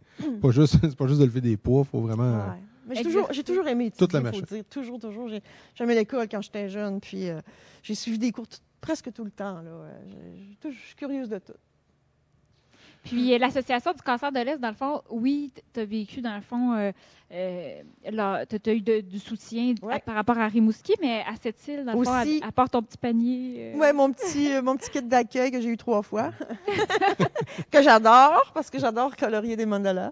Pas 0.42 0.52
juste, 0.52 0.78
c'est 0.82 0.96
pas 0.96 1.08
juste 1.08 1.20
de 1.20 1.26
lever 1.26 1.42
des 1.42 1.58
poids, 1.58 1.82
il 1.86 1.90
faut 1.90 2.02
vraiment. 2.02 2.36
Ouais. 2.38 2.62
Mais 2.88 2.96
j'ai 2.96 3.04
toujours, 3.04 3.28
j'ai 3.32 3.44
toujours 3.44 3.68
aimé 3.68 3.86
étudier, 3.88 4.00
Toute 4.08 4.14
la 4.14 4.20
faut 4.20 4.26
machine. 4.26 4.42
dire. 4.46 4.64
Toujours, 4.70 5.00
toujours. 5.00 5.28
J'ai- 5.28 5.42
J'aimais 5.76 5.96
l'école 5.96 6.28
quand 6.30 6.42
j'étais 6.42 6.70
jeune, 6.70 7.00
puis 7.02 7.30
euh, 7.30 7.40
j'ai 7.84 7.96
suivi 7.96 8.18
des 8.18 8.32
cours 8.32 8.48
tout- 8.48 8.58
presque 8.82 9.14
tout 9.14 9.24
le 9.24 9.32
temps. 9.32 9.62
Là. 9.62 9.72
Je 10.64 10.70
suis 10.70 10.96
curieuse 10.96 11.30
de 11.30 11.38
tout. 11.40 11.54
Puis 13.04 13.36
l'Association 13.40 13.94
du 13.94 14.02
cancer 14.04 14.32
de 14.32 14.40
l'Est, 14.40 14.60
dans 14.60 14.70
le 14.70 14.76
fond, 14.76 15.02
oui, 15.10 15.52
tu 15.74 15.80
as 15.80 15.86
vécu, 15.86 16.22
dans 16.22 16.36
le 16.36 16.42
fond, 16.42 16.74
euh, 16.74 16.92
euh, 17.32 17.82
tu 18.48 18.70
as 18.70 18.74
eu 18.74 18.82
de- 18.82 19.02
du 19.02 19.18
soutien 19.18 19.74
Ouais. 19.82 19.96
à- 19.96 20.00
par 20.00 20.14
rapport 20.14 20.38
à 20.38 20.48
Rimouski, 20.48 20.94
mais 21.02 21.22
à 21.28 21.34
cette 21.42 21.68
île, 21.68 21.84
dans 21.84 21.94
le 21.98 22.04
fond, 22.04 22.22
Aussi. 22.22 22.40
à, 22.44 22.50
à 22.50 22.52
part 22.52 22.70
ton 22.70 22.84
petit 22.84 23.00
panier. 23.00 23.74
euh, 23.74 23.78
Ouais, 23.80 23.92
mon 23.92 24.12
petit, 24.12 24.54
euh, 24.54 24.62
mon 24.62 24.78
petit 24.78 24.92
kit 24.92 25.02
d'accueil 25.02 25.50
que 25.50 25.60
j'ai 25.60 25.70
eu 25.70 25.78
trois 25.78 26.04
fois, 26.04 26.32
que 27.72 27.82
j'adore, 27.82 28.52
parce 28.54 28.70
que 28.70 28.78
j'adore 28.78 29.16
colorier 29.16 29.56
des 29.56 29.66
mandalas. 29.66 30.12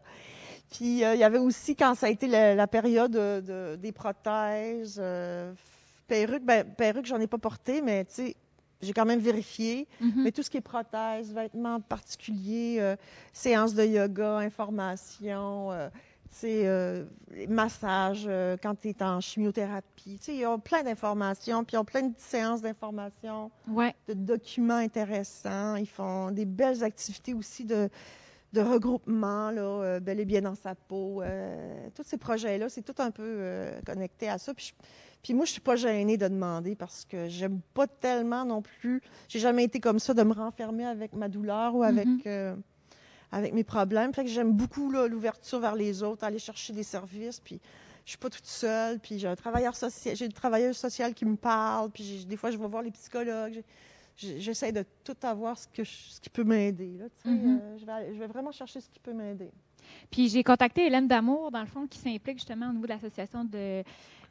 Puis 0.72 1.04
euh, 1.04 1.14
il 1.14 1.20
y 1.20 1.24
avait 1.24 1.38
aussi, 1.38 1.76
quand 1.76 1.94
ça 1.94 2.08
a 2.08 2.10
été 2.10 2.28
la, 2.28 2.56
la 2.56 2.66
période 2.68 3.12
de- 3.12 3.42
de- 3.42 3.76
des 3.76 3.92
prothèses, 3.92 5.00
perruques, 6.08 6.44
ben, 6.44 6.64
perruques, 6.66 7.06
j'en 7.06 7.20
ai 7.20 7.28
pas 7.28 7.38
porté, 7.38 7.84
mais 7.84 8.06
tu 8.06 8.14
sais, 8.14 8.36
j'ai 8.82 8.94
quand 8.94 9.06
même 9.06 9.20
vérifié. 9.20 9.88
mhm. 10.02 10.24
Mais 10.24 10.32
tout 10.32 10.44
ce 10.44 10.50
qui 10.50 10.58
est 10.58 10.62
prothèses, 10.62 11.34
vêtements 11.34 11.80
particuliers, 11.82 12.78
euh, 12.80 12.96
séances 13.34 13.74
de 13.74 13.84
yoga, 13.84 14.38
information, 14.38 15.72
euh, 15.72 15.90
tu 16.30 16.36
sais, 16.36 16.68
euh, 16.68 17.06
massages 17.48 18.26
euh, 18.28 18.56
quand 18.62 18.76
tu 18.76 18.90
es 18.90 19.04
en 19.04 19.20
chimiothérapie. 19.20 20.18
Tu 20.20 20.26
sais, 20.26 20.36
ils 20.36 20.46
ont 20.46 20.60
plein 20.60 20.84
d'informations, 20.84 21.64
puis 21.64 21.76
ils 21.76 21.80
ont 21.80 21.86
plein 21.86 22.04
de 22.04 22.14
séances 22.18 22.62
d'information, 22.62 23.52
Ouais. 23.68 23.96
de 24.08 24.14
documents 24.14 24.76
intéressants. 24.76 25.76
Ils 25.76 25.88
font 25.90 26.32
des 26.32 26.46
belles 26.46 26.84
activités 26.84 27.34
aussi 27.34 27.66
de, 27.66 27.90
de 28.54 28.62
regroupement, 28.62 29.52
là, 29.52 29.62
euh, 29.62 30.00
bel 30.00 30.20
et 30.20 30.26
bien 30.26 30.42
dans 30.42 30.56
sa 30.56 30.76
peau. 30.76 31.22
tous 31.96 32.04
ces 32.04 32.18
projets-là, 32.18 32.70
c'est 32.70 32.84
tout 32.84 32.96
un 33.02 33.12
peu 33.12 33.72
connecté 33.86 34.30
à 34.30 34.38
ça. 34.38 34.54
Puis, 34.54 34.74
je- 34.78 34.86
puis 35.22 35.34
moi, 35.34 35.46
je 35.46 35.52
suis 35.52 35.62
pas 35.62 35.76
gênée 35.76 36.18
de 36.18 36.28
demander 36.28 36.76
parce 36.76 37.06
que 37.06 37.28
j'aime 37.28 37.60
pas 37.74 37.88
tellement 37.88 38.46
non 38.46 38.62
plus. 38.62 39.02
J'ai 39.28 39.40
jamais 39.40 39.64
été 39.66 39.80
comme 39.80 40.00
ça 40.00 40.14
de 40.14 40.24
me 40.24 40.34
renfermer 40.34 40.86
avec 40.86 41.14
ma 41.14 41.28
douleur 41.28 41.76
ou 41.76 41.84
avec, 41.84 42.08
Mhm. 42.08 42.22
euh, 42.26 42.56
avec 43.32 43.54
mes 43.54 43.64
problèmes. 43.64 44.14
Fait 44.14 44.24
que 44.24 44.30
j'aime 44.30 44.54
beaucoup 44.54 44.90
l'ouverture 44.92 45.60
vers 45.60 45.76
les 45.76 46.04
autres, 46.04 46.24
aller 46.24 46.40
chercher 46.40 46.74
des 46.74 46.84
services. 46.84 47.40
Puis 47.42 47.60
je 48.06 48.12
suis 48.12 48.18
pas 48.18 48.30
toute 48.30 48.46
seule. 48.46 49.00
Puis 49.00 49.20
j'ai 49.20 49.28
un 49.28 49.36
travailleur 49.36 49.76
social, 49.76 50.16
j'ai 50.16 50.26
une 50.26 50.32
travailleuse 50.34 50.78
sociale 50.78 51.14
qui 51.14 51.26
me 51.26 51.36
parle. 51.36 51.90
Puis 51.92 52.26
des 52.26 52.38
fois, 52.38 52.50
je 52.52 52.58
vais 52.58 52.68
voir 52.68 52.82
les 52.82 52.92
psychologues. 52.92 53.62
J'essaie 54.16 54.72
de 54.74 54.84
tout 55.06 55.16
avoir 55.24 55.58
ce, 55.58 55.68
que 55.68 55.84
je- 55.84 56.10
ce 56.10 56.20
qui 56.20 56.30
peut 56.30 56.44
m'aider. 56.44 56.98
Mhm. 57.24 57.60
Euh, 57.62 57.78
je, 57.78 57.86
vais, 57.86 57.92
aller- 57.92 58.14
je 58.14 58.20
vais 58.20 58.28
vraiment 58.28 58.52
chercher 58.52 58.82
ce 58.82 58.90
qui 58.90 59.00
peut 59.00 59.14
m'aider. 59.14 59.50
Puis 60.12 60.28
j'ai 60.30 60.44
contacté 60.44 60.86
Hélène 60.88 61.08
Damour, 61.08 61.52
dans 61.52 61.62
le 61.62 61.68
fond, 61.68 61.88
qui 61.88 61.98
s'implique 62.00 62.38
justement 62.38 62.70
au 62.70 62.74
niveau 62.74 62.84
de 62.86 62.90
l'Association 62.92 63.46
de, 63.46 63.82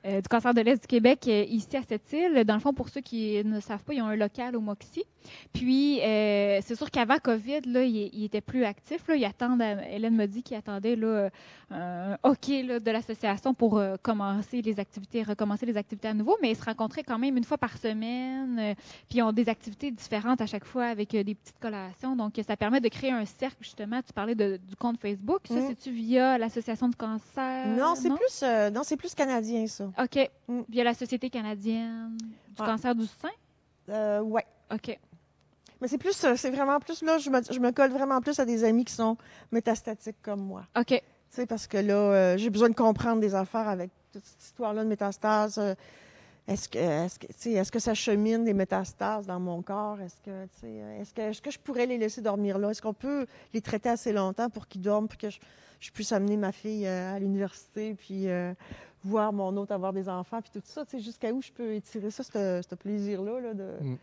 euh, 0.06 0.20
du 0.20 0.28
cancer 0.28 0.54
de 0.54 0.60
l'Est 0.60 0.80
du 0.80 0.86
Québec 0.86 1.24
euh, 1.28 1.44
ici 1.48 1.76
à 1.76 1.82
cette 1.82 2.12
île. 2.12 2.44
Dans 2.44 2.54
le 2.54 2.60
fond, 2.60 2.72
pour 2.72 2.88
ceux 2.88 3.00
qui 3.00 3.42
ne 3.44 3.60
savent 3.60 3.82
pas, 3.84 3.94
ils 3.94 4.02
ont 4.02 4.06
un 4.06 4.16
local 4.16 4.56
au 4.56 4.60
Moxie. 4.60 5.04
Puis 5.52 6.00
euh, 6.02 6.60
c'est 6.62 6.74
sûr 6.76 6.90
qu'avant 6.90 7.18
COVID, 7.18 7.60
là, 7.66 7.82
il, 7.84 8.10
il 8.12 8.24
était 8.24 8.40
plus 8.40 8.64
actif. 8.64 9.06
Là. 9.08 9.16
Il 9.16 9.24
attend, 9.24 9.58
Hélène 9.90 10.14
m'a 10.16 10.26
dit 10.26 10.42
qu'il 10.42 10.56
attendait 10.56 10.96
là, 10.96 11.30
un 11.70 12.16
OK 12.22 12.48
là, 12.64 12.80
de 12.80 12.90
l'association 12.90 13.54
pour 13.54 13.82
commencer 14.02 14.62
les 14.62 14.78
activités, 14.80 15.22
recommencer 15.22 15.66
les 15.66 15.76
activités 15.76 16.08
à 16.08 16.14
nouveau, 16.14 16.36
mais 16.40 16.50
ils 16.52 16.56
se 16.56 16.64
rencontraient 16.64 17.02
quand 17.02 17.18
même 17.18 17.36
une 17.36 17.44
fois 17.44 17.58
par 17.58 17.76
semaine. 17.76 18.74
puis 19.08 19.18
ils 19.18 19.22
ont 19.22 19.32
des 19.32 19.48
activités 19.48 19.90
différentes 19.90 20.40
à 20.40 20.46
chaque 20.46 20.64
fois 20.64 20.86
avec 20.86 21.10
des 21.10 21.34
petites 21.34 21.58
collations. 21.60 22.16
Donc 22.16 22.34
ça 22.46 22.56
permet 22.56 22.80
de 22.80 22.88
créer 22.88 23.10
un 23.12 23.24
cercle, 23.24 23.58
justement. 23.60 24.00
Tu 24.02 24.12
parlais 24.12 24.34
de- 24.34 24.58
du 24.58 24.76
compte 24.76 24.98
Facebook. 25.00 25.40
Ça, 25.46 25.54
Mm. 25.56 25.66
c'est-tu 25.68 25.90
via 25.90 26.38
l'Association 26.38 26.88
du 26.88 26.96
cancer? 26.96 27.66
non, 27.76 27.94
c'est 27.96 28.08
plus, 28.10 28.72
non, 28.72 28.82
c'est 28.84 28.96
plus 28.96 29.14
canadien, 29.14 29.66
ça. 29.66 29.87
OK. 29.98 30.30
Mm. 30.48 30.60
Via 30.68 30.84
la 30.84 30.94
Société 30.94 31.30
canadienne 31.30 32.16
du 32.18 32.60
Ouais. 32.62 32.66
cancer 32.68 32.94
du 32.94 33.06
sein? 33.06 33.30
Euh, 33.88 34.20
ouais. 34.20 34.44
OK. 34.72 34.98
Mais 35.80 35.86
c'est 35.88 35.98
plus, 35.98 36.24
euh, 36.24 36.34
c'est 36.36 36.50
vraiment 36.50 36.80
plus, 36.80 37.02
là, 37.02 37.18
je 37.18 37.30
me, 37.30 37.40
je 37.50 37.60
me 37.60 37.70
colle 37.70 37.90
vraiment 37.92 38.20
plus 38.20 38.38
à 38.40 38.44
des 38.44 38.64
amis 38.64 38.84
qui 38.84 38.92
sont 38.92 39.16
métastatiques 39.52 40.20
comme 40.22 40.40
moi. 40.40 40.64
OK. 40.76 40.86
Tu 40.88 41.00
sais, 41.30 41.46
parce 41.46 41.66
que 41.66 41.76
là, 41.78 41.94
euh, 41.94 42.36
j'ai 42.36 42.50
besoin 42.50 42.68
de 42.68 42.74
comprendre 42.74 43.20
des 43.20 43.34
affaires 43.34 43.68
avec 43.68 43.90
toute 44.12 44.24
cette 44.24 44.42
histoire-là 44.42 44.82
de 44.82 44.88
métastases. 44.88 45.58
euh, 45.58 45.74
est-ce 46.48 46.68
que, 46.68 46.78
est-ce 46.78 47.18
que, 47.18 47.48
est-ce 47.50 47.70
que 47.70 47.78
ça 47.78 47.92
chemine 47.94 48.42
des 48.44 48.54
métastases 48.54 49.26
dans 49.26 49.38
mon 49.38 49.60
corps? 49.62 50.00
Est-ce 50.00 50.16
que, 50.24 50.44
est-ce 51.00 51.12
que, 51.14 51.20
est-ce 51.20 51.42
que 51.42 51.50
je 51.50 51.58
pourrais 51.58 51.84
les 51.86 51.98
laisser 51.98 52.22
dormir 52.22 52.58
là? 52.58 52.70
Est-ce 52.70 52.80
qu'on 52.82 52.94
peut 52.94 53.26
les 53.52 53.60
traiter 53.60 53.90
assez 53.90 54.12
longtemps 54.12 54.48
pour 54.48 54.66
qu'ils 54.66 54.80
dorment, 54.80 55.08
pour 55.08 55.18
que 55.18 55.28
je, 55.28 55.38
je 55.78 55.90
puisse 55.90 56.10
amener 56.10 56.38
ma 56.38 56.50
fille 56.50 56.86
à 56.86 57.18
l'université, 57.18 57.94
puis 57.94 58.28
euh, 58.30 58.54
voir 59.08 59.32
mon 59.32 59.56
autre 59.56 59.72
avoir 59.72 59.92
des 59.92 60.08
enfants, 60.08 60.40
puis 60.40 60.50
tout 60.52 60.60
ça, 60.64 60.84
tu 60.84 60.92
sais, 60.98 61.02
jusqu'à 61.02 61.32
où 61.32 61.40
je 61.42 61.50
peux 61.52 61.72
étirer 61.74 62.10
ça, 62.10 62.22
ce 62.22 62.74
plaisir-là, 62.74 63.40
là, 63.40 63.54
de, 63.54 63.64
Mm. 63.82 63.96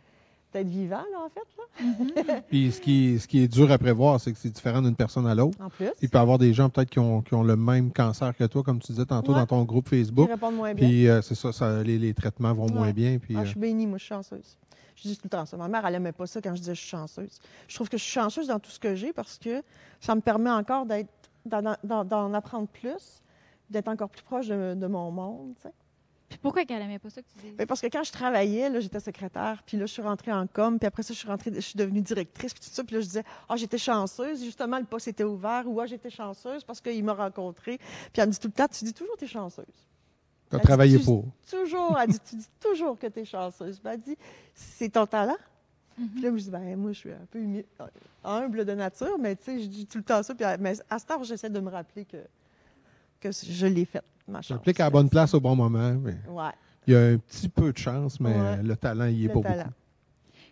vivant, 0.64 1.04
là, 1.12 1.26
en 1.26 1.30
fait, 1.30 1.42
là, 1.58 1.64
Mhm. 1.84 2.42
Puis 2.48 2.72
ce 2.72 2.80
qui, 2.80 3.20
ce 3.20 3.28
qui 3.28 3.40
est 3.40 3.48
dur 3.50 3.70
à 3.72 3.78
prévoir, 3.78 4.22
c'est 4.22 4.32
que 4.32 4.38
c'est 4.38 4.50
différent 4.50 4.82
d'une 4.82 4.96
personne 4.96 5.28
à 5.28 5.36
l'autre. 5.36 5.58
en 5.62 5.70
plus. 5.70 5.90
Il 6.02 6.10
peut 6.10 6.18
y 6.18 6.22
avoir 6.22 6.38
des 6.38 6.54
gens 6.54 6.70
peut-être 6.70 6.90
qui 6.90 7.00
ont, 7.00 7.22
qui 7.22 7.34
ont 7.34 7.44
le 7.44 7.58
même 7.58 7.92
cancer 7.92 8.34
que 8.38 8.46
toi, 8.46 8.64
comme 8.64 8.80
tu 8.80 8.94
disais 8.94 9.06
tantôt 9.06 9.34
Ouais. 9.34 9.40
dans 9.40 9.46
ton 9.48 9.64
groupe 9.66 9.90
Facebook. 9.90 10.30
répondent 10.30 10.56
moins 10.56 10.74
bien. 10.74 10.88
Puis 10.88 11.10
euh, 11.10 11.22
c'est 11.22 11.36
ça, 11.36 11.52
ça 11.52 11.84
les, 11.84 11.98
les 12.00 12.14
traitements 12.14 12.54
vont 12.54 12.70
moins 12.72 12.92
bien. 12.94 13.18
Puis, 13.20 13.36
Ah, 13.36 13.42
euh, 13.42 13.44
je 13.44 13.50
suis 13.50 13.60
bénie, 13.60 13.86
moi, 13.86 13.98
je 13.98 14.04
suis 14.06 14.10
chanceuse. 14.14 14.58
Je 14.96 15.10
dis 15.10 15.16
tout 15.18 15.24
le 15.26 15.30
temps 15.30 15.46
ça. 15.46 15.58
Ma 15.58 15.68
mère, 15.68 15.86
elle 15.86 15.96
aimait 15.96 16.14
pas 16.14 16.26
ça 16.26 16.40
quand 16.42 16.56
je 16.56 16.62
disais 16.62 16.74
je 16.76 16.80
suis 16.80 16.90
chanceuse. 16.90 17.40
Je 17.68 17.76
trouve 17.76 17.90
que 17.90 17.98
je 17.98 18.04
suis 18.04 18.14
chanceuse 18.14 18.48
dans 18.48 18.60
tout 18.60 18.72
ce 18.72 18.80
que 18.80 18.96
j'ai 18.96 19.12
parce 19.12 19.38
que 19.38 19.62
ça 20.00 20.16
me 20.16 20.22
permet 20.22 20.50
encore 20.52 20.86
d'être, 20.86 21.10
d'en, 21.46 21.76
d'en- 21.84 22.06
d'en 22.06 22.34
apprendre 22.34 22.70
plus, 22.70 23.22
d'être 23.70 23.88
encore 23.88 24.10
plus 24.10 24.22
proche 24.24 24.48
de, 24.48 24.74
de 24.76 24.88
mon 24.88 25.12
monde. 25.12 25.54
tu 25.56 25.64
sais. 25.64 25.74
Puis 26.28 26.40
pourquoi 26.40 26.66
qu'elle 26.66 26.82
aimait 26.82 26.98
pas 26.98 27.10
ça 27.12 27.22
que 27.22 27.28
tu 27.28 27.38
dis? 27.48 27.54
Mais 27.58 27.66
parce 27.68 27.82
que 27.82 27.88
quand 27.88 28.04
je 28.04 28.12
travaillais, 28.12 28.70
là, 28.70 28.80
j'étais 28.80 29.00
secrétaire, 29.00 29.62
puis 29.66 29.78
là, 29.78 29.86
je 29.86 29.92
suis 29.94 30.02
rentrée 30.02 30.34
en 30.34 30.48
com, 30.48 30.80
puis 30.80 30.88
après 30.88 31.04
ça, 31.04 31.14
je 31.14 31.20
suis 31.20 31.28
rentrée, 31.28 31.52
je 31.54 31.60
suis 31.60 31.78
devenue 31.78 32.02
directrice, 32.02 32.52
puis 32.54 32.64
tout 32.64 32.74
ça, 32.74 32.84
puis 32.84 32.96
là, 32.96 33.02
je 33.02 33.06
disais, 33.06 33.24
ah, 33.48 33.56
j'étais 33.56 33.78
chanceuse, 33.78 34.44
justement, 34.44 34.80
le 34.80 34.86
poste 34.86 35.08
était 35.08 35.24
ouvert, 35.24 35.64
ou 35.68 35.80
ah, 35.80 35.86
j'étais 35.86 36.10
chanceuse 36.10 36.64
parce 36.64 36.82
qu'il 36.82 37.04
m'a 37.04 37.14
rencontrée. 37.14 37.78
Puis 38.12 38.22
elle 38.22 38.28
me 38.28 38.32
dit 38.32 38.40
tout 38.40 38.48
le 38.48 38.54
temps, 38.54 38.68
tu 38.68 38.84
dis 38.86 38.94
toujours 38.94 39.14
que 39.14 39.20
tu 39.20 39.26
es 39.26 39.28
chanceuse. 39.28 39.66
tu 39.68 39.72
as 39.72 40.58
elle 40.58 40.60
dit, 40.62 40.66
travaillé 40.66 40.98
tu- 41.00 41.06
pour. 41.06 41.26
Toujours, 41.50 41.96
elle 42.02 42.10
dit, 42.10 42.20
tu 42.28 42.36
dis 42.38 42.50
toujours 42.60 42.98
que 42.98 43.08
tu 43.08 43.20
es 43.20 43.26
chanceuse. 43.26 43.80
Puis 43.80 43.94
elle 43.94 44.02
dit, 44.02 44.18
c'est 44.56 44.90
ton 44.90 45.06
talent. 45.06 45.38
Mhm. 46.00 46.08
Puis 46.10 46.22
là, 46.24 46.30
je 46.36 46.44
dis, 46.44 46.50
ben, 46.50 46.76
moi, 46.76 46.92
je 46.92 46.98
suis 46.98 47.12
un 47.12 47.26
peu 47.30 47.40
humi- 47.40 47.66
humble 48.24 48.66
de 48.66 48.74
nature, 48.74 49.18
mais 49.20 49.36
tu 49.36 49.44
sais, 49.44 49.60
je 49.62 49.68
dis 49.68 49.86
tout 49.86 50.00
le 50.00 50.04
temps 50.04 50.24
ça. 50.24 50.34
Puis, 50.34 50.44
à- 50.44 50.58
mais 50.58 50.74
à 50.90 50.98
ce 50.98 51.06
temps, 51.06 51.22
j'essaie 51.24 51.50
de 51.52 51.60
me 51.60 51.70
rappeler 51.70 52.04
que, 52.06 52.18
que 53.32 53.52
je 53.54 53.66
l'ai 53.68 53.86
faite, 53.86 54.04
ma 54.28 54.42
chance. 54.42 54.58
appliques 54.58 54.80
à 54.80 54.86
la 54.86 54.90
bonne 54.90 55.10
place 55.10 55.34
au 55.34 55.40
bon 55.40 55.56
moment. 55.56 55.94
mais 55.94 56.16
Ouais, 56.30 56.52
il 56.88 56.94
y 56.94 56.96
a 56.96 57.02
un 57.14 57.18
petit 57.18 57.50
peu 57.50 57.72
de 57.72 57.78
chance, 57.78 58.20
mais 58.20 58.34
Ouais. 58.40 58.64
le 58.64 58.76
talent, 58.76 59.06
il 59.06 59.26
est 59.26 59.28
le 59.28 59.34
pas 59.34 59.42
talent. 59.42 59.64
beaucoup. 59.64 59.74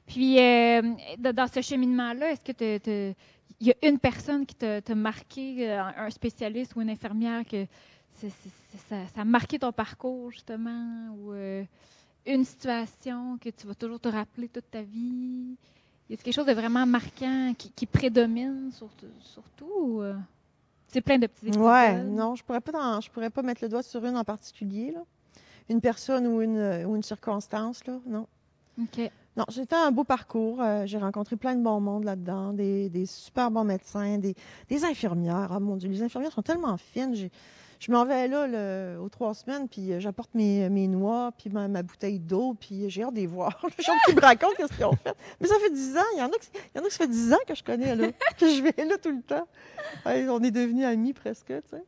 Puis, 0.05 0.39
euh, 0.39 0.81
dans 1.19 1.47
ce 1.47 1.61
cheminement-là, 1.61 2.31
est-ce 2.31 2.43
que 2.51 3.13
il 3.59 3.67
y 3.67 3.71
a 3.71 3.87
une 3.89 3.99
personne 3.99 4.45
qui 4.45 4.55
t'a 4.55 4.81
marqué, 4.95 5.69
euh, 5.69 5.81
un 5.97 6.09
spécialiste 6.09 6.75
ou 6.75 6.81
une 6.81 6.89
infirmière, 6.89 7.45
que 7.45 7.65
ça, 8.13 8.27
ça 9.15 9.21
a 9.21 9.25
marqué 9.25 9.57
ton 9.59 9.71
parcours, 9.71 10.31
justement, 10.31 11.15
ou 11.17 11.31
euh, 11.33 11.63
une 12.25 12.43
situation 12.43 13.37
que 13.37 13.49
tu 13.49 13.65
vas 13.67 13.75
toujours 13.75 13.99
te 13.99 14.09
rappeler 14.09 14.49
toute 14.49 14.69
ta 14.69 14.81
vie? 14.81 15.55
Y 16.09 16.13
a 16.15 16.17
quelque 16.17 16.33
chose 16.35 16.45
de 16.45 16.51
vraiment 16.53 16.85
marquant 16.85 17.53
qui, 17.57 17.71
qui 17.71 17.85
prédomine 17.85 18.71
sur, 18.73 18.89
sur 19.21 19.43
euh, 20.93 20.95
c'est 20.95 21.01
plein 21.01 21.17
de 21.17 21.27
petits? 21.27 21.57
Ouais, 21.57 22.03
non, 22.03 22.35
je 22.35 22.43
pourrais 22.43 22.61
pas 22.61 22.71
dans- 22.71 23.01
je 23.01 23.09
pourrais 23.09 23.29
pas 23.29 23.41
mettre 23.41 23.63
le 23.63 23.69
doigt 23.69 23.83
sur 23.83 24.03
une 24.05 24.17
en 24.17 24.23
particulier, 24.23 24.91
là. 24.91 25.01
Une 25.69 25.79
personne 25.81 26.27
ou 26.27 26.41
une, 26.41 26.85
ou 26.85 26.95
une 26.95 27.03
circonstance, 27.03 27.85
là, 27.87 27.99
non. 28.05 28.27
OK. 28.81 29.09
Non, 29.35 29.45
c'était 29.49 29.75
un 29.75 29.91
beau 29.91 30.03
parcours. 30.03 30.61
Euh, 30.61 30.83
j'ai 30.85 30.97
rencontré 30.99 31.35
plein 31.37 31.55
de 31.55 31.63
bon 31.63 31.79
monde 31.79 32.03
là-dedans, 32.03 32.53
des, 32.53 32.89
des 32.89 33.05
super 33.07 33.49
bons 33.49 33.63
médecins, 33.63 34.17
des, 34.19 34.35
des 34.69 34.83
infirmières. 34.85 35.51
Ah 35.51 35.59
mon 35.59 35.75
Dieu, 35.75 35.89
les 35.89 36.03
infirmières 36.03 36.31
sont 36.31 36.43
tellement 36.43 36.77
fines. 36.77 37.15
J'ai- 37.15 37.31
je 37.85 37.91
m'en 37.91 38.05
vais 38.05 38.27
là 38.29 38.47
le- 38.47 38.97
aux 39.01 39.09
trois 39.09 39.33
semaines, 39.33 39.67
puis 39.67 39.91
euh, 39.91 39.99
j'apporte 39.99 40.33
mes, 40.35 40.69
mes 40.69 40.87
noix, 40.87 41.31
puis 41.37 41.49
ma, 41.49 41.67
ma 41.67 41.83
bouteille 41.83 42.19
d'eau, 42.19 42.53
puis 42.59 42.89
j'ai 42.89 43.03
hâte 43.03 43.13
de 43.13 43.19
les 43.19 43.27
voir. 43.27 43.61
J'ai 43.77 43.91
hâte 43.91 43.97
qu'ils 44.05 44.15
me 44.15 44.21
racontent 44.21 44.53
qu'est-ce 44.55 44.73
qu'ils 44.73 44.85
ont 44.85 44.95
fait. 44.95 45.13
Mais 45.41 45.47
ça 45.47 45.55
fait 45.59 45.69
dix 45.71 45.97
ans. 45.97 46.01
Il 46.15 46.19
y 46.19 46.21
en 46.21 46.27
a 46.27 46.37
qui, 46.37 46.49
il 46.73 46.77
y 46.77 46.81
en 46.81 46.85
a 46.85 46.87
qui 46.87 46.93
ça 46.95 47.03
fait 47.03 47.09
dix 47.11 47.33
ans 47.33 47.37
que 47.47 47.55
je 47.55 47.63
connais, 47.63 47.93
là, 47.95 48.07
que 48.39 48.47
je 48.47 48.61
vais 48.61 48.85
là 48.85 48.97
tout 48.97 49.11
le 49.11 49.21
temps. 49.21 49.47
Ouais, 50.05 50.27
on 50.29 50.41
est 50.43 50.51
devenus 50.51 50.85
amis 50.85 51.11
presque, 51.13 51.47
tu 51.47 51.53
sais. 51.69 51.83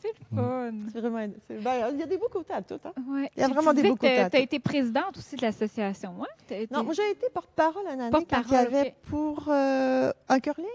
C'est 0.00 0.08
le 0.18 0.36
fun. 0.36 0.72
C'est 0.92 1.00
vraiment... 1.00 1.16
ben, 1.48 1.90
il 1.92 1.98
y 1.98 2.02
a 2.02 2.06
des 2.06 2.18
beaux 2.18 2.28
côtés 2.30 2.52
à 2.52 2.60
tout, 2.62 2.78
hein. 2.84 2.92
Ouais. 3.08 3.30
Il 3.36 3.40
y 3.40 3.42
a 3.42 3.48
Tu 3.48 3.54
vraiment 3.54 3.72
des 3.72 3.82
beaux 3.82 3.96
côtés 3.96 4.18
à 4.18 4.28
T'as 4.28 4.36
tout. 4.38 4.44
été 4.44 4.58
présidente 4.58 5.16
aussi 5.16 5.36
de 5.36 5.42
l'association, 5.42 6.14
été- 6.50 6.68
Non, 6.70 6.84
moi, 6.84 6.92
j'ai 6.92 7.10
été 7.10 7.28
porte-parole 7.32 7.84
une 7.92 8.00
année 8.02 8.26
quand 8.28 8.42
il 8.48 8.52
y 8.52 8.56
avait 8.56 8.94
pour 9.08 9.46
euh, 9.48 10.10
un 10.28 10.40
curling. 10.40 10.66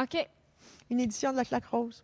OK. 0.00 0.28
une 0.90 1.00
édition 1.00 1.32
de 1.32 1.36
la 1.36 1.44
Claque 1.44 1.66
Rose. 1.66 2.02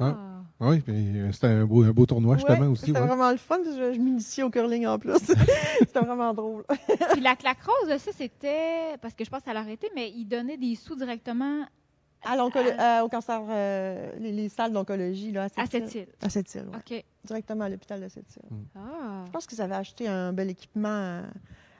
Ah. 0.00 0.14
Oui, 0.60 0.80
puis 0.80 1.18
euh, 1.20 1.32
c'était 1.32 1.48
un 1.48 1.64
beau, 1.64 1.82
un 1.84 1.90
beau 1.90 2.06
tournoi, 2.06 2.36
justement, 2.36 2.58
Ouais, 2.60 2.66
aussi. 2.66 2.86
C'était 2.86 3.00
ouais. 3.00 3.06
vraiment 3.06 3.30
le 3.30 3.36
fun. 3.36 3.58
parce 3.64 3.76
que 3.76 3.90
Je, 3.90 3.94
je 3.94 4.00
m'initiais 4.00 4.42
au 4.44 4.50
curling 4.50 4.86
en 4.86 4.98
plus. 4.98 5.16
c'était 5.78 6.00
vraiment 6.00 6.32
drôle. 6.34 6.64
Puis 7.12 7.20
la 7.20 7.34
claque 7.36 7.62
rose, 7.62 7.96
ça, 7.98 8.10
c'était. 8.12 8.96
Parce 9.00 9.14
que 9.14 9.24
je 9.24 9.30
pense 9.30 9.40
que 9.40 9.46
ça 9.46 9.54
l'a 9.54 9.60
arrêté, 9.60 9.88
mais 9.94 10.10
ils 10.10 10.24
donnaient 10.26 10.56
des 10.56 10.74
sous 10.76 10.94
directement 10.96 11.64
À 12.24 12.36
euh, 12.36 13.00
au 13.02 13.08
cancer, 13.08 13.40
euh, 13.50 14.12
les, 14.18 14.30
les 14.32 14.48
salles 14.48 14.72
d'oncologie 14.72 15.32
là, 15.32 15.42
à 15.42 15.44
à 15.44 15.64
île. 15.64 16.06
À 16.22 16.28
cette 16.28 16.54
île, 16.54 16.66
ouais. 16.72 16.76
OK. 16.98 17.04
Directement 17.24 17.64
à 17.64 17.68
l'hôpital 17.68 18.00
de 18.00 18.08
cette 18.08 18.36
île. 18.36 18.42
Ah. 18.76 19.24
Je 19.26 19.30
pense 19.32 19.46
qu'ils 19.46 19.60
avaient 19.60 19.74
acheté 19.74 20.06
un 20.08 20.32
bel 20.32 20.50
équipement 20.50 21.22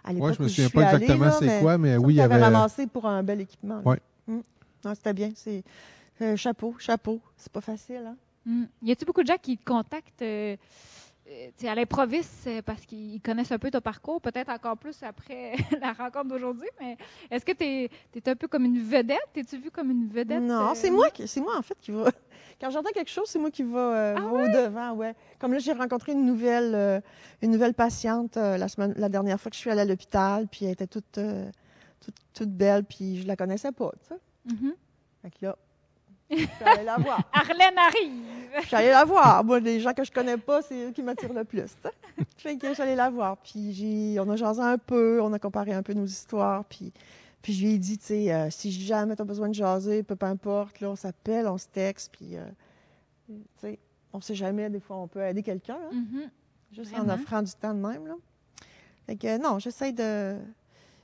à 0.05 0.12
l'époque. 0.12 0.28
Ouais, 0.30 0.35
je 0.35 0.43
me 0.43 0.49
souviens 0.49 0.70
pas 0.70 0.87
allée, 0.87 1.05
exactement 1.05 1.30
c'est 1.39 1.61
quoi, 1.61 1.78
mais 1.78 1.97
oui, 1.97 2.14
il 2.14 2.16
y 2.16 2.18
ils 2.18 2.20
avaient 2.22 2.35
avait. 2.35 2.45
ramassé 2.45 2.87
pour 2.89 3.07
un 3.07 3.22
bel 3.22 3.41
équipement. 3.41 3.80
Ouais. 3.85 4.01
Mm. 4.26 4.41
Non, 4.85 4.95
c'était 4.97 5.12
bien. 5.12 5.30
C'est 5.37 5.62
euh, 6.20 6.36
chapeau, 6.36 6.74
chapeau. 6.78 7.20
C'est 7.36 7.52
pas 7.52 7.60
facile, 7.60 8.04
hein? 8.06 8.16
Hmm. 8.44 8.64
Y 8.82 8.92
a-t-il 8.92 9.06
beaucoup 9.06 9.22
de 9.22 9.28
gens 9.28 9.38
qui 9.40 9.56
te 9.56 9.64
contactent 9.64 10.22
euh, 10.22 10.56
euh, 11.28 11.68
à 11.68 11.74
l'improviste 11.76 12.48
parce 12.62 12.84
qu'ils 12.84 13.20
connaissent 13.20 13.52
un 13.52 13.58
peu 13.58 13.70
ton 13.70 13.80
parcours, 13.80 14.20
peut-être 14.20 14.48
encore 14.48 14.76
plus 14.76 15.00
après 15.02 15.52
la 15.80 15.92
rencontre 15.92 16.28
d'aujourd'hui, 16.28 16.68
mais 16.80 16.96
est-ce 17.30 17.44
que 17.44 17.52
tu 17.52 17.64
es, 17.64 18.28
un 18.28 18.34
peu 18.34 18.48
comme 18.48 18.64
une 18.64 18.82
vedette? 18.82 19.20
T'es-tu 19.32 19.58
vu 19.58 19.70
comme 19.70 19.90
une 19.90 20.08
vedette? 20.08 20.42
Non, 20.42 20.70
euh, 20.70 20.74
c'est 20.74 20.90
moi 20.90 21.10
qui, 21.10 21.28
c'est 21.28 21.40
moi 21.40 21.56
en 21.56 21.62
fait 21.62 21.78
qui 21.80 21.92
va. 21.92 22.10
Quand 22.60 22.70
j'entends 22.70 22.90
quelque 22.90 23.10
chose, 23.10 23.28
c'est 23.28 23.38
moi 23.38 23.50
qui 23.50 23.62
va, 23.62 24.14
Ah 24.16 24.20
va 24.20 24.32
au 24.32 24.46
devant, 24.48 24.92
ouais. 24.94 25.14
Comme 25.38 25.52
là, 25.52 25.58
j'ai 25.58 25.72
rencontré 25.72 26.12
une 26.12 26.24
nouvelle, 26.24 27.02
une 27.42 27.50
nouvelle 27.50 27.74
patiente 27.74 28.36
la 28.36 28.68
semaine, 28.68 28.94
la 28.96 29.08
dernière 29.08 29.40
fois 29.40 29.50
que 29.50 29.56
je 29.56 29.60
suis 29.60 29.70
allée 29.70 29.80
à 29.80 29.84
l'hôpital, 29.84 30.46
puis 30.46 30.66
elle 30.66 30.72
était 30.72 30.86
toute, 30.86 31.18
toute, 32.00 32.14
toute 32.32 32.50
belle, 32.50 32.84
puis 32.84 33.20
je 33.20 33.26
la 33.26 33.34
connaissais 33.34 33.72
pas, 33.72 33.90
tu 34.02 34.14
sais. 34.14 34.60
Fait 35.22 35.30
que 35.30 35.46
là, 35.46 35.56
allée 36.30 36.84
la 36.84 36.96
voir. 36.98 37.22
Arlène 37.32 37.78
arrive! 37.78 38.22
Allée 38.72 38.90
la 38.90 39.04
voir. 39.04 39.44
Moi, 39.44 39.60
les 39.60 39.80
gens 39.80 39.92
que 39.92 40.04
je 40.04 40.10
connais 40.12 40.36
pas, 40.36 40.62
c'est 40.62 40.88
eux 40.88 40.90
qui 40.92 41.02
m'attirent 41.02 41.32
le 41.32 41.44
plus. 41.44 41.74
Fait 42.36 42.56
que 42.56 42.80
allée 42.82 42.96
la 42.96 43.10
voir. 43.10 43.36
Puis 43.38 43.72
j'ai, 43.72 44.20
on 44.20 44.28
a 44.30 44.36
jasé 44.36 44.60
un 44.60 44.78
peu, 44.78 45.20
on 45.22 45.32
a 45.32 45.38
comparé 45.38 45.72
un 45.72 45.82
peu 45.82 45.92
nos 45.94 46.04
histoires. 46.04 46.64
Puis, 46.66 46.92
puis 47.40 47.52
je 47.52 47.64
lui 47.64 47.74
ai 47.74 47.78
dit, 47.78 47.98
tu 47.98 48.04
sais, 48.06 48.32
euh, 48.32 48.50
si 48.50 48.70
jamais 48.70 49.16
tu 49.16 49.22
as 49.22 49.24
besoin 49.24 49.48
de 49.48 49.54
jaser, 49.54 50.02
peu, 50.02 50.16
importe, 50.24 50.80
là, 50.80 50.90
on 50.90 50.96
s'appelle, 50.96 51.46
on 51.46 51.58
se 51.58 51.66
texte. 51.68 52.12
Puis, 52.12 52.36
euh, 52.36 52.44
tu 53.28 53.34
sais, 53.60 53.78
on 54.12 54.20
sait 54.20 54.34
jamais, 54.34 54.68
des 54.70 54.80
fois, 54.80 54.96
on 54.96 55.08
peut 55.08 55.22
aider 55.22 55.42
quelqu'un, 55.42 55.78
hein, 55.82 55.94
Mhm. 55.94 56.30
juste 56.72 56.94
en 56.94 57.08
offrant 57.08 57.42
du 57.42 57.52
temps 57.52 57.74
de 57.74 57.80
même. 57.80 58.06
Là. 58.06 58.14
Fait 59.06 59.16
que 59.16 59.38
non, 59.38 59.58
j'essaie 59.58 59.92
de. 59.92 60.36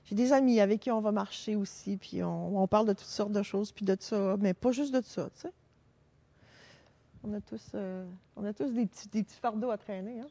J'ai 0.08 0.14
des 0.14 0.32
amis 0.32 0.60
avec 0.60 0.80
qui 0.80 0.90
on 0.90 1.00
va 1.00 1.12
marcher 1.12 1.54
aussi, 1.56 1.96
puis 1.98 2.22
on, 2.22 2.58
on 2.62 2.66
parle 2.66 2.86
de 2.88 2.92
toutes 2.92 3.06
sortes 3.06 3.32
de 3.32 3.42
choses, 3.42 3.72
puis 3.72 3.84
de 3.84 3.96
ça, 4.00 4.36
mais 4.40 4.54
pas 4.54 4.72
juste 4.72 4.94
de 4.94 5.02
ça, 5.04 5.28
tu 5.34 5.42
sais. 5.42 5.52
On 7.24 7.34
a 7.34 7.40
tous, 7.40 7.60
euh, 7.74 8.04
on 8.36 8.44
a 8.44 8.52
tous 8.52 8.70
des 8.72 8.86
petits, 8.86 9.08
des 9.08 9.22
petits 9.24 9.38
fardeaux 9.42 9.70
à 9.70 9.76
traîner. 9.76 10.20
Hein? 10.20 10.26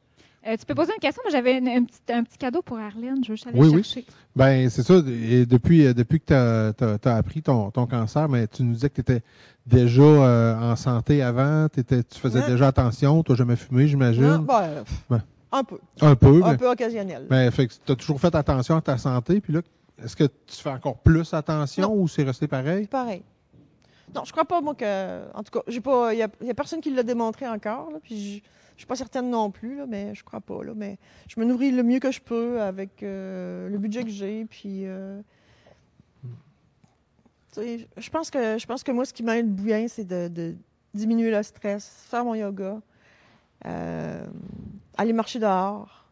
Euh, 0.47 0.55
tu 0.57 0.65
peux 0.65 0.73
poser 0.73 0.93
une 0.93 0.99
question? 1.01 1.21
Moi, 1.25 1.31
j'avais 1.31 1.57
une- 1.57 1.67
un, 1.67 1.83
petit, 1.83 1.99
un 2.09 2.23
petit 2.23 2.37
cadeau 2.37 2.61
pour 2.61 2.77
Arlène. 2.79 3.21
Je 3.23 3.29
veux 3.29 3.35
juste 3.35 3.45
aller 3.45 3.59
Oui, 3.59 3.67
le 3.69 3.77
oui. 3.77 3.83
chercher. 3.83 4.05
Ben, 4.35 4.69
c'est 4.69 4.83
ça. 4.83 4.95
Et 5.05 5.45
depuis, 5.45 5.85
euh, 5.85 5.93
depuis 5.93 6.21
que 6.21 6.71
tu 6.71 6.83
as, 7.09 7.15
appris 7.17 7.41
ton, 7.43 7.69
ton 7.71 7.85
cancer, 7.87 8.29
mais 8.29 8.47
tu 8.47 8.63
nous 8.63 8.73
disais 8.73 8.89
que 8.89 8.95
tu 8.95 9.01
étais 9.01 9.21
déjà 9.65 10.01
euh, 10.01 10.55
en 10.71 10.75
santé 10.77 11.21
avant, 11.21 11.67
t'étais- 11.67 12.03
tu 12.03 12.17
faisais 12.19 12.39
Ouais. 12.39 12.47
déjà 12.47 12.67
attention, 12.69 13.21
tu 13.21 13.31
n'as 13.33 13.37
jamais 13.37 13.57
fumé, 13.57 13.87
j'imagine. 13.87 14.37
ben, 14.37 14.83
Ouais. 15.09 15.19
Un 15.51 15.63
peu. 15.63 15.79
Un 16.01 16.15
peu, 16.15 16.43
Un 16.43 16.51
mais, 16.51 16.57
peu 16.57 16.69
occasionnel. 16.69 17.25
mais 17.29 17.49
fait 17.51 17.67
tu 17.67 17.91
as 17.91 17.95
toujours 17.95 18.19
fait 18.19 18.33
attention 18.35 18.75
à 18.75 18.81
ta 18.81 18.97
santé. 18.97 19.39
Puis 19.41 19.53
là, 19.53 19.61
est-ce 20.03 20.15
que 20.15 20.25
tu 20.25 20.55
fais 20.61 20.69
encore 20.69 20.97
plus 20.97 21.33
attention 21.33 21.83
Non. 21.83 22.01
ou 22.01 22.07
c'est 22.07 22.23
resté 22.23 22.47
pareil? 22.47 22.87
Pareil. 22.87 23.23
Non, 24.15 24.23
je 24.25 24.31
crois 24.31 24.45
pas, 24.45 24.61
moi, 24.61 24.73
que. 24.75 25.31
En 25.33 25.43
tout 25.43 25.51
cas, 25.51 25.61
j'ai 25.67 25.81
pas. 25.81 26.13
Il 26.13 26.19
y 26.19 26.21
a, 26.23 26.53
personne 26.53 26.81
qui 26.81 26.91
l'a 26.93 27.03
démontré 27.03 27.47
encore. 27.47 27.91
Là, 27.91 27.99
puis 28.01 28.43
je 28.75 28.79
suis 28.81 28.85
pas 28.87 28.95
certaine 28.95 29.29
non 29.29 29.51
plus, 29.51 29.77
là, 29.77 29.85
mais 29.87 30.13
je 30.15 30.23
crois 30.23 30.39
pas. 30.41 30.63
Là, 30.63 30.73
mais 30.75 30.97
je 31.27 31.39
me 31.39 31.45
nourris 31.45 31.71
le 31.71 31.83
mieux 31.83 31.99
que 31.99 32.11
je 32.11 32.21
peux 32.21 32.61
avec 32.61 33.03
euh, 33.03 33.69
le 33.69 33.77
budget 33.77 34.03
que 34.03 34.09
j'ai. 34.09 34.45
Puis. 34.45 34.85
euh, 34.85 35.19
tu 37.53 37.61
sais, 37.61 37.87
je 37.97 38.09
pense 38.09 38.29
que 38.29 38.57
je 38.57 38.65
pense 38.65 38.83
que 38.83 38.91
moi, 38.91 39.05
ce 39.05 39.13
qui 39.13 39.23
m'aide 39.23 39.53
bien, 39.55 39.87
c'est 39.87 40.05
de, 40.05 40.27
de 40.27 40.55
diminuer 40.93 41.31
le 41.31 41.41
stress, 41.43 42.05
faire 42.09 42.23
mon 42.23 42.35
yoga, 42.35 42.79
euh, 43.65 44.25
aller 44.97 45.13
marcher 45.13 45.39
dehors, 45.39 46.05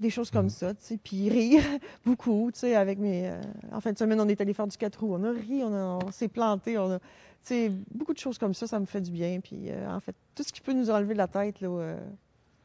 des 0.00 0.10
choses 0.10 0.30
comme 0.30 0.46
Mhm. 0.46 0.50
ça, 0.50 0.74
tu 0.74 0.80
sais, 0.80 0.98
puis 1.02 1.28
rire 1.28 1.62
beaucoup, 2.04 2.50
tu 2.52 2.60
sais, 2.60 2.74
avec 2.74 2.98
mes... 2.98 3.28
euh, 3.28 3.40
en 3.72 3.80
fin 3.80 3.92
de 3.92 3.98
semaine, 3.98 4.20
on 4.20 4.28
est 4.28 4.40
allé 4.40 4.52
faire 4.52 4.66
du 4.66 4.76
quatre 4.76 5.00
roues, 5.00 5.14
on 5.14 5.24
a 5.24 5.30
ri, 5.30 5.62
on, 5.64 5.72
a- 5.72 5.98
on 6.04 6.10
s'est 6.10 6.28
planté, 6.28 6.76
on 6.78 6.90
a... 6.92 6.98
Tu 6.98 7.04
sais, 7.48 7.72
beaucoup 7.94 8.12
de 8.14 8.18
choses 8.18 8.38
comme 8.38 8.54
ça, 8.54 8.66
ça 8.66 8.78
me 8.80 8.86
fait 8.86 9.00
du 9.00 9.10
bien, 9.10 9.40
puis 9.40 9.66
euh, 9.70 9.88
en 9.90 10.00
fait, 10.00 10.14
tout 10.34 10.42
ce 10.42 10.52
qui 10.52 10.60
peut 10.60 10.72
nous 10.72 10.90
enlever 10.90 11.12
de 11.14 11.18
la 11.18 11.28
tête, 11.28 11.60
là, 11.60 11.68
euh, 11.68 11.96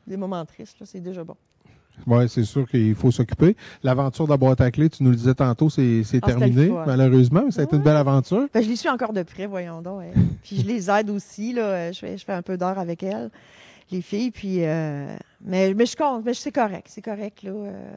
des 0.07 0.17
moments 0.17 0.43
tristes, 0.45 0.79
là, 0.79 0.85
c'est 0.85 0.99
déjà 0.99 1.23
bon. 1.23 1.35
Oui, 2.05 2.29
c'est 2.29 2.43
sûr 2.43 2.67
qu'il 2.69 2.93
faut 2.93 3.09
s'occuper. 3.09 3.55
L'aventure 3.81 4.25
de 4.25 4.29
la 4.31 4.37
boîte 4.37 4.61
à 4.61 4.69
clés, 4.69 4.87
tu 4.89 5.01
nous 5.03 5.09
le 5.09 5.15
disais 5.15 5.33
tantôt, 5.33 5.69
c'est 5.71 6.03
Ah, 6.21 6.25
terminé, 6.27 6.69
malheureusement, 6.69 7.41
mais 7.45 7.51
ça 7.51 7.61
a 7.61 7.63
été 7.63 7.75
une 7.75 7.81
belle 7.81 7.97
aventure. 7.97 8.47
Ben, 8.53 8.63
je 8.63 8.69
les 8.69 8.75
suis 8.75 8.87
encore 8.89 9.13
de 9.13 9.23
près, 9.23 9.47
voyons 9.47 9.81
donc. 9.81 10.03
hein. 10.03 10.11
Puis 10.43 10.57
je 10.61 10.67
les 10.67 10.91
aide 10.91 11.09
aussi, 11.09 11.53
là, 11.53 11.91
je 11.91 11.97
fais, 11.99 12.17
je 12.19 12.23
fais 12.23 12.33
un 12.33 12.43
peu 12.43 12.55
d'heures 12.55 12.77
avec 12.77 13.01
elles, 13.01 13.31
les 13.91 14.01
filles, 14.01 14.31
puis... 14.31 14.63
euh, 14.65 15.15
mais, 15.41 15.73
mais 15.73 15.85
je 15.85 15.95
compte, 15.95 16.25
mais 16.25 16.33
c'est 16.33 16.51
correct, 16.51 16.87
c'est 16.89 17.01
correct, 17.01 17.43
là. 17.43 17.51
euh, 17.51 17.95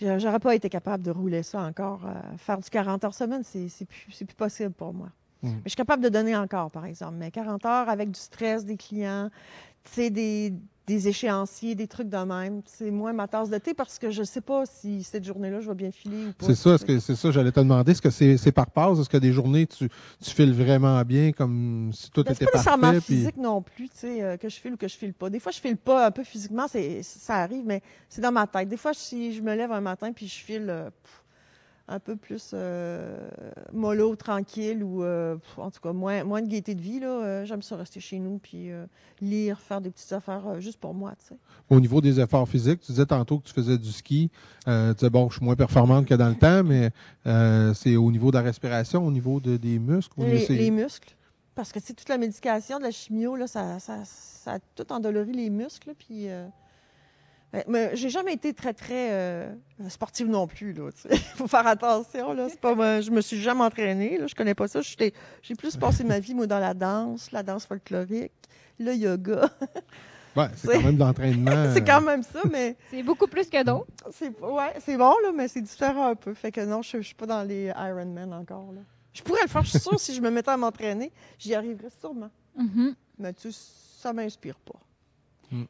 J'a- 0.00 0.18
J'aurais 0.18 0.40
pas 0.40 0.54
été 0.54 0.68
capable 0.68 1.04
de 1.04 1.10
rouler 1.12 1.42
ça 1.44 1.60
encore. 1.60 2.04
Euh, 2.04 2.36
faire 2.36 2.58
du 2.58 2.68
40 2.68 3.04
heures 3.04 3.14
semaine, 3.14 3.42
c'est 3.44 3.68
c'est 3.68 3.84
plus, 3.84 4.06
c'est 4.12 4.24
plus 4.24 4.34
possible 4.34 4.72
pour 4.72 4.92
moi. 4.92 5.08
Mm. 5.42 5.48
Mais 5.50 5.60
je 5.66 5.68
suis 5.70 5.76
capable 5.76 6.02
de 6.02 6.08
donner 6.08 6.36
encore, 6.36 6.70
par 6.70 6.84
exemple. 6.84 7.14
Mais 7.16 7.30
40 7.30 7.64
heures 7.64 7.88
avec 7.88 8.10
du 8.10 8.18
stress 8.18 8.64
des 8.64 8.76
clients, 8.76 9.30
tu 9.84 9.92
sais, 9.92 10.10
des, 10.10 10.52
des 10.86 11.08
échéanciers, 11.08 11.74
des 11.74 11.86
trucs 11.88 12.10
de 12.10 12.16
même, 12.18 12.60
c'est 12.66 12.90
moins 12.90 13.14
ma 13.14 13.26
tasse 13.26 13.48
de 13.48 13.56
thé 13.56 13.72
parce 13.72 13.98
que 13.98 14.10
je 14.10 14.22
sais 14.22 14.42
pas 14.42 14.66
si 14.66 15.02
cette 15.02 15.24
journée-là, 15.24 15.60
je 15.60 15.68
vais 15.68 15.74
bien 15.74 15.90
filer 15.90 16.26
ou 16.26 16.32
pas. 16.32 16.44
C'est 16.46 16.54
ça, 16.54 16.74
est-ce 16.74 16.84
que 16.84 16.98
c'est 17.00 17.14
ça, 17.16 17.30
j'allais 17.30 17.52
te 17.52 17.60
demander, 17.60 17.92
est-ce 17.92 18.02
que 18.02 18.10
c'est 18.10 18.36
c'est 18.36 18.52
par 18.52 18.70
passe? 18.70 18.98
Est-ce 18.98 19.08
que 19.08 19.16
des 19.16 19.32
journées 19.32 19.66
tu, 19.66 19.88
tu 20.22 20.30
files 20.30 20.52
vraiment 20.52 21.00
bien 21.02 21.32
comme 21.32 21.90
si 21.94 22.10
tout 22.10 22.22
Ben, 22.22 22.32
était 22.32 22.44
c'est 22.44 22.50
pas 22.50 22.58
nécessairement 22.58 22.82
parfait? 22.92 23.00
puis- 23.00 23.16
physique 23.16 23.36
non 23.38 23.62
plus, 23.62 23.88
tu 23.88 23.96
sais, 23.96 24.22
euh, 24.22 24.36
que 24.36 24.48
je 24.50 24.56
file 24.60 24.74
ou 24.74 24.76
que 24.76 24.88
je 24.88 24.96
file 24.96 25.14
pas. 25.14 25.30
Des 25.30 25.40
fois, 25.40 25.52
je 25.52 25.60
file 25.60 25.78
pas 25.78 26.06
un 26.06 26.10
peu 26.10 26.22
physiquement, 26.22 26.66
c'est, 26.68 27.02
ça 27.02 27.36
arrive, 27.36 27.64
mais 27.64 27.80
c'est 28.10 28.20
dans 28.20 28.32
ma 28.32 28.46
tête. 28.46 28.68
Des 28.68 28.76
fois, 28.76 28.92
si 28.92 29.32
je 29.32 29.40
me 29.40 29.54
lève 29.54 29.72
un 29.72 29.80
matin 29.80 30.12
puis 30.12 30.28
je 30.28 30.34
file 30.34 30.66
euh, 30.68 30.90
pff, 30.90 31.23
un 31.86 31.98
peu 31.98 32.16
plus 32.16 32.52
euh, 32.54 33.28
mollo, 33.72 34.16
tranquille 34.16 34.82
ou 34.82 35.02
euh, 35.04 35.36
en 35.58 35.70
tout 35.70 35.80
cas 35.80 35.92
moins, 35.92 36.24
moins 36.24 36.40
de 36.40 36.48
gaieté 36.48 36.74
de 36.74 36.80
vie, 36.80 36.98
là, 36.98 37.08
euh, 37.08 37.44
j'aime 37.44 37.60
ça 37.60 37.76
rester 37.76 38.00
chez 38.00 38.18
nous 38.18 38.38
puis 38.38 38.70
euh, 38.70 38.86
lire, 39.20 39.60
faire 39.60 39.82
des 39.82 39.90
petites 39.90 40.12
affaires 40.14 40.60
juste 40.60 40.78
pour 40.80 40.94
moi. 40.94 41.12
Au 41.68 41.80
niveau 41.80 42.00
des 42.00 42.20
efforts 42.20 42.48
physiques, 42.48 42.80
tu 42.80 42.92
disais 42.92 43.04
tantôt 43.06 43.38
que 43.38 43.46
tu 43.48 43.52
faisais 43.52 43.76
du 43.76 43.92
ski. 43.92 44.30
Tu 44.64 44.70
disais, 44.94 45.10
bon, 45.10 45.28
je 45.28 45.36
suis 45.36 45.44
moins 45.44 45.56
performante 45.56 46.06
que 46.06 46.14
dans 46.14 46.28
le 46.30 46.36
temps, 46.36 46.64
mais 46.64 46.90
c'est 47.74 47.96
au 47.96 48.10
niveau 48.10 48.30
de 48.30 48.36
la 48.36 48.42
respiration, 48.42 49.06
au 49.06 49.10
niveau 49.10 49.40
de- 49.40 49.56
des 49.58 49.78
muscles. 49.78 50.18
niveau- 50.20 50.30
Les, 50.48 50.56
les 50.56 50.70
muscles. 50.70 51.14
Parce 51.54 51.70
que, 51.70 51.78
toute 51.78 52.08
la 52.08 52.18
médication, 52.18 52.78
de 52.78 52.82
la 52.84 52.90
chimio, 52.90 53.36
là, 53.36 53.46
ça, 53.46 53.78
ça, 53.78 53.98
ça 54.04 54.54
a 54.54 54.58
tout 54.74 54.90
endolori 54.92 55.32
les 55.32 55.50
muscles. 55.50 55.92
Puis, 55.96 56.26
mais 57.68 57.94
j'ai 57.94 58.08
jamais 58.08 58.32
été 58.32 58.52
très, 58.52 58.72
très 58.72 59.12
euh, 59.12 59.54
sportive 59.88 60.28
non 60.28 60.46
plus. 60.46 60.74
Il 61.10 61.18
faut 61.36 61.46
faire 61.46 61.66
attention. 61.66 62.32
Là. 62.32 62.48
C'est 62.48 62.60
pas, 62.60 62.74
moi, 62.74 63.00
je 63.00 63.10
me 63.10 63.20
suis 63.20 63.40
jamais 63.40 63.62
entraînée. 63.62 64.18
Là. 64.18 64.26
Je 64.26 64.34
connais 64.34 64.54
pas 64.54 64.68
ça. 64.68 64.80
J'ai 64.82 65.54
plus 65.56 65.76
passé 65.76 66.04
ma 66.04 66.18
vie, 66.18 66.34
moi, 66.34 66.46
dans 66.46 66.58
la 66.58 66.74
danse, 66.74 67.30
la 67.32 67.42
danse 67.42 67.66
folklorique, 67.66 68.32
le 68.78 68.94
yoga. 68.94 69.50
Ouais, 70.36 70.48
c'est 70.56 70.72
quand 70.72 70.82
même 70.82 70.94
de 70.96 71.00
l'entraînement. 71.00 71.70
c'est 71.74 71.84
quand 71.84 72.00
même 72.00 72.24
ça, 72.24 72.40
mais 72.50 72.76
C'est 72.90 73.04
beaucoup 73.04 73.28
plus 73.28 73.48
que 73.48 73.62
d'autres. 73.62 73.86
c'est 74.10 74.36
ouais, 74.40 74.72
c'est 74.80 74.96
bon, 74.96 75.14
là, 75.22 75.30
mais 75.32 75.46
c'est 75.46 75.60
différent 75.60 76.08
un 76.08 76.16
peu. 76.16 76.34
Fait 76.34 76.50
que 76.50 76.60
non, 76.60 76.82
je, 76.82 76.96
je 76.98 77.06
suis 77.06 77.14
pas 77.14 77.26
dans 77.26 77.44
les 77.44 77.66
Ironman 77.66 78.32
encore. 78.32 78.72
Là. 78.72 78.80
Je 79.12 79.22
pourrais 79.22 79.42
le 79.42 79.48
faire, 79.48 79.62
je 79.62 79.70
suis 79.70 79.78
sûre, 79.78 79.98
si 80.00 80.12
je 80.12 80.20
me 80.20 80.30
mettais 80.30 80.50
à 80.50 80.56
m'entraîner, 80.56 81.12
j'y 81.38 81.54
arriverais 81.54 81.90
sûrement. 82.00 82.30
Mhm. 82.56 82.96
Mais 83.18 83.32
tu 83.32 83.52
sais, 83.52 83.60
ça 84.00 84.12
m'inspire 84.12 84.58
pas. 84.58 84.80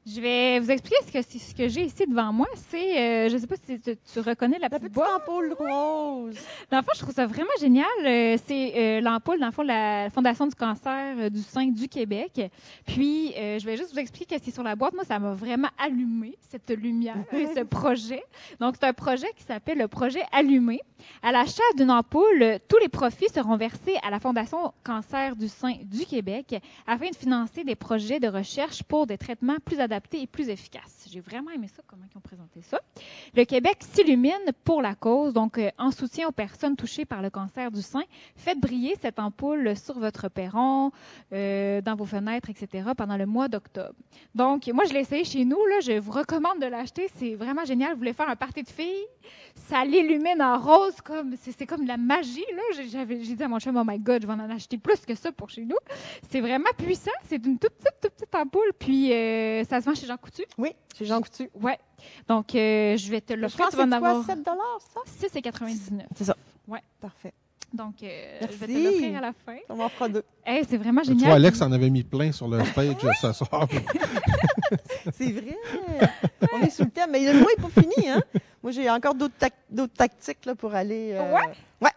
Je 0.07 0.21
vais 0.21 0.61
vous 0.61 0.71
expliquer 0.71 0.97
ce 1.07 1.13
que, 1.13 1.23
ce 1.23 1.55
que 1.55 1.69
j'ai 1.69 1.83
ici 1.83 2.05
devant 2.07 2.33
moi. 2.33 2.47
C'est, 2.71 2.99
euh, 2.99 3.29
je 3.29 3.35
ne 3.35 3.39
sais 3.39 3.47
pas 3.47 3.57
si 3.57 3.81
tu, 3.81 3.97
tu 3.97 4.21
reconnais 4.21 4.59
la 4.59 4.69
La 4.69 4.79
petite 4.79 4.93
boîte. 4.93 5.11
ampoule 5.17 5.55
rose. 5.59 6.37
Dans 6.71 6.79
le 6.79 6.83
fond, 6.83 6.93
je 6.95 7.01
trouve 7.01 7.15
ça 7.15 7.27
vraiment 7.27 7.51
génial. 7.61 7.85
Euh, 8.05 8.37
c'est 8.47 8.73
euh, 8.77 9.01
l'ampoule, 9.01 9.39
dans 9.41 9.47
le 9.47 9.53
fond, 9.53 9.63
de 9.63 9.69
la 9.69 10.11
Fondation 10.11 10.47
du 10.47 10.55
cancer 10.55 11.17
euh, 11.19 11.31
du 11.31 11.41
sein 11.43 11.67
du 11.67 11.89
Québec. 11.89 12.41
Puis, 12.87 13.33
euh, 13.37 13.59
je 13.59 13.67
vais 13.67 13.77
juste 13.77 13.93
vous 13.93 13.99
expliquer 13.99 14.39
ce 14.39 14.43
qui 14.45 14.51
est 14.51 14.53
sur 14.55 14.63
la 14.63 14.77
boîte. 14.77 14.95
Moi, 14.95 15.05
ça 15.05 15.19
m'a 15.19 15.33
vraiment 15.35 15.69
allumé, 15.79 16.37
cette 16.51 16.71
lumière 16.71 17.17
et 17.33 17.47
ce 17.55 17.61
projet. 17.65 18.23
Donc, 18.61 18.77
c'est 18.81 18.87
un 18.87 18.93
projet 18.93 19.29
qui 19.37 19.45
s'appelle 19.45 19.79
le 19.79 19.89
projet 19.89 20.23
Allumé. 20.33 20.81
À 21.23 21.33
l'achat 21.33 21.63
d'une 21.77 21.91
ampoule, 21.91 22.59
tous 22.69 22.79
les 22.79 22.89
profits 22.89 23.29
seront 23.29 23.57
versés 23.57 23.97
à 24.03 24.11
la 24.11 24.19
Fondation 24.21 24.73
cancer 24.85 25.37
du 25.37 25.49
sein 25.49 25.75
du 25.85 26.07
Québec 26.07 26.57
afin 26.87 27.11
de 27.11 27.17
financer 27.17 27.65
des 27.65 27.75
projets 27.75 28.21
de 28.21 28.29
recherche 28.29 28.83
pour 28.83 29.07
des 29.07 29.19
traitements 29.19 29.57
plus 29.65 29.74
adaptés 29.81 30.23
et 30.23 30.27
plus 30.27 30.49
efficaces. 30.49 31.07
J'ai 31.11 31.21
vraiment 31.21 31.51
aimé 31.51 31.69
ça, 31.69 31.83
comment 31.87 32.05
ils 32.11 32.17
ont 32.17 32.21
présenté 32.21 32.63
ça. 32.63 32.81
Le 33.35 33.45
Québec 33.45 33.79
s'illumine 33.81 34.33
pour 34.65 34.83
la 34.83 34.95
cause, 34.95 35.33
donc 35.33 35.59
euh, 35.59 35.71
en 35.79 35.91
soutien 35.91 36.29
aux 36.29 36.33
personnes 36.33 36.77
touchées 36.77 37.05
par 37.05 37.23
le 37.23 37.31
cancer 37.31 37.71
du 37.71 37.83
sein. 37.83 38.03
Faites 38.37 38.59
briller 38.59 38.97
cette 39.01 39.19
ampoule 39.19 39.77
sur 39.77 39.99
votre 39.99 40.29
perron, 40.29 40.91
euh, 41.33 41.81
dans 41.81 41.95
vos 41.95 42.07
fenêtres, 42.07 42.51
etc. 42.51 42.91
pendant 42.97 43.17
le 43.17 43.27
mois 43.27 43.49
d'octobre. 43.49 43.95
Donc, 44.35 44.67
moi, 44.69 44.85
je 44.85 44.93
l'ai 44.93 45.01
essayé 45.01 45.25
chez 45.25 45.45
nous. 45.45 45.65
Là, 45.67 45.81
je 45.81 45.99
vous 45.99 46.13
recommande 46.13 46.61
de 46.61 46.67
l'acheter. 46.67 47.09
C'est 47.17 47.35
vraiment 47.35 47.65
génial. 47.65 47.93
Vous 47.93 47.99
voulez 47.99 48.13
faire 48.13 48.29
un 48.29 48.37
party 48.37 48.63
de 48.63 48.69
filles, 48.69 49.07
ça 49.55 49.85
l'illumine 49.85 50.41
en 50.43 50.59
rose 50.59 51.01
comme 51.03 51.35
c'est 51.37 51.67
comme 51.67 51.85
de 51.85 51.89
la 51.89 51.97
magie. 51.97 52.45
Là, 52.55 52.63
j'ai 52.73 53.35
dit 53.35 53.43
à 53.43 53.49
mon 53.49 53.59
chum, 53.59 53.77
oh 53.77 53.85
my 53.87 53.99
God, 53.99 54.23
je 54.23 54.27
vais 54.27 54.33
en 54.33 54.51
acheter 54.51 54.79
plus 54.79 55.05
que 55.07 55.15
ça 55.15 55.33
pour 55.33 55.51
chez 55.51 55.65
nous. 55.65 55.77
C'est 56.31 56.41
vraiment 56.41 56.71
puissant. 56.77 57.11
C'est 57.25 57.45
une 57.45 57.59
toute 57.59 57.73
petite, 57.75 58.01
toute 58.01 58.13
petite 58.13 58.35
ampoule. 58.35 58.73
Puis, 58.79 59.13
euh, 59.13 59.64
ça 59.65 59.81
se 59.81 59.87
vend 59.87 59.95
chez 59.95 60.07
Jean 60.07 60.17
Coutu? 60.17 60.45
Oui, 60.59 60.71
c'est 60.97 61.05
Jean 61.05 61.21
Coutu. 61.21 61.49
Ouais. 61.61 61.79
Donc, 62.29 62.55
euh, 62.55 62.97
je 62.97 63.11
vais 63.11 63.21
te 63.21 63.35
Je 63.35 63.39
l'offrir. 63.41 63.67
pense 63.67 63.71
Tu 63.75 63.77
que 63.77 63.83
vas 63.83 63.89
c'est 63.89 63.95
en 63.97 63.99
quoi, 64.01 64.09
avoir 64.11 64.27
7 64.27 64.45
ça? 65.33 65.39
6,99. 65.41 66.03
C'est 66.17 66.25
ça. 66.25 66.37
Ouais. 66.69 66.81
Parfait. 67.01 67.33
Donc, 67.73 67.95
euh, 68.05 68.39
je 68.43 68.57
vais 68.57 68.67
te 68.69 68.73
l'offrir 68.73 69.19
à 69.19 69.21
la 69.21 69.33
fin. 69.33 69.57
On 69.69 69.75
m'en 69.77 69.89
fera 69.89 70.09
deux. 70.09 70.23
Hey, 70.47 70.65
c'est 70.69 70.77
vraiment 70.77 71.01
Tu 71.01 71.09
génial. 71.09 71.27
vois, 71.27 71.35
Alex 71.35 71.61
en 71.61 71.73
avait 71.73 71.91
mis 71.91 72.05
plein 72.05 72.31
sur 72.31 72.47
le 72.47 72.65
stage 72.65 72.95
euh, 73.03 73.13
ce 73.21 73.33
soir. 73.33 73.67
C'est 75.13 75.33
vrai. 75.33 75.57
On 76.53 76.61
est 76.63 76.71
sous 76.71 76.85
le 76.85 76.91
thème. 76.91 77.11
Mais 77.11 77.33
le 77.33 77.39
mois 77.41 77.49
n'est 77.57 77.63
pas 77.63 77.81
fini, 77.81 78.09
hein? 78.09 78.23
Moi, 78.63 78.73
j'ai 78.73 78.89
encore 78.91 79.15
d'autres 79.15 79.35
tactiques 79.97 80.45
là, 80.47 80.55
pour 80.55 80.75
aller. 80.75 81.11
euh, 81.15 81.33
Ouais? 81.35 81.43
Ouais. 81.81 81.91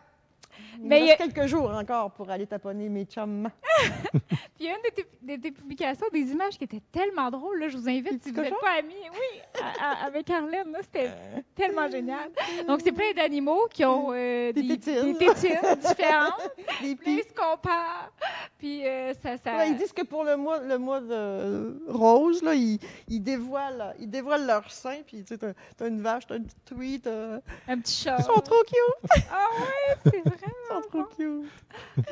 Il 0.80 0.88
Mais 0.88 1.02
me 1.02 1.06
y 1.08 1.12
a- 1.12 1.16
reste 1.16 1.34
quelques 1.34 1.48
jours 1.48 1.70
encore 1.72 2.12
pour 2.12 2.30
aller 2.30 2.46
taponner 2.48 2.90
mes 2.90 3.06
chums. 3.06 3.50
Puis 4.12 4.66
il 4.66 4.66
y 4.66 4.70
a 4.70 4.72
une 4.72 4.82
de 4.84 4.90
tes, 4.90 5.36
de 5.38 5.42
tes 5.42 5.52
publications, 5.52 6.08
des 6.12 6.32
images 6.32 6.58
qui 6.58 6.64
étaient 6.64 6.82
tellement 6.92 7.30
drôles. 7.30 7.60
Là, 7.60 7.68
je 7.70 7.78
vous 7.78 7.88
invite, 7.88 8.24
si 8.24 8.32
vous 8.32 8.42
n'êtes 8.42 8.54
pas 8.60 8.80
amis, 8.80 8.94
oui, 9.12 9.42
à- 9.62 9.86
à- 10.04 10.06
avec 10.08 10.30
Arlène, 10.32 10.72
là, 10.72 10.80
c'était 10.82 11.12
tellement 11.56 11.88
génial. 11.90 12.30
Donc, 12.68 12.82
c'est 12.84 12.92
plein 12.92 13.12
d'animaux 13.16 13.68
qui 13.72 13.86
ont 13.86 14.08
euh, 14.14 14.52
Des 14.54 14.64
des, 14.64 14.80
tétines. 14.80 15.14
des 15.14 15.18
tétines 15.28 15.60
différentes. 15.88 16.50
Des 16.82 16.96
Puis 16.96 17.20
ils 17.20 17.24
se 17.24 17.34
comparent. 17.34 18.12
Puis 18.58 18.86
euh, 18.88 19.14
ça... 19.22 19.38
ça... 19.38 19.58
Ouais, 19.58 19.70
ils 19.70 19.78
disent 19.78 19.94
que 19.94 20.02
pour 20.04 20.24
le 20.24 20.36
mois, 20.38 20.60
le 20.60 20.78
mois 20.80 21.02
de 21.02 21.80
rose, 21.88 22.42
là, 22.42 22.56
ils, 22.56 22.80
ils 23.08 23.22
dévoilent, 23.22 23.94
ils 24.00 24.10
dévoilent 24.10 24.48
leur 24.48 24.72
sein. 24.72 24.98
Puis 25.06 25.20
tu 25.24 25.28
sais, 25.28 25.38
t'as, 25.38 25.54
t'as 25.78 25.88
une 25.88 26.02
vache, 26.02 26.26
t'as 26.28 26.38
une 26.38 26.46
petite 26.46 27.04
t'as... 27.04 27.38
Un 27.68 27.80
petit 27.80 28.04
chat. 28.04 28.16
Ils 28.20 28.24
sont 28.26 28.42
trop 28.42 28.64
cute. 28.66 29.22
Ah 29.32 29.48
ouais, 29.62 29.96
c'est 30.06 30.22
vrai. 30.22 30.38
Sont 30.70 30.82
trop 30.90 31.04
cute. 31.16 32.06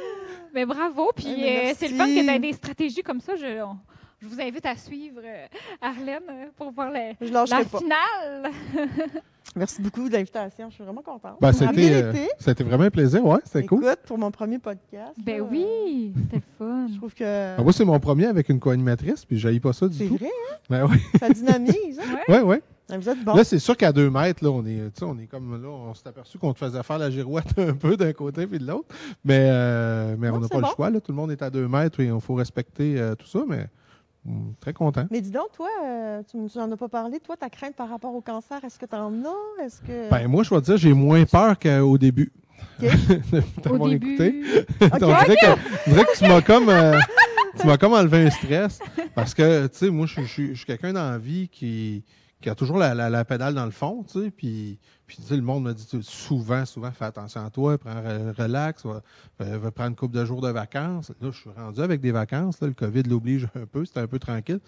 Mais 0.54 0.66
bravo. 0.66 1.12
Puis 1.16 1.26
euh, 1.44 1.74
c'est 1.78 1.88
le 1.90 1.96
fun 1.96 2.06
que 2.06 2.20
tu 2.34 2.40
des 2.40 2.54
stratégies 2.54 3.04
comme 3.04 3.20
ça. 3.22 3.36
Je, 3.36 3.62
on- 3.64 3.78
je 4.22 4.28
vous 4.28 4.40
invite 4.42 4.66
à 4.66 4.76
suivre 4.78 5.20
euh, 5.24 5.46
Arlène 5.82 6.24
euh, 6.30 6.46
pour 6.58 6.72
voir 6.72 6.90
la, 6.90 7.12
Je 7.22 7.28
finale. 7.80 8.52
Merci 9.56 9.82
beaucoup 9.82 10.08
de 10.10 10.14
l'invitation. 10.14 10.70
Je 10.70 10.76
suis 10.76 10.84
vraiment 10.84 11.02
contente. 11.02 11.38
Ben, 11.40 11.50
En 11.50 11.54
c'était, 11.54 11.94
euh, 11.94 12.14
c'était 12.40 12.64
vraiment 12.64 12.86
un 12.86 12.90
plaisir, 12.90 13.24
ouais, 13.26 13.38
c'était 13.46 13.60
écoute, 13.62 13.82
cool. 13.84 13.96
pour 14.08 14.18
mon 14.18 14.32
premier 14.32 14.58
podcast. 14.60 15.14
Ben 15.18 15.38
là, 15.38 15.44
oui, 15.44 16.14
c'était 16.16 16.38
le 16.38 16.42
fun. 16.58 16.88
Je 16.92 16.98
trouve 16.98 17.14
que 17.14 17.56
Ah, 17.58 17.62
moi, 17.62 17.72
c'est 17.72 17.86
mon 17.86 18.00
premier 18.00 18.26
avec 18.26 18.50
une 18.50 18.60
co-animatrice, 18.60 19.24
puis 19.26 19.38
je 19.38 19.48
pas 19.60 19.74
ça 19.74 19.88
du 19.88 19.98
c'est 19.98 20.08
tout. 20.08 20.18
vrai, 20.18 20.28
hein? 20.52 20.56
Ben 20.70 20.88
oui, 20.90 20.98
ça 21.20 21.30
dynamise. 21.30 22.00
Hein? 22.00 22.18
Ouais. 22.28 22.36
ouais, 22.38 22.42
ouais. 22.42 22.62
Vous 22.90 23.10
êtes 23.10 23.24
bon. 23.24 23.34
Là, 23.34 23.44
c'est 23.44 23.60
sûr 23.60 23.76
qu'à 23.76 23.92
deux 23.92 24.12
mètres, 24.12 24.44
là, 24.44 24.52
on 24.52 24.64
est, 24.66 24.92
tu 24.94 25.00
sais, 25.00 25.06
on 25.06 25.18
est 25.18 25.26
comme 25.26 25.62
là, 25.62 25.70
on 25.70 25.94
s'est 25.96 26.08
aperçu 26.08 26.38
qu'on 26.38 26.54
te 26.54 26.60
faisait 26.60 26.84
faire 26.84 27.00
la 27.00 27.10
girouette 27.10 27.48
un 27.58 27.74
peu 27.74 27.98
d'un 27.98 28.14
côté 28.14 28.46
puis 28.46 28.60
de 28.60 28.68
l'autre. 28.68 28.88
Mais, 29.24 29.48
euh, 29.50 30.16
mais 30.20 30.30
Non, 30.30 30.36
on 30.36 30.40
n'a 30.42 30.48
pas 30.48 30.60
bon. 30.60 30.68
le 30.68 30.74
choix, 30.76 30.90
là. 30.92 31.02
Tout 31.02 31.12
le 31.12 31.16
monde 31.16 31.32
est 31.32 31.42
à 31.42 31.50
deux 31.50 31.68
mètres 31.68 32.00
et 32.00 32.06
il 32.06 32.22
faut 32.22 32.36
respecter 32.36 33.00
euh, 33.00 33.16
tout 33.16 33.26
ça, 33.26 33.40
mais 33.48 33.68
hum, 34.28 34.54
très 34.60 34.74
content. 34.74 35.08
Mais 35.10 35.22
dis 35.22 35.32
donc, 35.32 35.52
toi, 35.56 35.70
euh, 35.84 36.22
tu 36.30 36.38
n'en 36.38 36.72
as 36.72 36.78
pas 36.78 36.90
parlé. 36.90 37.20
Toi, 37.20 37.36
ta 37.38 37.50
crainte 37.50 37.76
par 37.76 37.90
rapport 37.90 38.14
au 38.14 38.22
cancer, 38.22 38.64
est-ce 38.64 38.78
que 38.78 38.86
tu 38.86 38.96
en 38.96 39.12
as? 39.24 39.64
Est-ce 39.64 39.82
que. 39.82 40.10
Ben, 40.12 40.28
moi, 40.28 40.44
je 40.44 40.50
dois 40.50 40.62
te 40.62 40.68
dire, 40.68 40.78
j'ai 40.78 40.94
moins 40.94 41.26
peur 41.26 41.58
qu'au 41.58 41.98
début. 41.98 42.32
Ok. 42.84 42.88
de 43.64 43.70
Au 43.70 43.90
début, 43.90 44.14
écouté? 44.14 44.42
Ok, 44.82 45.00
on, 45.02 45.08
dirait 45.08 45.36
que, 46.06 46.18
tu 46.18 46.28
m'as 46.28 46.42
comme, 46.42 46.70
euh, 46.70 47.00
tu 47.60 47.66
m'as 47.66 47.78
comme 47.78 47.94
enlevé 47.94 48.28
un 48.28 48.30
stress. 48.30 48.80
Parce 49.16 49.34
que, 49.34 49.66
tu 49.68 49.78
sais, 49.78 49.90
moi, 49.90 50.06
je 50.06 50.22
suis 50.22 50.66
quelqu'un 50.66 50.94
dans 50.94 51.10
la 51.10 51.18
vie 51.18 51.48
qui, 51.50 52.04
qui 52.42 52.50
a 52.50 52.56
toujours 52.56 52.78
la, 52.78 52.94
la- 52.94 53.10
la 53.10 53.26
pédale 53.26 53.56
dans 53.56 53.66
le 53.66 53.72
fond, 53.72 54.04
tu 54.04 54.22
sais, 54.22 54.30
puis, 54.32 54.78
puis 55.08 55.18
tu 55.18 55.24
sais, 55.24 55.36
le 55.36 55.42
monde 55.42 55.64
me 55.64 55.74
dit 55.74 55.88
souvent, 56.02 56.66
souvent, 56.66 56.92
fais 56.92 57.06
attention 57.06 57.44
à 57.44 57.50
toi, 57.50 57.78
prends 57.78 57.94
re- 58.02 58.32
relax, 58.40 58.86
va, 58.86 59.02
va- 59.40 59.58
va 59.58 59.72
prendre 59.72 59.90
une 59.92 59.96
couple 59.96 60.16
de 60.16 60.26
jours 60.26 60.42
de 60.42 60.50
vacances. 60.50 61.12
Là, 61.22 61.32
je 61.32 61.38
suis 61.38 61.50
rendu 61.50 61.82
avec 61.82 62.02
des 62.02 62.12
vacances, 62.12 62.60
là, 62.62 62.68
le 62.68 62.74
COVID 62.74 63.04
l'oblige 63.04 63.48
un 63.56 63.66
peu, 63.66 63.86
c'était 63.86 64.02
un 64.02 64.08
peu 64.08 64.20
tranquille. 64.20 64.60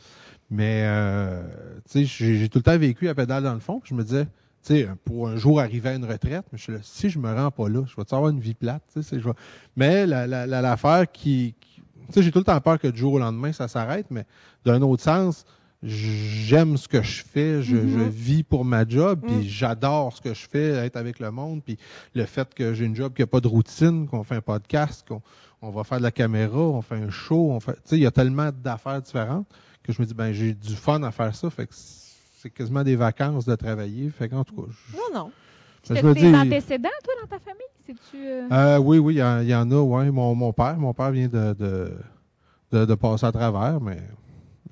Mais, 0.50 0.84
euh, 0.86 1.44
tu 1.92 2.06
sais, 2.08 2.36
j'ai 2.38 2.50
tout 2.50 2.60
le 2.60 2.64
temps 2.64 2.78
vécu 2.78 3.10
à 3.10 3.16
pédale 3.16 3.44
dans 3.44 3.54
le 3.54 3.60
fond, 3.60 3.80
puis 3.80 3.90
je 3.90 3.96
me 3.96 4.04
disais, 4.04 4.26
tu 4.26 4.74
sais, 4.74 4.90
pour 5.04 5.28
un 5.28 5.36
jour 5.36 5.60
arriver 5.60 5.90
à 5.90 5.94
une 5.96 6.06
retraite, 6.06 6.46
mais 6.52 6.58
je 6.58 6.64
suis 6.64 6.74
là, 6.74 6.80
si 6.82 7.10
je 7.10 7.20
me 7.20 7.32
rends 7.34 7.52
pas 7.52 7.68
là, 7.70 7.84
je 7.86 7.96
vais 7.96 8.04
avoir 8.12 8.30
une 8.30 8.40
vie 8.40 8.56
plate, 8.56 8.82
tu 8.94 9.04
sais, 9.04 9.10
c'est- 9.10 9.20
je 9.20 9.26
vais- 9.28 9.36
mais 9.76 10.06
la- 10.08 10.26
la- 10.26 10.48
la- 10.48 10.62
l'affaire 10.62 11.12
qui, 11.12 11.54
qui- 11.60 11.82
tu 12.08 12.14
sais, 12.14 12.24
j'ai 12.24 12.32
tout 12.32 12.40
le 12.40 12.46
temps 12.46 12.60
peur 12.62 12.80
que 12.80 12.88
du 12.88 12.98
jour 12.98 13.14
au 13.14 13.20
lendemain, 13.20 13.52
ça 13.52 13.68
s'arrête, 13.68 14.08
mais 14.10 14.26
d'un 14.66 14.82
autre 14.82 15.04
sens, 15.04 15.46
j'aime 15.84 16.76
ce 16.78 16.88
que 16.88 17.02
je 17.04 17.24
fais, 17.24 17.62
je, 17.62 17.76
je 17.76 18.00
vis 18.00 18.44
pour 18.44 18.66
ma 18.66 18.88
job, 18.88 19.22
puis 19.26 19.36
Mm. 19.36 19.44
j'adore 19.44 20.14
ce 20.16 20.22
que 20.22 20.34
je 20.34 20.48
fais, 20.50 20.70
être 20.86 20.96
avec 20.98 21.20
le 21.20 21.30
monde, 21.32 21.62
puis 21.64 21.78
le 22.16 22.26
fait 22.26 22.54
que 22.54 22.74
j'ai 22.74 22.86
une 22.86 22.96
job 22.96 23.14
qui 23.14 23.22
n'a 23.22 23.28
pas 23.28 23.40
de 23.42 23.48
routine, 23.48 24.08
qu'on 24.08 24.24
fait 24.24 24.36
un 24.36 24.42
podcast, 24.42 25.06
qu'on 25.08 25.22
on 25.62 25.70
va 25.72 25.84
faire 25.84 25.98
de 26.00 26.04
la 26.04 26.12
caméra, 26.12 26.58
on 26.58 26.82
fait 26.82 26.96
un 26.96 27.10
show, 27.10 27.52
on 27.52 27.60
fait, 27.60 27.74
tu 27.74 27.80
sais, 27.86 27.98
il 27.98 28.02
y 28.04 28.06
a 28.08 28.12
tellement 28.12 28.50
d'affaires 28.52 29.02
différentes 29.02 29.48
que 29.84 29.94
je 29.94 30.02
me 30.02 30.06
dis, 30.08 30.14
ben, 30.14 30.32
j'ai 30.34 30.54
du 30.54 30.76
fun 30.76 31.02
à 31.04 31.12
faire 31.12 31.34
ça, 31.36 31.50
fait 31.50 31.68
que 31.68 31.74
c'est 31.74 32.50
quasiment 32.50 32.84
des 32.84 32.96
vacances 32.96 33.46
de 33.46 33.56
travailler. 33.56 34.10
Fait 34.10 34.30
qu'en 34.30 34.44
tout 34.44 34.56
cas, 34.56 34.68
je- 34.92 34.96
Non, 34.98 35.04
non. 35.24 35.32
T'as 35.84 36.02
me 36.04 36.14
des 36.14 36.34
antécédents, 36.36 36.90
toi, 37.04 37.14
dans 37.22 37.28
ta 37.28 37.40
famille? 37.40 37.62
C'est-tu. 37.86 38.18
euh, 38.18 38.48
Euh, 38.52 38.78
oui, 38.80 38.98
oui, 39.00 39.16
il 39.16 39.18
y, 39.18 39.50
y 39.50 39.56
en 39.56 39.72
a, 39.72 39.76
ouais. 39.82 40.12
Mon, 40.12 40.36
mon 40.36 40.52
père, 40.54 40.78
mon 40.78 40.94
père 40.94 41.12
vient 41.12 41.28
de, 41.30 41.54
de, 41.54 41.94
de, 42.72 42.86
de 42.86 42.96
passer 42.96 43.26
à 43.26 43.32
travers, 43.32 43.80
mais 43.80 43.98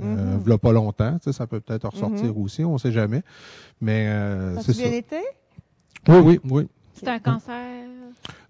euh, 0.01 0.37
Mhm. 0.37 0.57
pas 0.57 0.71
longtemps. 0.71 1.13
tu 1.13 1.25
sais, 1.25 1.33
Ça 1.33 1.47
peut 1.47 1.59
peut-être 1.59 1.87
ressortir 1.89 2.33
Mhm. 2.35 2.41
aussi, 2.43 2.63
on 2.65 2.73
ne 2.73 2.77
sait 2.77 2.91
jamais. 2.91 3.21
Mais 3.81 4.07
euh, 4.07 4.55
Ça 4.55 4.61
c'est 4.63 4.73
ça. 4.73 4.81
bien 4.83 4.91
été? 4.91 5.17
Oui, 6.07 6.17
oui, 6.23 6.39
oui. 6.49 6.67
C'est 6.93 7.07
un 7.09 7.19
cancer? 7.19 7.55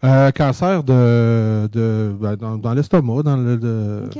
Euh, 0.04 0.32
cancer 0.32 0.84
de, 0.84 1.68
de 1.72 2.16
ben, 2.20 2.36
dans, 2.36 2.58
dans 2.58 2.74
l'estomac, 2.74 3.24
dans 3.24 3.38
le. 3.38 3.58
de- 3.58 4.04
OK. 4.08 4.20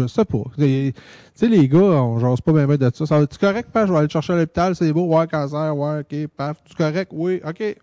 Je 0.00 0.06
sais 0.06 0.24
pas. 0.24 0.42
Tu 0.58 0.92
sais, 1.34 1.48
les 1.48 1.68
gars, 1.68 1.78
on 1.78 2.18
jase 2.18 2.40
pas 2.40 2.52
bien 2.52 2.66
de 2.66 2.90
ça. 2.94 3.06
ça 3.06 3.18
va- 3.20 3.26
tu 3.26 3.38
correct, 3.38 3.70
pas? 3.70 3.86
Je 3.86 3.92
vais 3.92 3.98
aller 3.98 4.08
te 4.08 4.12
chercher 4.12 4.32
à 4.34 4.36
l'hôpital, 4.36 4.74
c'est 4.76 4.92
beau, 4.92 5.06
ouais, 5.06 5.26
cancer, 5.28 5.76
ouais, 5.76 6.00
ok, 6.00 6.26
paf. 6.36 6.62
Tu 6.64 6.74
correct? 6.74 7.10
Oui, 7.14 7.40
ok. 7.46 7.76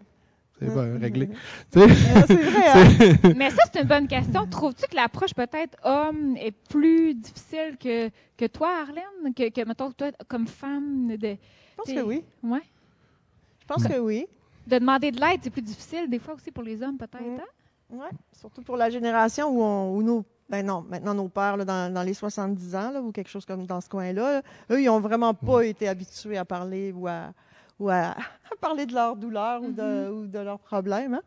C'est 0.60 0.70
bien 0.70 1.00
réglé. 1.00 1.30
C'est 1.72 1.86
vrai, 1.86 2.68
hein? 2.68 3.34
Mais 3.36 3.50
ça, 3.50 3.64
c'est 3.72 3.82
une 3.82 3.88
bonne 3.88 4.08
question. 4.08 4.46
Trouves-tu 4.48 4.88
que 4.88 4.96
l'approche 4.96 5.34
peut-être 5.34 5.78
homme 5.84 6.38
est 6.38 6.52
plus 6.52 7.16
difficile 7.16 7.78
que, 7.80 8.10
que 8.38 8.46
toi, 8.46 8.70
Arlène? 8.82 9.34
Que, 9.36 9.50
que, 9.50 9.66
mettons, 9.66 9.92
toi, 9.92 10.12
comme 10.28 10.48
femme, 10.48 11.16
de, 11.18 11.28
Je 11.28 11.76
pense 11.76 11.88
que 11.88 12.02
oui. 12.02 12.24
ouais, 12.44 12.62
Je 13.62 13.66
pense 13.68 13.84
que 13.88 14.00
oui. 14.00 14.28
de 14.68 14.78
demander 14.78 15.12
de 15.12 15.20
l'aide, 15.20 15.40
c'est 15.42 15.50
plus 15.50 15.62
difficile, 15.62 16.10
des 16.10 16.20
fois 16.20 16.36
aussi 16.36 16.52
pour 16.52 16.64
les 16.64 16.82
hommes, 16.84 16.98
peut-être. 16.98 17.22
Mm. 17.22 17.40
hein? 17.40 17.48
Oui, 17.90 18.08
surtout 18.32 18.62
pour 18.64 18.78
la 18.78 18.90
génération 18.90 19.50
où, 19.50 19.62
on, 19.62 19.96
où 19.96 20.02
nos, 20.02 20.26
ben 20.50 20.66
non, 20.66 20.86
maintenant 20.90 21.14
nos 21.14 21.30
pères, 21.30 21.58
là, 21.58 21.66
dans, 21.66 21.94
dans 21.94 22.04
les 22.04 22.14
70 22.14 22.76
ans, 22.76 22.92
là, 22.92 23.02
ou 23.02 23.12
quelque 23.12 23.30
chose 23.30 23.46
comme 23.46 23.66
dans 23.66 23.82
ce 23.82 23.90
coin-là, 23.90 24.34
là, 24.34 24.42
eux, 24.72 24.82
ils 24.82 24.86
n'ont 24.86 25.00
vraiment 25.00 25.34
pas 25.34 25.62
été 25.62 25.88
habitués 25.88 26.38
à 26.38 26.46
parler 26.46 26.92
ou 26.92 27.08
à, 27.08 27.34
ou 27.80 27.90
à, 27.90 28.12
à 28.52 28.56
parler 28.62 28.86
de 28.86 28.94
leur 28.94 29.16
douleur 29.16 29.62
ou, 29.62 29.72
de, 29.72 30.10
ou 30.12 30.28
de 30.28 30.40
leurs 30.40 30.60
problèmes. 30.60 31.16
hein. 31.16 31.22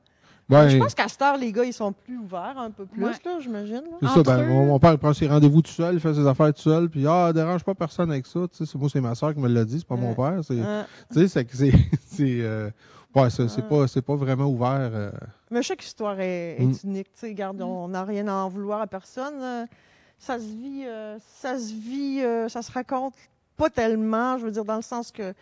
ben, 0.49 0.69
Je 0.69 0.79
pense 0.79 0.95
qu'à 0.95 1.09
cette 1.09 1.21
heure, 1.23 1.37
les 1.37 1.53
gars, 1.53 1.65
ils 1.65 1.73
sont 1.73 1.93
plus 1.93 2.17
ouverts 2.19 2.57
un 2.59 2.71
peu 2.71 2.87
plus, 2.87 3.05
Ouais. 3.05 3.11
là, 3.25 3.39
j'imagine. 3.41 3.83
là. 3.83 3.99
c'est 4.01 4.07
ça, 4.09 4.23
ben, 4.23 4.43
eux- 4.43 4.47
mon, 4.49 4.67
mon 4.67 4.79
père 4.79 4.93
il 4.93 4.99
prend 4.99 5.13
ses 5.13 5.27
rendez-vous 5.29 5.63
tout 5.63 5.71
seul, 5.73 5.95
il 5.95 6.01
fait 6.01 6.15
ses 6.15 6.27
affaires 6.27 6.53
tout 6.55 6.63
seul, 6.63 6.89
puis 6.89 7.07
ah, 7.07 7.33
dérange 7.33 7.65
pas 7.65 7.75
personne 7.75 8.11
avec 8.11 8.27
ça. 8.27 8.41
Tu 8.51 8.59
sais, 8.59 8.67
c'est- 8.71 8.79
moi, 8.79 8.89
c'est 8.93 9.01
ma 9.01 9.15
soeur 9.15 9.35
qui 9.35 9.41
me 9.41 9.49
l'a 9.49 9.65
dit, 9.65 9.79
c'est 9.79 9.89
pas 9.89 9.97
mon 9.97 10.15
père. 10.15 10.39
C'est, 10.43 10.57
tu 11.13 11.21
sais, 11.21 11.29
c'est 11.29 11.45
que 11.45 11.57
c'est, 11.57 11.73
c'est, 12.07 12.41
euh, 12.43 12.71
ouais, 13.15 13.29
c'est, 13.31 13.69
pas, 13.69 13.87
c'est 13.89 14.03
pas 14.03 14.15
vraiment 14.17 14.47
ouvert. 14.47 14.91
euh. 14.93 15.11
Mais 15.51 15.63
chaque 15.63 15.85
histoire 15.85 16.19
est, 16.21 16.57
est 16.61 16.65
Mm. 16.85 16.89
unique. 16.91 17.13
tu 17.13 17.19
sais, 17.21 17.27
Regarde, 17.29 17.61
on 17.63 17.89
n'a 17.89 18.05
rien 18.05 18.27
à 18.29 18.33
en 18.35 18.49
vouloir 18.49 18.81
à 18.81 18.87
personne. 18.87 19.35
euh, 19.41 19.67
Ça 20.19 20.39
se 20.39 20.45
vit, 20.47 20.85
euh, 20.87 21.19
ça 21.41 21.59
se 21.59 21.73
vit, 21.75 22.21
euh, 22.23 22.49
ça 22.49 22.63
se 22.63 22.73
raconte 22.73 23.13
pas 23.59 23.69
tellement. 23.69 24.39
Je 24.39 24.45
veux 24.47 24.51
dire, 24.51 24.65
dans 24.65 24.77
le 24.77 24.83
sens 24.83 25.13
que 25.13 25.35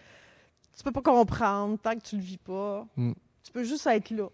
tu 0.76 0.82
peux 0.82 0.92
pas 0.92 1.02
comprendre 1.02 1.78
tant 1.78 1.94
que 1.94 2.02
tu 2.02 2.16
le 2.16 2.22
vis 2.22 2.38
pas. 2.38 2.86
Mm. 2.96 3.12
Tu 3.42 3.52
peux 3.52 3.64
juste 3.64 3.86
être 3.86 4.10
là. 4.10 4.28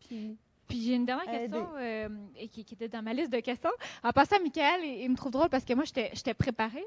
Puis, 0.00 0.36
Puis 0.68 0.82
j'ai 0.82 0.94
une 0.94 1.06
dernière 1.06 1.28
Aider. 1.32 1.48
question 1.48 1.68
euh, 1.78 2.08
qui, 2.52 2.64
qui 2.64 2.74
était 2.74 2.88
dans 2.88 3.02
ma 3.02 3.12
liste 3.12 3.32
de 3.32 3.40
questions. 3.40 3.70
En 4.02 4.10
passant, 4.10 4.36
Michael, 4.42 4.80
il, 4.84 5.02
il 5.02 5.10
me 5.10 5.16
trouve 5.16 5.32
drôle 5.32 5.48
parce 5.48 5.64
que 5.64 5.74
moi, 5.74 5.84
j'étais 5.84 6.34
préparée, 6.34 6.84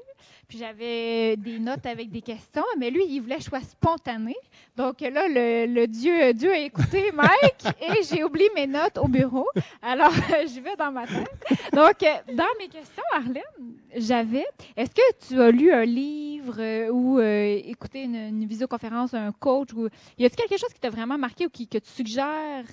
puis 0.48 0.58
j'avais 0.58 1.36
des 1.36 1.58
notes 1.58 1.86
avec 1.86 2.10
des 2.10 2.22
questions, 2.22 2.64
mais 2.78 2.90
lui, 2.90 3.04
il 3.08 3.20
voulait 3.20 3.36
que 3.36 3.42
je 3.42 3.48
sois 3.48 3.60
spontanée. 3.60 4.36
Donc 4.76 5.00
là, 5.00 5.28
le, 5.28 5.66
le 5.66 5.86
Dieu, 5.86 6.32
Dieu 6.34 6.52
a 6.52 6.58
écouté 6.58 7.10
Mike 7.14 7.66
et 7.80 8.02
j'ai 8.04 8.24
oublié 8.24 8.50
mes 8.54 8.66
notes 8.66 8.98
au 8.98 9.08
bureau. 9.08 9.46
Alors, 9.82 10.12
j'y 10.46 10.60
vais 10.60 10.76
dans 10.76 10.92
ma 10.92 11.06
tête. 11.06 11.28
Donc, 11.72 12.02
euh, 12.02 12.34
dans 12.34 12.44
mes 12.58 12.68
questions, 12.68 13.02
Arlène, 13.14 13.42
j'avais, 13.96 14.44
est-ce 14.76 14.90
que 14.90 15.26
tu 15.28 15.40
as 15.40 15.50
lu 15.50 15.72
un 15.72 15.84
livre 15.84 16.56
euh, 16.58 16.90
ou 16.90 17.18
euh, 17.18 17.60
écouté 17.64 18.02
une, 18.02 18.16
une 18.16 18.46
visioconférence, 18.46 19.14
un 19.14 19.32
coach, 19.32 19.72
ou 19.72 19.88
y 20.18 20.24
a-t-il 20.24 20.48
quelque 20.48 20.60
chose 20.60 20.72
qui 20.72 20.80
t'a 20.80 20.90
vraiment 20.90 21.18
marqué 21.18 21.46
ou 21.46 21.50
qui, 21.50 21.66
que 21.66 21.78
tu 21.78 21.90
suggères 21.90 22.64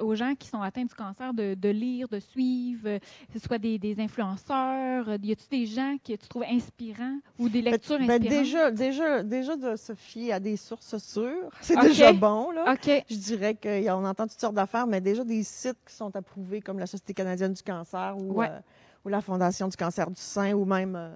aux 0.00 0.14
gens 0.14 0.34
qui 0.34 0.48
sont 0.48 0.62
atteints 0.62 0.84
du 0.84 0.94
cancer 0.94 1.32
de, 1.34 1.54
de 1.54 1.68
lire, 1.68 2.08
de 2.08 2.18
suivre, 2.18 2.88
euh, 2.88 2.98
que 2.98 3.38
ce 3.38 3.46
soit 3.46 3.58
des, 3.58 3.78
des 3.78 4.00
influenceurs? 4.00 5.08
euh, 5.08 5.16
Y 5.22 5.32
a-t-il 5.32 5.60
des 5.60 5.66
gens 5.66 5.96
que 6.04 6.12
tu 6.12 6.28
trouves 6.28 6.44
inspirants 6.50 7.18
ou 7.38 7.48
des 7.48 7.62
lectures 7.62 7.98
ben, 7.98 8.10
inspirantes? 8.10 8.28
déjà, 8.42 8.70
déjà, 8.70 9.22
déjà 9.22 9.56
de 9.56 9.76
se 9.76 9.94
fier 9.94 10.32
à 10.32 10.40
des 10.40 10.56
sources 10.56 10.96
sûres, 10.98 11.50
c'est 11.60 11.78
déjà 11.80 12.12
bon. 12.12 12.50
Là. 12.50 12.72
OK. 12.72 13.04
Je 13.08 13.16
dirais 13.16 13.54
qu'on 13.54 14.04
entend 14.04 14.26
toutes 14.26 14.40
sortes 14.40 14.54
d'affaires, 14.54 14.86
mais 14.86 15.00
déjà 15.00 15.24
des 15.24 15.42
sites 15.42 15.78
qui 15.86 15.94
sont 15.94 16.14
approuvés 16.16 16.60
comme 16.60 16.78
la 16.78 16.86
Société 16.86 17.14
canadienne 17.14 17.52
du 17.52 17.62
cancer 17.62 18.16
ou, 18.18 18.34
Ouais. 18.38 18.48
euh, 18.50 18.58
ou 19.04 19.08
la 19.08 19.20
Fondation 19.20 19.68
du 19.68 19.76
cancer 19.76 20.08
du 20.10 20.20
sein 20.20 20.52
ou 20.52 20.64
même 20.64 20.94
euh, 20.96 21.10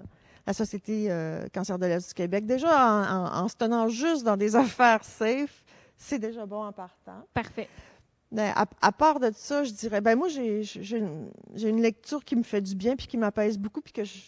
la 0.46 0.52
Société 0.52 1.06
euh, 1.10 1.46
cancer 1.52 1.78
de 1.78 1.86
l'Est 1.86 2.08
du 2.08 2.14
Québec. 2.14 2.46
Déjà, 2.46 2.68
en, 2.68 3.24
en- 3.26 3.44
en 3.44 3.48
se 3.48 3.56
tenant 3.56 3.88
juste 3.88 4.24
dans 4.24 4.36
des 4.36 4.56
affaires 4.56 5.04
safe, 5.04 5.64
c'est 5.96 6.18
déjà 6.18 6.44
bon 6.44 6.64
en 6.64 6.72
partant. 6.72 7.24
Parfait. 7.32 7.68
Mais 8.34 8.50
à, 8.56 8.66
à 8.82 8.90
part 8.92 9.20
de 9.20 9.30
ça, 9.32 9.62
je 9.62 9.70
dirais, 9.72 10.00
ben 10.00 10.16
moi, 10.16 10.26
j'ai 10.28 10.64
j'ai 10.64 10.98
une, 10.98 11.30
j'ai 11.54 11.68
une 11.68 11.80
lecture 11.80 12.24
qui 12.24 12.34
me 12.34 12.42
fait 12.42 12.60
du 12.60 12.74
bien 12.74 12.96
puis 12.96 13.06
qui 13.06 13.16
m'apaise 13.16 13.56
beaucoup 13.58 13.80
puis 13.80 13.92
que 13.92 14.02
je, 14.02 14.18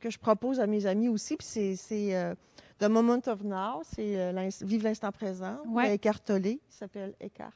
que 0.00 0.08
je 0.08 0.18
propose 0.18 0.58
à 0.58 0.66
mes 0.66 0.86
amis 0.86 1.08
aussi. 1.08 1.36
Puis 1.36 1.46
c'est- 1.46 1.76
c'est 1.76 2.16
euh, 2.16 2.34
The 2.78 2.84
Moment 2.84 3.20
of 3.26 3.42
Now, 3.44 3.82
c'est 3.84 4.18
euh, 4.18 4.48
Vive 4.62 4.84
l'instant 4.84 5.12
présent. 5.12 5.58
Ouais. 5.66 5.94
Eckhart 5.94 6.20
Tolle, 6.24 6.46
il 6.46 6.60
s'appelle 6.70 7.14
Eckhart 7.20 7.52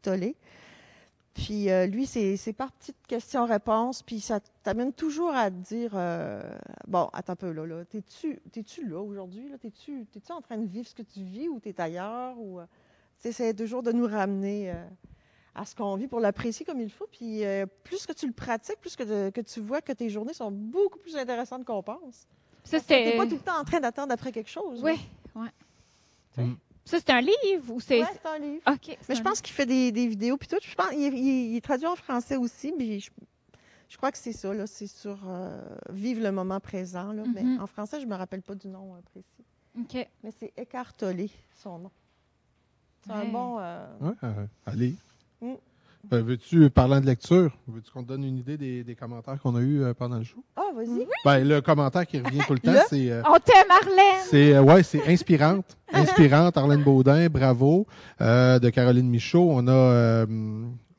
Tolle. 0.00 0.32
Puis 1.34 1.70
euh, 1.70 1.86
lui, 1.86 2.06
c'est 2.06 2.36
c'est 2.38 2.54
par 2.54 2.72
petites 2.72 3.06
questions-réponses, 3.06 4.02
puis 4.02 4.20
ça 4.20 4.40
t'amène 4.64 4.92
toujours 4.92 5.34
à 5.34 5.50
te 5.50 5.56
dire, 5.56 5.92
euh, 5.94 6.42
bon, 6.88 7.08
attends 7.12 7.34
un 7.34 7.36
peu, 7.36 7.52
là, 7.52 7.66
là 7.66 7.84
t'es-tu 7.84 8.40
t'es-tu 8.50 8.88
là 8.88 8.98
aujourd'hui? 9.00 9.48
là? 9.50 9.58
T'es-tu 9.58 10.06
t'es-tu 10.06 10.32
en 10.32 10.40
train 10.40 10.56
de 10.56 10.66
vivre 10.66 10.88
ce 10.88 10.94
que 10.94 11.02
tu 11.02 11.22
vis 11.22 11.48
ou 11.48 11.60
t'es 11.60 11.78
ailleurs? 11.80 12.36
Ou, 12.40 12.58
euh, 12.60 12.66
c'est 13.18 13.54
toujours 13.54 13.82
de 13.82 13.92
nous 13.92 14.06
ramener 14.06 14.70
euh, 14.72 14.74
à 15.54 15.64
ce 15.64 15.74
qu'on 15.74 15.96
vit 15.96 16.06
pour 16.08 16.20
l'apprécier 16.20 16.64
comme 16.66 16.80
il 16.80 16.90
faut. 16.90 17.06
Puis 17.10 17.44
euh, 17.44 17.66
plus 17.84 18.06
que 18.06 18.12
tu 18.12 18.26
le 18.26 18.32
pratiques, 18.32 18.80
plus 18.80 18.96
que, 18.96 19.02
de- 19.02 19.30
que 19.30 19.40
tu 19.40 19.60
vois 19.60 19.80
que 19.80 19.92
tes 19.92 20.08
journées 20.10 20.34
sont 20.34 20.50
beaucoup 20.50 20.98
plus 20.98 21.16
intéressantes 21.16 21.64
qu'on 21.64 21.82
pense. 21.82 22.26
Ça, 22.64 22.78
c'était. 22.78 23.16
pas 23.16 23.26
tout 23.26 23.34
le 23.34 23.40
temps 23.40 23.58
en 23.58 23.64
train 23.64 23.80
d'attendre 23.80 24.12
après 24.12 24.30
quelque 24.32 24.50
chose. 24.50 24.82
Oui, 24.84 24.92
ouais. 25.34 25.48
Mm. 26.44 26.54
Ça, 26.84 26.98
c'est 26.98 27.10
un 27.10 27.20
livre 27.20 27.70
ou 27.72 27.80
c'est. 27.80 28.00
Ouais, 28.00 28.06
c'est 28.12 28.28
un 28.28 28.38
livre. 28.38 28.62
OK. 28.66 28.96
Mais 29.08 29.14
je 29.14 29.22
pense 29.22 29.40
qu'il 29.40 29.54
fait 29.54 29.66
des, 29.66 29.90
des 29.92 30.06
vidéos 30.06 30.36
puis 30.36 30.48
tout. 30.48 30.56
Je 30.62 30.74
pense 30.74 30.88
il, 30.92 31.02
est- 31.04 31.18
il 31.18 31.28
est- 31.28 31.46
il 31.50 31.56
est 31.56 31.60
traduit 31.60 31.86
en 31.86 31.96
français 31.96 32.36
aussi, 32.36 32.72
mais 32.78 32.98
je, 33.00 33.10
je 33.88 33.96
crois 33.96 34.10
que 34.12 34.18
c'est 34.18 34.32
ça 34.32 34.52
là, 34.54 34.66
c'est 34.66 34.86
sur 34.86 35.18
euh, 35.28 35.60
vivre 35.90 36.22
le 36.22 36.30
moment 36.32 36.60
présent 36.60 37.12
là, 37.12 37.24
mais 37.34 37.42
Mhm. 37.42 37.60
en 37.60 37.66
français, 37.66 38.00
je 38.00 38.06
me 38.06 38.14
rappelle 38.14 38.42
pas 38.42 38.54
du 38.54 38.68
nom 38.68 38.94
euh, 38.94 39.00
précis. 39.02 39.44
OK. 39.78 40.06
Mais 40.22 40.30
c'est 40.38 40.52
Eckhart 40.56 40.92
Tolle, 40.96 41.26
son 41.62 41.78
nom. 41.78 41.90
C'est 43.04 43.12
un 43.12 43.24
bon 43.26 43.58
euh, 43.60 43.86
Ouais, 44.00 44.14
euh, 44.24 44.46
allez. 44.66 44.94
Ben, 46.10 46.22
veux-tu, 46.22 46.70
parlant 46.70 47.00
de 47.00 47.06
lecture, 47.06 47.50
veux-tu 47.66 47.90
qu'on 47.90 48.02
te 48.02 48.08
donne 48.08 48.24
une 48.24 48.38
idée 48.38 48.56
des, 48.56 48.82
des 48.84 48.94
commentaires 48.94 49.38
qu'on 49.42 49.54
a 49.56 49.60
eus 49.60 49.82
euh, 49.82 49.92
pendant 49.94 50.16
le 50.18 50.24
show? 50.24 50.42
Ah, 50.56 50.62
vas-y. 50.74 51.06
Ben, 51.24 51.46
le 51.46 51.60
commentaire 51.60 52.06
qui 52.06 52.18
revient 52.20 52.40
tout 52.46 52.54
le 52.54 52.60
temps, 52.60 52.72
c'est. 52.88 53.10
euh, 53.10 53.22
On 53.26 53.36
t'aime, 53.38 53.70
Arlène! 53.70 54.24
C'est 54.30 54.54
euh, 54.54 54.62
ouais, 54.62 54.82
c'est 54.82 55.06
inspirante, 55.06 55.76
inspirante. 55.92 56.56
Arlène 56.56 56.82
Baudin, 56.82 57.26
bravo. 57.28 57.86
Euh, 58.20 58.58
de 58.58 58.70
Caroline 58.70 59.10
Michaud, 59.10 59.48
on 59.50 59.66
a 59.66 59.72
euh, 59.72 60.26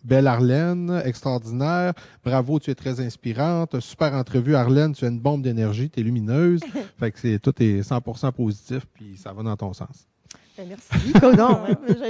Belle 0.04 0.28
Arlène, 0.28 1.02
extraordinaire. 1.04 1.94
Bravo, 2.24 2.60
tu 2.60 2.70
es 2.70 2.76
très 2.76 3.00
inspirante. 3.00 3.80
Super 3.80 4.14
entrevue, 4.14 4.56
Arlène. 4.56 4.94
Tu 4.94 5.06
as 5.06 5.08
une 5.08 5.20
bombe 5.20 5.42
d'énergie, 5.42 5.90
tu 5.90 6.02
es 6.02 6.04
lumineuse. 6.04 6.62
fait 7.00 7.12
que 7.12 7.20
c'est 7.20 7.40
tout 7.40 7.54
est 7.64 7.82
100% 7.82 8.32
positif, 8.34 8.86
puis 8.94 9.18
ça 9.18 9.34
va 9.34 9.42
dans 9.44 9.58
ton 9.58 9.74
sens. 9.74 10.08
Ben, 10.60 10.68
merci. 10.68 11.14
Codon. 11.22 11.66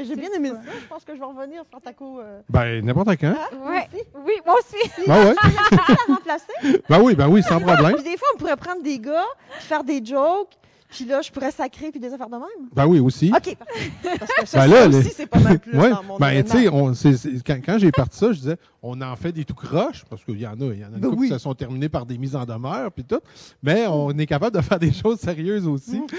J'ai 0.08 0.16
bien 0.16 0.30
aimé 0.36 0.50
ça. 0.50 0.72
Je 0.82 0.88
pense 0.88 1.04
que 1.04 1.14
je 1.14 1.20
vais 1.20 1.26
revenir 1.26 1.64
faire 1.70 1.82
ta 1.82 1.94
co. 1.94 2.20
Euh, 2.20 2.42
Ben 2.50 2.84
n'importe 2.84 3.10
quand. 3.22 3.36
Ouais. 3.68 3.88
aussi. 3.94 4.04
Oui, 4.26 4.34
moi 4.44 4.56
aussi. 4.58 4.92
Ben 5.06 5.26
ouais. 5.28 5.36
à 5.78 6.12
remplacer. 6.14 6.82
Ben 6.90 7.00
oui, 7.00 7.14
ben 7.14 7.28
oui, 7.28 7.44
sans 7.44 7.60
problème. 7.60 7.94
Puis 7.94 8.04
des 8.04 8.18
fois, 8.18 8.28
on 8.34 8.38
pourrait 8.40 8.58
prendre 8.58 8.82
des 8.82 8.98
gars, 8.98 9.28
puis 9.52 9.68
faire 9.68 9.84
des 9.84 10.04
jokes, 10.04 10.50
puis 10.90 11.06
là, 11.06 11.22
je 11.22 11.32
pourrais 11.32 11.52
sacrer 11.52 11.92
puis 11.92 12.00
des 12.00 12.12
affaires 12.14 12.28
de 12.30 12.36
même? 12.36 12.70
Ben 12.74 12.86
oui 12.88 13.00
aussi. 13.00 13.32
OK. 13.36 13.56
Parce 14.04 14.32
que 14.42 14.46
ça, 14.48 14.60
Ben 14.60 14.68
là, 14.68 14.82
ça 14.84 14.88
les- 14.88 14.96
aussi, 14.98 15.10
c'est 15.16 15.28
pas 15.28 15.40
mal 15.40 15.60
plus 15.60 15.78
Ouais. 15.78 15.90
dans 15.92 16.04
mon 16.04 16.18
Ben, 16.18 16.44
tu 16.44 16.52
sais, 16.96 17.20
quand, 17.46 17.60
quand 17.64 17.78
j'ai 17.80 17.92
parti 17.92 18.18
ça, 18.18 18.32
je 18.32 18.40
disais, 18.40 18.58
on 18.82 19.00
en 19.02 19.16
fait 19.16 19.32
des 19.32 19.46
tout 19.46 19.54
croches, 19.54 20.04
parce 20.10 20.24
qu'il 20.24 20.40
y 20.40 20.48
en 20.48 20.60
a, 20.60 20.66
il 20.74 20.80
y 20.80 20.84
en 20.86 20.88
a 20.94 20.98
Ben 20.98 21.10
oui. 21.16 21.28
qui 21.28 21.34
se 21.34 21.40
sont 21.40 21.54
terminées 21.54 21.90
par 21.90 22.06
des 22.06 22.18
mises 22.18 22.36
en 22.36 22.46
demeure, 22.46 22.92
puis 22.92 23.04
tout. 23.04 23.20
Mais 23.62 23.86
on 23.88 24.10
est 24.18 24.26
capable 24.26 24.56
de 24.58 24.62
faire 24.62 24.80
des 24.80 24.92
choses 24.92 25.20
sérieuses 25.20 25.68
aussi. 25.68 26.02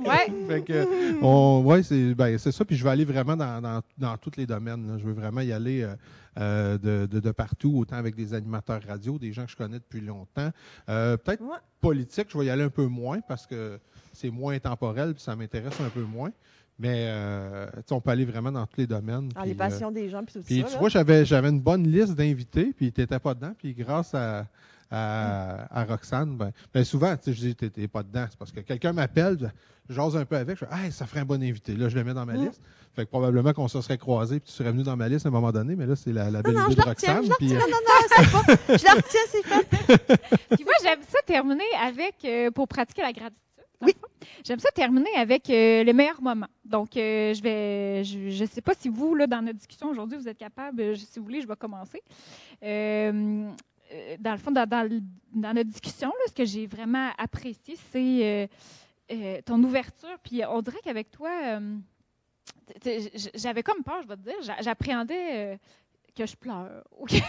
Ouais. 0.00 0.32
Fait 0.48 0.62
que, 0.62 0.86
on, 1.22 1.62
ouais, 1.64 1.82
c'est 1.82 2.14
ben, 2.14 2.38
c'est 2.38 2.52
ça. 2.52 2.64
Puis 2.64 2.76
je 2.76 2.84
vais 2.84 2.90
aller 2.90 3.04
vraiment 3.04 3.36
dans, 3.36 3.60
dans, 3.60 3.80
dans 3.98 4.16
tous 4.16 4.32
les 4.36 4.46
domaines. 4.46 4.86
là. 4.86 4.98
Je 4.98 5.04
veux 5.04 5.12
vraiment 5.12 5.40
y 5.40 5.52
aller 5.52 5.82
euh, 5.82 5.94
euh, 6.38 6.78
de, 6.78 7.06
de, 7.06 7.20
de 7.20 7.30
partout, 7.30 7.72
autant 7.78 7.96
avec 7.96 8.14
des 8.14 8.34
animateurs 8.34 8.82
radio, 8.86 9.18
des 9.18 9.32
gens 9.32 9.44
que 9.44 9.50
je 9.52 9.56
connais 9.56 9.78
depuis 9.78 10.00
longtemps. 10.00 10.50
Euh, 10.88 11.16
Peut-être 11.16 11.42
Ouais. 11.42 11.56
politique, 11.80 12.28
je 12.30 12.38
vais 12.38 12.46
y 12.46 12.50
aller 12.50 12.64
un 12.64 12.70
peu 12.70 12.86
moins 12.86 13.20
parce 13.20 13.46
que 13.46 13.78
c'est 14.12 14.30
moins 14.30 14.58
temporel 14.58 15.14
puis 15.14 15.22
ça 15.22 15.36
m'intéresse 15.36 15.80
un 15.80 15.90
peu 15.90 16.02
moins. 16.02 16.30
Mais 16.78 17.06
euh, 17.08 17.66
tu 17.86 17.94
on 17.94 18.00
peut 18.02 18.10
aller 18.10 18.26
vraiment 18.26 18.52
dans 18.52 18.66
tous 18.66 18.80
les 18.80 18.86
domaines. 18.86 19.30
Ah, 19.34 19.40
puis, 19.40 19.50
les 19.50 19.54
euh, 19.54 19.58
passions 19.58 19.90
des 19.90 20.10
gens, 20.10 20.22
puis 20.24 20.34
tout 20.34 20.42
puis 20.44 20.60
ça. 20.60 20.66
tu 20.66 20.72
là. 20.74 20.78
vois, 20.78 20.88
j'avais 20.90 21.24
j'avais 21.24 21.48
une 21.48 21.60
bonne 21.62 21.88
liste 21.88 22.14
d'invités, 22.14 22.74
puis 22.76 22.92
tu 22.92 23.00
n'étais 23.00 23.18
pas 23.18 23.32
dedans. 23.34 23.54
Puis 23.56 23.72
grâce 23.72 24.14
à, 24.14 24.46
à, 24.90 25.66
à 25.80 25.84
Roxane, 25.84 26.36
ben, 26.36 26.52
ben 26.72 26.84
souvent, 26.84 27.16
tu 27.16 27.24
sais, 27.24 27.32
je 27.32 27.40
dis, 27.40 27.54
t'es 27.56 27.70
t'es 27.70 27.88
pas 27.88 28.02
dedans. 28.02 28.26
C'est 28.30 28.38
parce 28.38 28.52
que 28.52 28.60
quelqu'un 28.60 28.92
m'appelle, 28.92 29.52
je 29.88 29.94
jase 29.94 30.16
un 30.16 30.24
peu 30.24 30.36
avec, 30.36 30.58
je 30.58 30.64
fais, 30.64 30.74
hey, 30.74 30.92
ça 30.92 31.06
ferait 31.06 31.20
un 31.20 31.24
bon 31.24 31.42
invité. 31.42 31.74
Là, 31.74 31.88
je 31.88 31.96
le 31.96 32.04
mets 32.04 32.14
dans 32.14 32.26
ma 32.26 32.34
Mm. 32.34 32.46
liste. 32.46 32.60
Fait 32.94 33.04
que 33.04 33.10
probablement 33.10 33.52
qu'on 33.52 33.68
se 33.68 33.80
serait 33.82 33.98
croisés 33.98 34.40
puis 34.40 34.48
tu 34.48 34.54
serais 34.56 34.72
venu 34.72 34.82
dans 34.82 34.96
ma 34.96 35.08
liste 35.08 35.26
à 35.26 35.28
un 35.28 35.32
moment 35.32 35.52
donné, 35.52 35.76
mais 35.76 35.86
là, 35.86 35.96
c'est 35.96 36.12
la, 36.12 36.30
la 36.30 36.40
belle 36.42 36.54
non, 36.54 36.66
idée 36.66 36.76
de 36.76 36.80
la 36.80 36.86
retiens, 36.86 37.14
Roxane. 37.16 37.24
je 37.24 37.28
la 37.30 37.36
puis, 37.36 37.52
euh, 37.54 37.58
Non, 37.58 37.66
non, 37.68 38.06
c'est 38.08 38.66
pas. 38.66 38.76
Je 38.78 38.84
la 38.84 38.92
retiens, 38.94 39.20
c'est 39.28 39.42
fait. 39.44 40.26
Puis 40.54 40.64
moi, 40.64 40.72
j'aime 40.82 41.00
ça 41.08 41.18
terminer 41.26 41.64
avec, 41.82 42.14
euh, 42.24 42.50
pour 42.50 42.66
pratiquer 42.68 43.02
la 43.02 43.12
gratitude. 43.12 43.42
Oui. 43.82 43.94
le 44.00 44.26
J'aime 44.42 44.58
ça 44.58 44.70
terminer 44.70 45.14
avec 45.16 45.50
euh, 45.50 45.84
les 45.84 45.92
meilleurs 45.92 46.22
moments. 46.22 46.46
Donc, 46.64 46.96
euh, 46.96 47.34
je 47.34 47.42
vais, 47.42 48.02
je 48.04 48.42
ne 48.42 48.48
sais 48.48 48.62
pas 48.62 48.72
si 48.78 48.88
vous, 48.88 49.14
là, 49.14 49.26
dans 49.26 49.42
notre 49.42 49.58
discussion 49.58 49.90
aujourd'hui, 49.90 50.16
vous 50.16 50.28
êtes 50.28 50.38
capable, 50.38 50.96
si 50.96 51.18
vous 51.18 51.24
voulez, 51.26 51.42
je 51.42 51.46
vais 51.46 51.56
commencer. 51.56 52.00
Euh, 52.62 53.50
dans 54.18 54.32
le 54.32 54.38
fond, 54.38 54.50
dans, 54.50 54.66
dans 54.68 54.88
le- 54.88 55.00
dans 55.34 55.52
notre 55.54 55.70
discussion, 55.70 56.08
là, 56.08 56.24
ce 56.28 56.32
que 56.32 56.44
j'ai 56.44 56.66
vraiment 56.66 57.10
apprécié, 57.18 57.76
c'est 57.92 57.98
euh, 58.24 58.46
euh, 59.12 59.40
ton 59.44 59.62
ouverture. 59.62 60.16
Puis 60.22 60.42
on 60.48 60.60
dirait 60.62 60.80
qu'avec 60.82 61.10
toi, 61.10 61.30
euh, 61.44 61.76
j'avais 63.34 63.62
comme 63.62 63.82
peur, 63.82 64.02
je 64.02 64.08
vais 64.08 64.16
te 64.16 64.22
dire, 64.22 64.42
j'a- 64.42 64.60
j'appréhendais 64.60 65.28
euh, 65.32 65.56
que 66.16 66.26
je 66.26 66.36
pleure. 66.36 66.84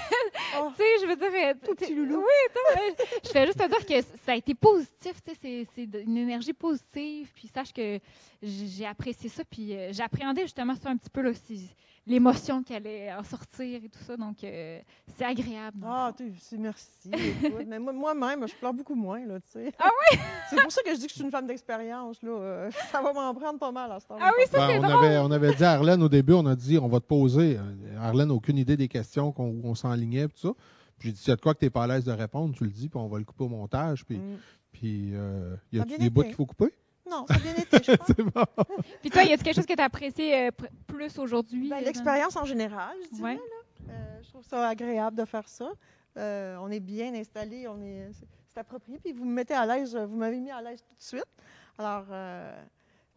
Oh. 0.59 0.71
tu 0.77 0.77
sais, 0.77 0.83
je 1.01 1.07
veux 1.07 1.15
dire. 1.15 1.27
euh, 1.33 1.53
Tout 1.65 1.75
petit 1.75 1.93
loulou. 1.93 2.19
Oui, 2.19 2.77
euh, 2.77 3.03
je 3.23 3.29
fais 3.29 3.45
juste 3.45 3.59
te 3.59 3.67
dire 3.67 3.85
que 3.85 4.07
ça 4.25 4.31
a 4.31 4.35
été 4.35 4.53
positif, 4.55 5.21
tu 5.23 5.33
sais, 5.35 5.67
c'est- 5.75 6.01
une 6.03 6.17
énergie 6.17 6.53
positive, 6.53 7.29
puis 7.35 7.47
sache 7.47 7.73
que 7.73 7.99
j'ai 8.41 8.85
apprécié 8.85 9.29
ça, 9.29 9.43
puis 9.43 9.75
euh, 9.75 9.91
j'appréhendais 9.91 10.43
justement 10.43 10.75
ça 10.75 10.89
un 10.89 10.97
petit 10.97 11.09
peu, 11.09 11.21
là, 11.21 11.33
si- 11.33 11.69
l'émotion 12.07 12.63
qui 12.63 12.73
allait 12.73 13.11
en 13.13 13.23
sortir 13.23 13.83
et 13.83 13.89
tout 13.89 13.99
ça, 14.05 14.15
donc 14.17 14.43
euh, 14.43 14.79
c'est 15.17 15.25
agréable. 15.25 15.77
Ah, 15.85 16.11
c'est 16.39 16.57
merci. 16.57 17.09
écoute. 17.13 17.65
Mais 17.67 17.79
moi- 17.79 17.93
moi-même, 17.93 18.47
je 18.47 18.55
pleure 18.55 18.73
beaucoup 18.73 18.95
moins, 18.95 19.25
là, 19.25 19.39
tu 19.39 19.51
sais. 19.51 19.71
Ah 19.79 19.89
oui? 20.11 20.17
C'est 20.49 20.61
pour 20.61 20.71
ça 20.71 20.81
que 20.81 20.89
je 20.91 20.95
dis 20.95 21.03
que 21.07 21.09
je 21.09 21.15
suis 21.15 21.23
une 21.23 21.31
femme 21.31 21.45
d'expérience, 21.47 22.21
là. 22.23 22.29
Euh, 22.31 22.71
Ça 22.91 23.01
va 23.01 23.11
m'en 23.11 23.33
prendre 23.33 23.59
pas 23.59 23.71
mal 23.71 23.91
à 23.91 23.99
ce 23.99 24.07
temps 24.07 24.17
Ah 24.21 24.31
oui, 24.37 24.45
ça 24.49 24.57
ben, 24.59 24.67
c'est 24.69 24.77
on, 24.79 24.89
drôle. 24.89 25.05
avait, 25.05 25.17
on 25.17 25.31
avait 25.31 25.53
dit 25.53 25.63
à 25.63 25.71
Arlène 25.73 26.01
au 26.01 26.07
début, 26.09 26.33
on 26.33 26.45
a 26.45 26.55
dit, 26.55 26.77
on 26.79 26.87
va 26.87 26.99
te 27.01 27.05
poser. 27.05 27.57
Euh, 27.57 27.99
Arlène 27.99 28.29
n'a 28.29 28.33
aucune 28.33 28.57
idée 28.57 28.77
des 28.77 28.87
questions 28.87 29.31
qu'on 29.33 29.59
on 29.63 29.75
s'enlignait, 29.75 30.27
puis 30.29 30.39
tout 30.41 30.47
ça. 30.47 30.53
Puis 30.97 31.09
j'ai 31.09 31.13
dit, 31.13 31.19
s'il 31.19 31.29
y 31.29 31.33
a 31.33 31.35
de 31.35 31.41
quoi 31.41 31.53
que 31.53 31.59
tu 31.59 31.65
n'es 31.65 31.69
pas 31.69 31.83
à 31.83 31.87
l'aise 31.87 32.05
de 32.05 32.11
répondre, 32.13 32.55
tu 32.55 32.63
le 32.63 32.69
dis, 32.69 32.87
puis 32.87 32.97
on 32.97 33.07
va 33.07 33.17
le 33.19 33.25
couper 33.25 33.43
au 33.43 33.49
montage. 33.49 34.05
Puis, 34.05 34.17
Mm. 34.17 34.37
puis 34.71 35.09
euh, 35.13 35.55
y 35.73 35.77
Ça 35.77 35.83
a 35.83 35.85
a-tu 35.85 35.97
des 35.99 36.09
bouts 36.09 36.23
qu'il 36.23 36.33
faut 36.33 36.45
couper? 36.45 36.73
Non, 37.09 37.25
ça 37.27 37.35
a 37.35 37.39
bien 37.39 37.53
été, 37.55 37.77
je 37.83 37.91
pense. 37.97 38.07
C'est 38.07 38.21
bon. 38.21 38.45
Puis 39.01 39.09
toi, 39.09 39.23
y 39.23 39.27
a-t-il 39.33 39.43
quelque 39.43 39.55
chose 39.55 39.65
que 39.65 39.73
tu 39.73 39.81
as 39.81 39.85
apprécié 39.85 40.47
euh, 40.47 40.51
plus 40.87 41.17
aujourd'hui? 41.19 41.69
Ben, 41.69 41.77
euh, 41.77 41.85
L'expérience 41.85 42.35
en 42.35 42.45
général, 42.45 42.95
je 43.11 43.15
dirais. 43.17 43.33
Ouais. 43.35 43.39
Euh, 43.89 44.19
je 44.23 44.29
trouve 44.29 44.43
ça 44.45 44.67
agréable 44.67 45.15
de 45.17 45.25
faire 45.25 45.47
ça. 45.47 45.69
Euh, 46.17 46.57
on 46.61 46.69
est 46.71 46.79
bien 46.79 47.13
installé, 47.13 47.67
on 47.67 47.81
est, 47.81 48.09
c'est- 48.13 48.59
approprié. 48.59 48.97
Puis 48.97 49.13
vous 49.13 49.23
me 49.23 49.33
mettez 49.33 49.53
à 49.53 49.67
l'aise, 49.67 49.95
vous 49.95 50.17
m'avez 50.17 50.39
mis 50.39 50.49
à 50.49 50.59
l'aise 50.63 50.81
tout 50.81 50.95
de 50.97 51.03
suite. 51.03 51.25
Alors, 51.77 52.05
euh, 52.09 52.59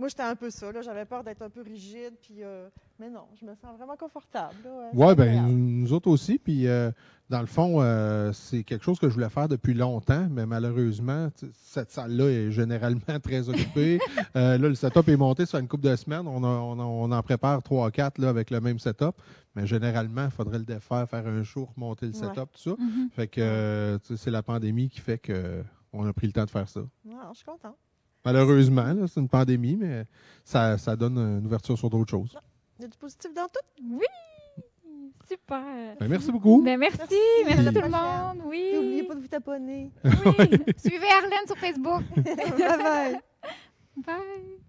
moi, 0.00 0.08
j'étais 0.08 0.22
un 0.24 0.34
peu 0.34 0.50
ça. 0.50 0.72
là. 0.72 0.82
J'avais 0.82 1.04
peur 1.04 1.22
d'être 1.22 1.42
un 1.42 1.50
peu 1.50 1.62
rigide. 1.62 2.14
Puis, 2.20 2.42
euh, 2.42 2.68
mais 2.98 3.08
non, 3.10 3.26
je 3.40 3.46
me 3.46 3.54
sens 3.54 3.76
vraiment 3.76 3.96
confortable. 3.96 4.56
là, 4.64 4.70
ouais, 4.92 5.06
Oui, 5.08 5.14
ben, 5.14 5.46
nous 5.46 5.92
autres 5.92 6.08
aussi. 6.08 6.38
Puis, 6.38 6.66
euh, 6.66 6.90
dans 7.28 7.40
le 7.40 7.46
fond, 7.46 7.80
euh, 7.80 8.32
c'est 8.32 8.64
quelque 8.64 8.84
chose 8.84 8.98
que 8.98 9.08
je 9.08 9.14
voulais 9.14 9.28
faire 9.28 9.46
depuis 9.48 9.74
longtemps, 9.74 10.26
mais 10.30 10.46
malheureusement, 10.46 11.28
cette 11.62 11.90
salle-là 11.92 12.24
est 12.28 12.50
généralement 12.50 13.00
très 13.22 13.48
occupée. 13.48 14.00
Euh, 14.34 14.58
là, 14.58 14.68
le 14.68 14.74
setup 14.74 15.08
est 15.08 15.16
monté 15.16 15.46
sur 15.46 15.58
une 15.58 15.68
couple 15.68 15.84
de 15.84 15.94
semaines. 15.96 16.26
On, 16.26 16.42
a- 16.42 16.46
on 16.48 16.80
a- 16.80 16.84
on 16.84 17.12
en 17.12 17.22
prépare 17.22 17.62
trois, 17.62 17.90
quatre 17.92 18.18
là, 18.18 18.28
avec 18.30 18.50
le 18.50 18.60
même 18.60 18.78
setup. 18.80 19.12
Mais 19.54 19.66
généralement, 19.66 20.24
il 20.24 20.30
faudrait 20.30 20.58
le 20.58 20.64
défaire, 20.64 21.08
faire 21.08 21.26
un 21.26 21.42
jour, 21.42 21.72
monter 21.76 22.06
le 22.06 22.12
Ouais. 22.12 22.18
setup, 22.18 22.50
tout 22.52 22.60
ça. 22.60 22.70
Mhm. 22.78 23.10
Fait 23.12 23.28
que 23.28 23.40
euh, 23.40 23.98
c'est 24.16 24.30
la 24.30 24.42
pandémie 24.42 24.88
qui 24.88 25.00
fait 25.00 25.18
que 25.18 25.62
on 25.92 26.06
a 26.06 26.12
pris 26.12 26.26
le 26.28 26.32
temps 26.32 26.44
de 26.44 26.50
faire 26.50 26.68
ça. 26.68 26.80
Non, 27.04 27.16
je 27.32 27.38
suis 27.38 27.44
contente. 27.44 27.76
Malheureusement, 28.24 29.06
c'est 29.06 29.20
une 29.20 29.28
pandémie, 29.28 29.76
mais 29.76 30.04
ça, 30.44 30.76
ça, 30.78 30.96
donne 30.96 31.18
une 31.18 31.46
ouverture 31.46 31.78
sur 31.78 31.88
d'autres 31.88 32.10
choses. 32.10 32.36
Il 32.78 32.82
y 32.82 32.84
a 32.84 32.88
du 32.88 32.98
positif 32.98 33.32
dans 33.34 33.46
tout? 33.46 33.82
Oui! 33.82 34.06
Super! 35.26 35.96
Ben, 35.98 36.08
merci 36.08 36.32
beaucoup! 36.32 36.62
Ben, 36.62 36.78
merci! 36.78 37.16
Merci, 37.46 37.68
à 37.68 37.72
tout 37.72 37.80
le 37.80 37.88
monde! 37.88 38.42
Oui! 38.44 38.72
N'oubliez 38.74 39.02
pas 39.04 39.14
de 39.14 39.20
vous 39.20 39.28
taponner! 39.28 39.90
Oui! 40.04 40.50
Suivez 40.76 41.08
Arlène 41.22 41.46
sur 41.46 41.56
Facebook! 41.56 42.02
bye! 42.16 43.20
Bye! 43.96 44.04
bye. 44.04 44.60